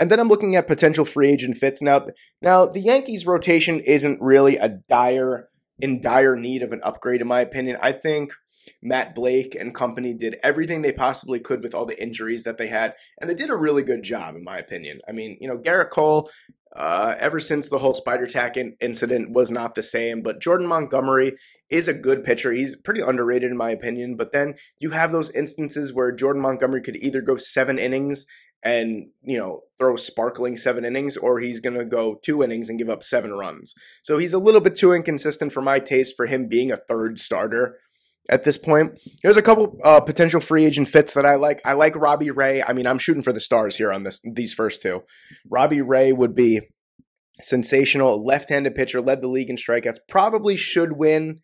And 0.03 0.11
then 0.11 0.19
I'm 0.19 0.27
looking 0.27 0.57
at 0.57 0.67
potential 0.67 1.05
free 1.05 1.31
agent 1.31 1.57
fits. 1.57 1.81
Now, 1.81 2.05
now 2.41 2.67
the 2.67 2.81
Yankees 2.81 3.25
rotation 3.25 3.79
isn't 3.79 4.21
really 4.21 4.57
a 4.57 4.69
dire 4.69 5.49
in 5.79 6.03
dire 6.03 6.35
need 6.35 6.65
of 6.65 6.73
an 6.73 6.81
upgrade, 6.83 7.21
in 7.21 7.29
my 7.29 7.41
opinion. 7.41 7.79
I 7.81 7.93
think 7.93 8.33
Matt 8.83 9.15
Blake 9.15 9.55
and 9.55 9.75
company 9.75 10.15
did 10.15 10.37
everything 10.43 10.83
they 10.83 10.93
possibly 10.93 11.41
could 11.41 11.63
with 11.63 11.75
all 11.75 11.87
the 11.87 12.01
injuries 12.03 12.45
that 12.45 12.59
they 12.59 12.69
had, 12.69 12.95
and 13.21 13.29
they 13.29 13.35
did 13.35 13.51
a 13.51 13.57
really 13.57 13.83
good 13.83 14.03
job, 14.03 14.37
in 14.37 14.45
my 14.45 14.59
opinion. 14.59 15.01
I 15.09 15.13
mean, 15.13 15.39
you 15.41 15.49
know, 15.49 15.59
Gerrit 15.59 15.91
Cole, 15.91 16.31
uh, 16.75 17.15
ever 17.19 17.39
since 17.39 17.69
the 17.69 17.79
whole 17.79 17.93
spider 17.95 18.27
tack 18.27 18.57
in- 18.57 18.77
incident 18.81 19.33
was 19.33 19.51
not 19.51 19.75
the 19.75 19.83
same, 19.83 20.23
but 20.23 20.41
Jordan 20.41 20.67
Montgomery 20.67 21.33
is 21.69 21.87
a 21.87 21.95
good 21.95 22.25
pitcher. 22.25 22.53
He's 22.53 22.77
pretty 22.77 23.03
underrated, 23.03 23.51
in 23.51 23.57
my 23.57 23.71
opinion. 23.71 24.17
But 24.17 24.33
then 24.33 24.55
you 24.81 24.91
have 24.91 25.13
those 25.13 25.31
instances 25.31 25.93
where 25.93 26.13
Jordan 26.13 26.41
Montgomery 26.41 26.81
could 26.81 26.97
either 26.97 27.21
go 27.21 27.37
seven 27.37 27.79
innings 27.79 28.27
and 28.63 29.09
you 29.23 29.37
know 29.37 29.63
throw 29.79 29.97
sparkling 29.97 30.57
seven 30.57 30.85
innings 30.85 31.17
or 31.17 31.41
he's 31.41 31.61
going 31.61 31.77
to 31.77 31.85
go 31.85 32.19
two 32.23 32.43
innings 32.43 32.69
and 32.69 32.79
give 32.79 32.89
up 32.89 33.03
seven 33.03 33.33
runs 33.33 33.75
so 34.03 34.19
he's 34.19 34.33
a 34.33 34.39
little 34.39 34.61
bit 34.61 34.77
too 34.77 34.93
inconsistent 34.93 35.53
for 35.53 35.61
my 35.61 35.79
taste 35.79 36.17
for 36.17 36.27
him 36.27 36.49
being 36.49 36.71
a 36.71 36.77
third 36.77 37.19
starter 37.19 37.79
at 38.29 38.45
this 38.45 38.59
point 38.59 39.01
there's 39.23 39.37
a 39.37 39.43
couple 39.43 39.79
uh, 39.85 40.01
potential 40.01 40.41
free 40.41 40.65
agent 40.65 40.89
fits 40.89 41.15
that 41.15 41.27
i 41.27 41.35
like 41.35 41.61
i 41.65 41.73
like 41.73 41.97
robbie 41.97 42.31
ray 42.31 42.63
i 42.63 42.73
mean 42.73 42.87
i'm 42.87 42.99
shooting 42.99 43.23
for 43.23 43.33
the 43.33 43.41
stars 43.41 43.77
here 43.77 43.93
on 43.93 44.03
this 44.03 44.21
these 44.35 44.55
first 44.55 44.83
two 44.83 45.03
robbie 45.51 45.83
ray 45.83 46.13
would 46.13 46.35
be 46.35 46.61
sensational 47.41 48.25
left-handed 48.25 48.75
pitcher 48.75 49.01
led 49.01 49.21
the 49.21 49.29
league 49.29 49.51
in 49.51 49.57
strikeouts 49.57 49.99
probably 50.09 50.57
should 50.57 50.93
win 50.93 51.41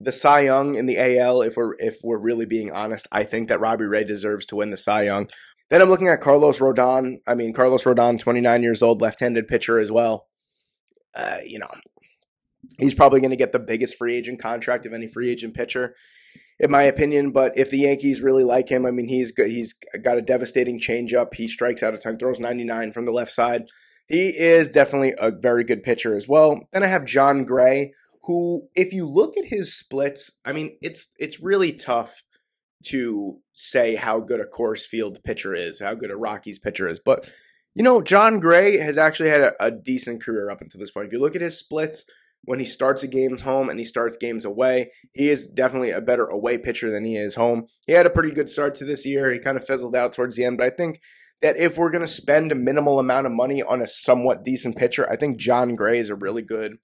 the 0.00 0.12
Cy 0.12 0.40
Young 0.40 0.74
in 0.74 0.86
the 0.86 0.98
AL, 0.98 1.42
if 1.42 1.56
we're 1.56 1.74
if 1.78 1.98
we're 2.02 2.18
really 2.18 2.46
being 2.46 2.70
honest, 2.70 3.06
I 3.10 3.24
think 3.24 3.48
that 3.48 3.60
Robbie 3.60 3.86
Ray 3.86 4.04
deserves 4.04 4.46
to 4.46 4.56
win 4.56 4.70
the 4.70 4.76
Cy 4.76 5.04
Young. 5.04 5.28
Then 5.70 5.82
I'm 5.82 5.88
looking 5.88 6.08
at 6.08 6.20
Carlos 6.20 6.58
Rodon. 6.58 7.16
I 7.26 7.34
mean, 7.34 7.52
Carlos 7.52 7.84
Rodon, 7.84 8.20
29 8.20 8.62
years 8.62 8.82
old, 8.82 9.00
left-handed 9.00 9.48
pitcher 9.48 9.78
as 9.78 9.90
well. 9.90 10.26
Uh, 11.14 11.38
you 11.44 11.58
know, 11.58 11.70
he's 12.78 12.94
probably 12.94 13.20
going 13.20 13.30
to 13.30 13.36
get 13.36 13.52
the 13.52 13.58
biggest 13.58 13.96
free 13.96 14.16
agent 14.16 14.40
contract 14.40 14.86
of 14.86 14.92
any 14.92 15.06
free 15.06 15.30
agent 15.30 15.54
pitcher, 15.54 15.94
in 16.58 16.70
my 16.70 16.82
opinion. 16.82 17.32
But 17.32 17.56
if 17.56 17.70
the 17.70 17.78
Yankees 17.78 18.20
really 18.20 18.44
like 18.44 18.68
him, 18.68 18.86
I 18.86 18.90
mean, 18.90 19.08
he's 19.08 19.32
good. 19.32 19.50
He's 19.50 19.74
got 20.02 20.18
a 20.18 20.22
devastating 20.22 20.80
changeup. 20.80 21.34
He 21.34 21.48
strikes 21.48 21.82
out 21.82 21.94
a 21.94 21.98
ton, 21.98 22.18
throws 22.18 22.40
99 22.40 22.92
from 22.92 23.04
the 23.04 23.12
left 23.12 23.32
side. 23.32 23.64
He 24.08 24.28
is 24.28 24.70
definitely 24.70 25.14
a 25.18 25.30
very 25.30 25.64
good 25.64 25.82
pitcher 25.82 26.16
as 26.16 26.28
well. 26.28 26.60
Then 26.72 26.84
I 26.84 26.86
have 26.86 27.04
Jon 27.04 27.44
Gray, 27.44 27.92
who, 28.24 28.68
if 28.74 28.92
you 28.92 29.06
look 29.06 29.36
at 29.36 29.46
his 29.46 29.76
splits, 29.76 30.38
I 30.44 30.52
mean, 30.52 30.76
it's 30.80 31.12
it's 31.18 31.40
really 31.40 31.72
tough 31.72 32.22
to 32.86 33.38
say 33.52 33.96
how 33.96 34.20
good 34.20 34.40
a 34.40 34.44
Coors 34.44 34.86
Field 34.86 35.22
pitcher 35.24 35.54
is, 35.54 35.80
how 35.80 35.94
good 35.94 36.10
a 36.10 36.16
Rockies 36.16 36.58
pitcher 36.58 36.88
is. 36.88 37.00
But, 37.00 37.28
you 37.74 37.82
know, 37.82 38.00
Jon 38.00 38.38
Gray 38.38 38.78
has 38.78 38.96
actually 38.96 39.30
had 39.30 39.40
a, 39.40 39.64
a 39.64 39.70
decent 39.70 40.22
career 40.22 40.50
up 40.50 40.60
until 40.60 40.78
this 40.80 40.90
point. 40.90 41.06
If 41.06 41.12
you 41.12 41.20
look 41.20 41.34
at 41.34 41.42
his 41.42 41.58
splits, 41.58 42.04
when 42.46 42.58
he 42.58 42.64
starts 42.64 43.02
a 43.02 43.06
games 43.06 43.42
home 43.42 43.68
and 43.68 43.78
he 43.78 43.84
starts 43.84 44.16
games 44.16 44.44
away, 44.44 44.90
he 45.12 45.28
is 45.28 45.46
definitely 45.46 45.90
a 45.90 46.00
better 46.00 46.24
away 46.24 46.56
pitcher 46.56 46.90
than 46.90 47.04
he 47.04 47.16
is 47.16 47.34
home. 47.34 47.66
He 47.86 47.92
had 47.92 48.06
a 48.06 48.10
pretty 48.10 48.32
good 48.32 48.48
start 48.48 48.74
to 48.76 48.84
this 48.84 49.04
year. 49.04 49.30
He 49.30 49.38
kind 49.38 49.58
of 49.58 49.66
fizzled 49.66 49.94
out 49.94 50.14
towards 50.14 50.36
the 50.36 50.44
end, 50.44 50.56
but 50.56 50.66
I 50.66 50.70
think 50.70 51.00
that 51.42 51.56
if 51.56 51.76
we're 51.76 51.90
going 51.90 52.06
to 52.06 52.08
spend 52.08 52.50
a 52.50 52.56
minimal 52.56 52.98
amount 52.98 53.26
of 53.26 53.32
money 53.32 53.62
on 53.62 53.82
a 53.82 53.86
somewhat 53.86 54.44
decent 54.44 54.76
pitcher, 54.76 55.10
I 55.10 55.16
think 55.16 55.38
Jon 55.38 55.74
Gray 55.74 55.98
is 55.98 56.08
a 56.08 56.14
really 56.14 56.42
good 56.42 56.78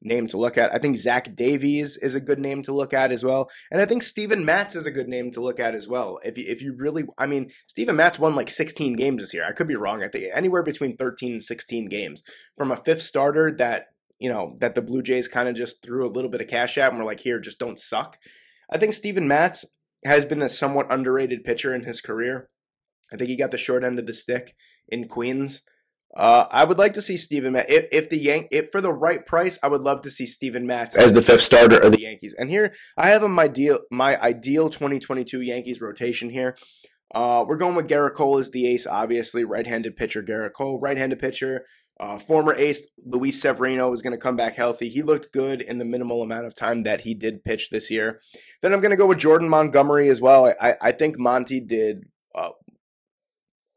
name 0.00 0.28
to 0.28 0.38
look 0.38 0.56
at. 0.56 0.72
I 0.72 0.78
think 0.78 0.96
Zach 0.96 1.34
Davies 1.34 1.96
is 1.96 2.14
a 2.14 2.20
good 2.20 2.38
name 2.38 2.62
to 2.62 2.72
look 2.72 2.94
at 2.94 3.10
as 3.10 3.24
well. 3.24 3.50
And 3.70 3.80
I 3.80 3.86
think 3.86 4.02
Steven 4.02 4.44
Matz 4.44 4.76
is 4.76 4.86
a 4.86 4.92
good 4.92 5.08
name 5.08 5.30
to 5.32 5.40
look 5.40 5.58
at 5.58 5.74
as 5.74 5.88
well. 5.88 6.20
If 6.24 6.38
you, 6.38 6.44
if 6.46 6.62
you 6.62 6.74
really, 6.76 7.04
I 7.18 7.26
mean, 7.26 7.50
Steven 7.66 7.96
Matz 7.96 8.18
won 8.18 8.34
like 8.34 8.50
16 8.50 8.94
games 8.94 9.20
this 9.20 9.34
year. 9.34 9.44
I 9.44 9.52
could 9.52 9.68
be 9.68 9.76
wrong. 9.76 10.02
I 10.02 10.08
think 10.08 10.26
anywhere 10.32 10.62
between 10.62 10.96
13 10.96 11.32
and 11.32 11.44
16 11.44 11.88
games 11.88 12.22
from 12.56 12.70
a 12.70 12.76
fifth 12.76 13.02
starter 13.02 13.50
that, 13.58 13.86
you 14.18 14.28
know, 14.28 14.56
that 14.60 14.74
the 14.74 14.82
Blue 14.82 15.02
Jays 15.02 15.28
kind 15.28 15.48
of 15.48 15.54
just 15.54 15.82
threw 15.82 16.06
a 16.06 16.10
little 16.10 16.30
bit 16.30 16.40
of 16.40 16.48
cash 16.48 16.76
at 16.78 16.90
and 16.90 16.98
were 16.98 17.04
like, 17.04 17.20
here, 17.20 17.38
just 17.38 17.58
don't 17.58 17.78
suck. 17.78 18.18
I 18.70 18.78
think 18.78 18.94
Steven 18.94 19.28
Matz 19.28 19.64
has 20.04 20.24
been 20.24 20.42
a 20.42 20.48
somewhat 20.48 20.92
underrated 20.92 21.44
pitcher 21.44 21.74
in 21.74 21.84
his 21.84 22.00
career. 22.00 22.50
I 23.12 23.16
think 23.16 23.30
he 23.30 23.36
got 23.36 23.50
the 23.50 23.58
short 23.58 23.84
end 23.84 23.98
of 23.98 24.06
the 24.06 24.12
stick 24.12 24.54
in 24.88 25.08
Queens. 25.08 25.62
Uh, 26.16 26.46
I 26.50 26.64
would 26.64 26.78
like 26.78 26.94
to 26.94 27.02
see 27.02 27.16
Steven 27.16 27.52
Matz. 27.52 27.70
If, 27.70 27.86
if 27.92 28.08
the 28.08 28.18
Yank, 28.18 28.48
if 28.50 28.70
for 28.72 28.80
the 28.80 28.92
right 28.92 29.24
price, 29.24 29.58
I 29.62 29.68
would 29.68 29.82
love 29.82 30.02
to 30.02 30.10
see 30.10 30.26
Steven 30.26 30.66
Matz 30.66 30.96
as 30.96 31.12
the 31.12 31.22
fifth 31.22 31.42
starter 31.42 31.78
of 31.78 31.92
the 31.92 32.00
Yankees. 32.00 32.34
And 32.36 32.50
here 32.50 32.72
I 32.96 33.10
have 33.10 33.22
my 33.22 33.46
deal, 33.46 33.80
my 33.90 34.20
ideal 34.20 34.70
2022 34.70 35.42
Yankees 35.42 35.80
rotation 35.80 36.30
here. 36.30 36.56
Uh, 37.14 37.44
we're 37.46 37.56
going 37.56 37.74
with 37.74 37.88
Gerrit 37.88 38.14
Cole 38.14 38.38
as 38.38 38.50
the 38.50 38.66
ace, 38.66 38.86
obviously. 38.86 39.44
Right-handed 39.44 39.96
pitcher 39.96 40.22
Gerrit 40.22 40.52
Cole, 40.52 40.78
right-handed 40.78 41.18
pitcher. 41.18 41.64
Uh, 42.00 42.16
former 42.16 42.54
ace 42.54 42.92
Luis 43.04 43.40
Severino 43.40 43.92
is 43.92 44.02
going 44.02 44.12
to 44.12 44.18
come 44.18 44.36
back 44.36 44.54
healthy. 44.54 44.88
He 44.88 45.02
looked 45.02 45.32
good 45.32 45.60
in 45.60 45.78
the 45.78 45.84
minimal 45.84 46.22
amount 46.22 46.46
of 46.46 46.54
time 46.54 46.84
that 46.84 47.00
he 47.00 47.12
did 47.12 47.42
pitch 47.42 47.70
this 47.70 47.90
year. 47.90 48.20
Then 48.62 48.72
I'm 48.72 48.80
going 48.80 48.92
to 48.92 48.96
go 48.96 49.06
with 49.06 49.18
Jordan 49.18 49.48
Montgomery 49.48 50.08
as 50.08 50.20
well. 50.20 50.52
I, 50.60 50.74
I 50.80 50.92
think 50.92 51.18
Monty 51.18 51.58
did 51.60 52.04
uh, 52.36 52.50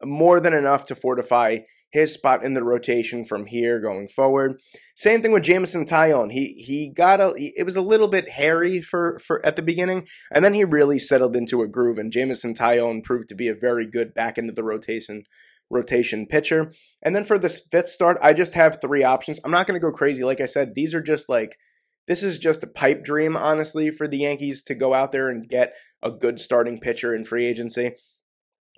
more 0.04 0.40
than 0.40 0.54
enough 0.54 0.86
to 0.86 0.96
fortify 0.96 1.60
his 1.92 2.14
spot 2.14 2.44
in 2.44 2.54
the 2.54 2.64
rotation 2.64 3.26
from 3.26 3.48
here 3.48 3.80
going 3.82 4.08
forward. 4.08 4.62
Same 4.96 5.22
thing 5.22 5.32
with 5.32 5.44
Jameson 5.44 5.86
Taillon. 5.86 6.32
He 6.32 6.64
he 6.66 6.90
got 6.90 7.20
a 7.20 7.34
it 7.38 7.66
was 7.66 7.76
a 7.76 7.82
little 7.82 8.08
bit 8.08 8.30
hairy 8.30 8.82
for 8.82 9.20
for 9.20 9.46
at 9.46 9.56
the 9.56 9.62
beginning, 9.62 10.08
and 10.34 10.44
then 10.44 10.54
he 10.54 10.64
really 10.64 11.00
settled 11.00 11.36
into 11.36 11.62
a 11.62 11.68
groove. 11.68 11.98
And 11.98 12.12
Jameson 12.12 12.54
Taillon 12.54 13.04
proved 13.04 13.30
to 13.30 13.36
be 13.36 13.48
a 13.48 13.56
very 13.56 13.86
good 13.86 14.14
back 14.14 14.38
into 14.38 14.54
the 14.54 14.64
rotation 14.64 15.24
rotation 15.72 16.28
pitcher. 16.28 16.72
And 17.02 17.16
then 17.16 17.24
for 17.24 17.40
this 17.40 17.62
fifth 17.72 17.90
start, 17.90 18.18
I 18.22 18.34
just 18.34 18.54
have 18.54 18.80
three 18.82 19.04
options. 19.04 19.40
I'm 19.44 19.52
not 19.52 19.66
going 19.66 19.80
to 19.80 19.86
go 19.86 19.92
crazy. 19.92 20.24
Like 20.24 20.42
I 20.42 20.46
said, 20.46 20.76
these 20.76 20.94
are 20.94 21.02
just 21.02 21.30
like 21.30 21.58
this 22.08 22.24
is 22.24 22.38
just 22.38 22.64
a 22.64 22.68
pipe 22.68 23.04
dream, 23.04 23.38
honestly, 23.38 23.90
for 23.90 24.08
the 24.08 24.18
Yankees 24.18 24.64
to 24.64 24.76
go 24.76 24.94
out 24.94 25.12
there 25.12 25.30
and 25.30 25.48
get 25.48 25.74
a 26.04 26.12
good 26.12 26.40
starting 26.40 26.80
pitcher 26.80 27.16
in 27.16 27.24
free 27.24 27.46
agency. 27.46 27.94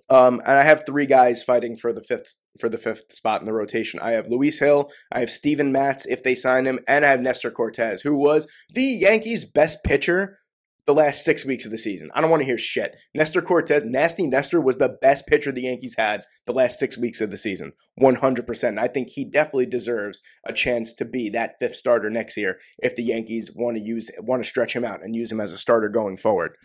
Um, 0.10 0.42
and 0.46 0.58
I 0.58 0.64
have 0.64 0.84
three 0.86 1.06
guys 1.06 1.42
fighting 1.42 1.78
for 1.78 1.94
the 1.94 2.02
fifth 2.02 2.36
for 2.60 2.70
the 2.70 2.78
fifth 2.78 3.12
spot 3.12 3.42
in 3.42 3.48
the 3.48 3.54
rotation. 3.54 4.00
I 4.02 4.12
have 4.12 4.28
Luis 4.28 4.60
Gil, 4.60 4.90
I 5.12 5.22
have 5.22 5.32
Steven 5.32 5.72
Matz 5.72 6.06
if 6.06 6.22
they 6.22 6.36
sign 6.36 6.68
him, 6.68 6.80
and 6.88 7.06
I 7.06 7.10
have 7.10 7.22
Nestor 7.22 7.50
Cortes, 7.50 8.02
who 8.02 8.16
was 8.16 8.48
the 8.70 8.84
Yankees' 8.84 9.46
best 9.46 9.84
pitcher 9.84 10.38
the 10.86 10.93
last 10.93 11.24
six 11.24 11.46
weeks 11.46 11.65
of 11.65 11.72
the 11.72 11.78
season. 11.78 12.12
I 12.13 12.22
don't 12.22 12.30
want 12.30 12.41
to 12.41 12.46
hear 12.46 12.58
shit. 12.58 13.00
Nestor 13.13 13.41
Cortes, 13.41 13.84
Nasty 13.84 14.28
Nestor, 14.28 14.60
was 14.60 14.78
the 14.78 14.98
best 15.02 15.28
pitcher 15.28 15.52
the 15.52 15.62
Yankees 15.62 15.96
had 15.98 16.24
the 16.46 16.54
last 16.54 16.78
six 16.78 16.98
weeks 16.98 17.22
of 17.22 17.32
the 17.32 17.38
season. 17.38 17.74
100%. 18.00 18.63
And 18.67 18.80
I 18.80 18.88
think 18.88 19.10
he 19.10 19.24
definitely 19.24 19.65
deserves 19.65 20.22
a 20.46 20.54
chance 20.54 20.93
to 20.96 21.06
be 21.06 21.30
that 21.30 21.56
fifth 21.60 21.76
starter 21.76 22.10
next 22.10 22.38
year 22.38 22.58
if 22.80 22.96
the 22.96 23.04
Yankees 23.04 23.52
want 23.56 23.78
to 23.78 23.84
use 23.84 24.12
want 24.19 24.43
to 24.43 24.50
stretch 24.50 24.76
him 24.76 24.84
out 24.84 25.02
and 25.02 25.15
use 25.15 25.32
him 25.32 25.39
as 25.39 25.54
a 25.54 25.58
starter 25.58 25.89
going 25.89 26.17
forward. 26.17 26.56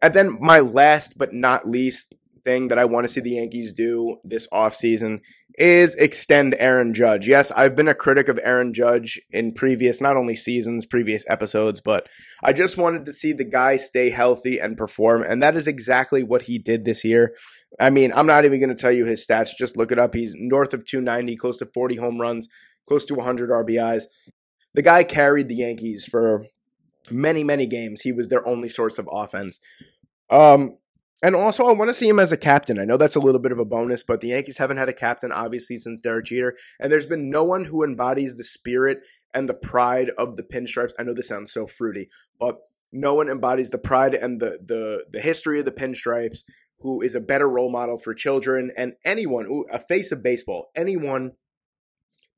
And 0.00 0.14
then 0.14 0.38
my 0.40 0.60
last 0.60 1.18
but 1.18 1.32
not 1.32 1.68
least 1.68 2.14
thing 2.44 2.68
that 2.68 2.78
I 2.78 2.84
want 2.84 3.06
to 3.06 3.12
see 3.12 3.20
the 3.20 3.30
Yankees 3.30 3.72
do 3.72 4.16
this 4.24 4.46
offseason 4.52 5.20
is 5.56 5.94
extend 5.94 6.54
Aaron 6.58 6.94
Judge. 6.94 7.28
Yes, 7.28 7.50
I've 7.50 7.76
been 7.76 7.88
a 7.88 7.94
critic 7.94 8.28
of 8.28 8.40
Aaron 8.42 8.74
Judge 8.74 9.20
in 9.30 9.54
previous, 9.54 10.00
not 10.00 10.16
only 10.16 10.36
seasons, 10.36 10.86
previous 10.86 11.24
episodes, 11.28 11.80
but 11.80 12.08
I 12.42 12.52
just 12.52 12.76
wanted 12.76 13.06
to 13.06 13.12
see 13.12 13.32
the 13.32 13.44
guy 13.44 13.76
stay 13.76 14.10
healthy 14.10 14.58
and 14.58 14.76
perform. 14.76 15.22
And 15.22 15.42
that 15.42 15.56
is 15.56 15.68
exactly 15.68 16.22
what 16.22 16.42
he 16.42 16.58
did 16.58 16.84
this 16.84 17.04
year. 17.04 17.34
I 17.80 17.90
mean, 17.90 18.12
I'm 18.14 18.26
not 18.26 18.44
even 18.44 18.60
going 18.60 18.74
to 18.74 18.80
tell 18.80 18.92
you 18.92 19.04
his 19.04 19.26
stats. 19.26 19.56
Just 19.56 19.76
look 19.76 19.92
it 19.92 19.98
up. 19.98 20.14
He's 20.14 20.34
north 20.36 20.74
of 20.74 20.84
290, 20.84 21.36
close 21.36 21.58
to 21.58 21.66
40 21.66 21.96
home 21.96 22.20
runs, 22.20 22.48
close 22.86 23.04
to 23.06 23.14
100 23.14 23.50
RBIs. 23.50 24.04
The 24.74 24.82
guy 24.82 25.04
carried 25.04 25.48
the 25.48 25.56
Yankees 25.56 26.04
for 26.04 26.46
many, 27.10 27.44
many 27.44 27.66
games. 27.66 28.00
He 28.00 28.12
was 28.12 28.28
their 28.28 28.46
only 28.46 28.68
source 28.68 28.98
of 28.98 29.08
offense. 29.10 29.60
Um, 30.30 30.72
and 31.22 31.36
also, 31.36 31.66
I 31.66 31.72
want 31.72 31.88
to 31.88 31.94
see 31.94 32.08
him 32.08 32.18
as 32.18 32.32
a 32.32 32.36
captain. 32.36 32.78
I 32.78 32.84
know 32.84 32.96
that's 32.96 33.16
a 33.16 33.20
little 33.20 33.40
bit 33.40 33.52
of 33.52 33.58
a 33.58 33.64
bonus, 33.64 34.02
but 34.02 34.20
the 34.20 34.28
Yankees 34.28 34.58
haven't 34.58 34.76
had 34.76 34.88
a 34.88 34.94
captain, 34.94 35.32
obviously, 35.32 35.76
since 35.76 36.00
Derek 36.00 36.26
Jeter. 36.26 36.56
And 36.80 36.90
there's 36.90 37.06
been 37.06 37.30
no 37.30 37.44
one 37.44 37.64
who 37.64 37.84
embodies 37.84 38.34
the 38.34 38.44
spirit 38.44 38.98
and 39.32 39.48
the 39.48 39.54
pride 39.54 40.10
of 40.18 40.36
the 40.36 40.42
pinstripes. 40.42 40.92
I 40.98 41.04
know 41.04 41.14
this 41.14 41.28
sounds 41.28 41.52
so 41.52 41.66
fruity, 41.66 42.08
but 42.38 42.58
no 42.92 43.14
one 43.14 43.28
embodies 43.28 43.70
the 43.70 43.78
pride 43.78 44.14
and 44.14 44.40
the, 44.40 44.58
the, 44.64 45.04
the 45.12 45.20
history 45.20 45.58
of 45.58 45.64
the 45.64 45.72
pinstripes 45.72 46.44
who 46.80 47.00
is 47.00 47.14
a 47.14 47.20
better 47.20 47.48
role 47.48 47.70
model 47.70 47.96
for 47.96 48.12
children 48.12 48.70
and 48.76 48.92
anyone, 49.04 49.64
a 49.72 49.78
face 49.78 50.12
of 50.12 50.22
baseball, 50.22 50.70
anyone 50.76 51.32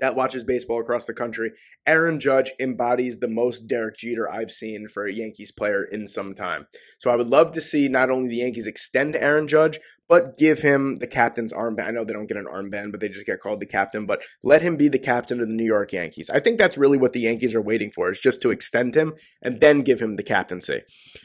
that 0.01 0.17
watches 0.17 0.45
baseball 0.45 0.81
across 0.81 1.07
the 1.07 1.15
country. 1.15 1.53
Aaron 1.87 2.21
Judge 2.21 2.53
embodies 2.61 3.19
the 3.19 3.29
most 3.29 3.67
Derek 3.67 3.97
Jeter 3.97 4.31
I've 4.31 4.51
seen 4.51 4.89
for 4.89 5.07
a 5.07 5.13
Yankees 5.13 5.53
player 5.53 5.85
in 5.85 6.07
some 6.07 6.35
time. 6.35 6.67
So 6.99 7.11
I 7.11 7.17
would 7.17 7.29
love 7.29 7.53
to 7.53 7.61
see 7.61 7.89
not 7.89 8.11
only 8.11 8.29
the 8.29 8.37
Yankees 8.37 8.67
extend 8.67 9.17
Aaron 9.17 9.49
Judge, 9.49 9.79
but 10.09 10.39
give 10.39 10.61
him 10.61 10.99
the 10.99 11.07
captain's 11.07 11.53
armband. 11.53 11.89
I 11.89 11.91
know 11.91 12.05
they 12.05 12.13
don't 12.13 12.29
get 12.29 12.37
an 12.37 12.47
armband, 12.47 12.93
but 12.93 13.01
they 13.01 13.09
just 13.09 13.27
get 13.27 13.41
called 13.41 13.61
the 13.61 13.67
captain, 13.67 14.07
but 14.07 14.23
let 14.43 14.63
him 14.63 14.77
be 14.77 14.89
the 14.89 14.99
captain 14.99 15.41
of 15.41 15.49
the 15.49 15.55
New 15.55 15.65
York 15.65 15.93
Yankees. 15.93 16.31
I 16.31 16.41
think 16.41 16.59
that's 16.59 16.79
really 16.79 16.99
what 16.99 17.13
the 17.13 17.21
Yankees 17.21 17.55
are 17.55 17.63
waiting 17.63 17.91
for 17.91 18.11
is 18.11 18.21
just 18.21 18.43
to 18.43 18.51
extend 18.51 18.95
him 18.95 19.15
and 19.43 19.61
then 19.61 19.83
give 19.83 20.01
him 20.01 20.17
the 20.17 20.23
captaincy. 20.23 20.83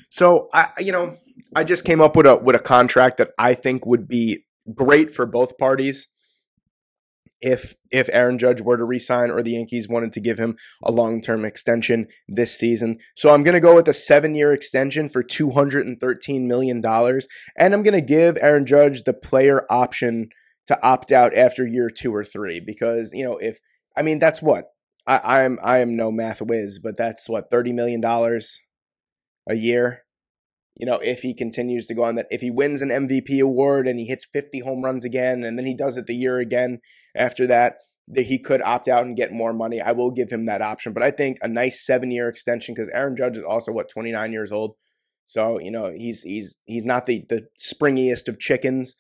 So 0.10 0.50
I 0.54 0.70
you 0.80 0.92
know, 0.92 1.18
I 1.56 1.64
just 1.64 1.86
came 1.86 2.02
up 2.02 2.16
with 2.16 2.26
a 2.26 2.38
with 2.38 2.56
a 2.56 2.60
contract 2.60 3.18
that 3.18 3.32
I 3.38 3.54
think 3.54 3.86
would 3.86 4.08
be 4.08 4.46
great 4.74 5.14
for 5.14 5.26
both 5.26 5.58
parties 5.58 6.08
if 7.42 7.76
if 7.92 8.10
Aaron 8.14 8.38
Judge 8.38 8.62
were 8.62 8.78
to 8.78 8.84
resign 8.84 9.32
or 9.32 9.42
the 9.42 9.52
Yankees 9.52 9.90
wanted 9.90 10.14
to 10.14 10.20
give 10.20 10.38
him 10.38 10.56
a 10.84 10.92
long-term 10.92 11.44
extension 11.46 12.08
this 12.28 12.58
season. 12.58 12.98
So 13.16 13.34
I'm 13.34 13.44
going 13.44 13.56
to 13.56 13.60
go 13.60 13.76
with 13.76 13.88
a 13.88 13.92
7-year 13.92 14.54
extension 14.54 15.10
for 15.10 15.24
213 15.24 16.48
million 16.48 16.82
dollars 16.82 17.28
and 17.58 17.74
I'm 17.74 17.84
going 17.84 17.94
to 17.94 18.02
give 18.02 18.38
Aaron 18.40 18.66
Judge 18.66 19.04
the 19.04 19.14
player 19.14 19.66
option 19.70 20.30
to 20.68 20.82
opt 20.84 21.12
out 21.12 21.36
after 21.36 21.66
year 21.66 21.90
2 21.90 22.14
or 22.14 22.24
3 22.24 22.62
because, 22.62 23.12
you 23.14 23.24
know, 23.24 23.38
if 23.38 23.60
I 23.98 24.04
mean 24.04 24.20
that's 24.20 24.42
what 24.42 24.66
I, 25.08 25.42
I'm 25.42 25.60
I 25.64 25.80
am 25.80 25.96
no 25.96 26.12
math 26.12 26.42
whiz, 26.42 26.80
but 26.80 26.98
that's 26.98 27.28
what 27.28 27.50
30 27.50 27.74
million 27.74 28.02
dollars 28.02 28.60
a 29.50 29.56
year 29.56 30.04
you 30.78 30.86
know, 30.86 31.00
if 31.02 31.22
he 31.22 31.34
continues 31.34 31.88
to 31.88 31.94
go 31.94 32.04
on 32.04 32.16
that, 32.16 32.28
if 32.32 32.42
he 32.42 32.50
wins 32.50 32.82
an 32.82 32.90
MVP 32.90 33.42
award 33.42 33.88
and 33.88 34.00
he 34.00 34.06
hits 34.06 34.26
50 34.32 34.60
home 34.60 34.84
runs 34.84 35.06
again, 35.06 35.44
and 35.44 35.58
then 35.58 35.66
he 35.66 35.76
does 35.76 35.98
it 35.98 36.08
the 36.08 36.16
year 36.16 36.40
again 36.40 36.80
after 37.16 37.48
that, 37.48 37.76
that 38.08 38.24
he 38.24 38.40
could 38.40 38.62
opt 38.62 38.88
out 38.88 39.06
and 39.06 39.18
get 39.18 39.32
more 39.32 39.54
money. 39.54 39.82
I 39.82 39.92
will 39.92 40.12
give 40.12 40.30
him 40.30 40.46
that 40.46 40.62
option. 40.62 40.94
But 40.94 41.04
I 41.04 41.12
think 41.12 41.38
a 41.42 41.48
nice 41.48 41.86
seven 41.86 42.12
year 42.12 42.28
extension 42.28 42.74
because 42.74 42.90
Aaron 42.90 43.16
Judge 43.16 43.38
is 43.38 43.44
also 43.44 43.72
what 43.72 43.90
29 43.90 44.32
years 44.32 44.52
old, 44.52 44.76
so 45.26 45.60
you 45.60 45.72
know 45.72 45.92
he's 45.96 46.24
he's 46.24 46.58
he's 46.66 46.86
not 46.86 47.06
the 47.06 47.26
the 47.30 47.48
springiest 47.60 48.28
of 48.28 48.40
chickens. 48.40 48.96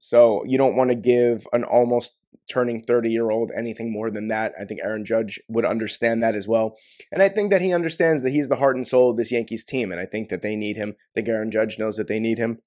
So 0.00 0.44
you 0.46 0.58
don't 0.58 0.76
want 0.76 0.90
to 0.90 0.96
give 0.96 1.46
an 1.52 1.64
almost 1.64 2.18
turning 2.48 2.82
30 2.82 3.10
year 3.10 3.30
old 3.30 3.50
anything 3.56 3.92
more 3.92 4.10
than 4.10 4.28
that. 4.28 4.52
I 4.60 4.64
think 4.64 4.80
Aaron 4.82 5.04
Judge 5.04 5.40
would 5.48 5.64
understand 5.64 6.22
that 6.22 6.36
as 6.36 6.46
well. 6.46 6.76
And 7.10 7.22
I 7.22 7.28
think 7.28 7.50
that 7.50 7.62
he 7.62 7.72
understands 7.72 8.22
that 8.22 8.30
he's 8.30 8.48
the 8.48 8.56
heart 8.56 8.76
and 8.76 8.86
soul 8.86 9.10
of 9.10 9.16
this 9.16 9.32
Yankees 9.32 9.64
team. 9.64 9.90
And 9.90 10.00
I 10.00 10.04
think 10.04 10.28
that 10.28 10.42
they 10.42 10.56
need 10.56 10.76
him. 10.76 10.94
I 10.96 11.12
think 11.14 11.28
Aaron 11.28 11.50
Judge 11.50 11.78
knows 11.78 11.96
that 11.96 12.08
they 12.08 12.20
need 12.20 12.38
him. 12.38 12.58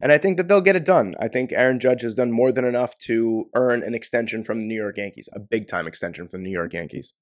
And 0.00 0.10
I 0.10 0.18
think 0.18 0.36
that 0.36 0.48
they'll 0.48 0.60
get 0.60 0.76
it 0.76 0.84
done. 0.84 1.14
I 1.20 1.28
think 1.28 1.52
Aaron 1.52 1.78
Judge 1.78 2.02
has 2.02 2.14
done 2.14 2.32
more 2.32 2.50
than 2.52 2.64
enough 2.64 2.98
to 3.00 3.50
earn 3.54 3.82
an 3.82 3.94
extension 3.94 4.42
from 4.42 4.58
the 4.58 4.66
New 4.66 4.74
York 4.74 4.96
Yankees, 4.96 5.28
a 5.32 5.38
big 5.38 5.68
time 5.68 5.86
extension 5.86 6.26
from 6.26 6.42
the 6.42 6.48
New 6.48 6.56
York 6.56 6.72
Yankees. 6.72 7.14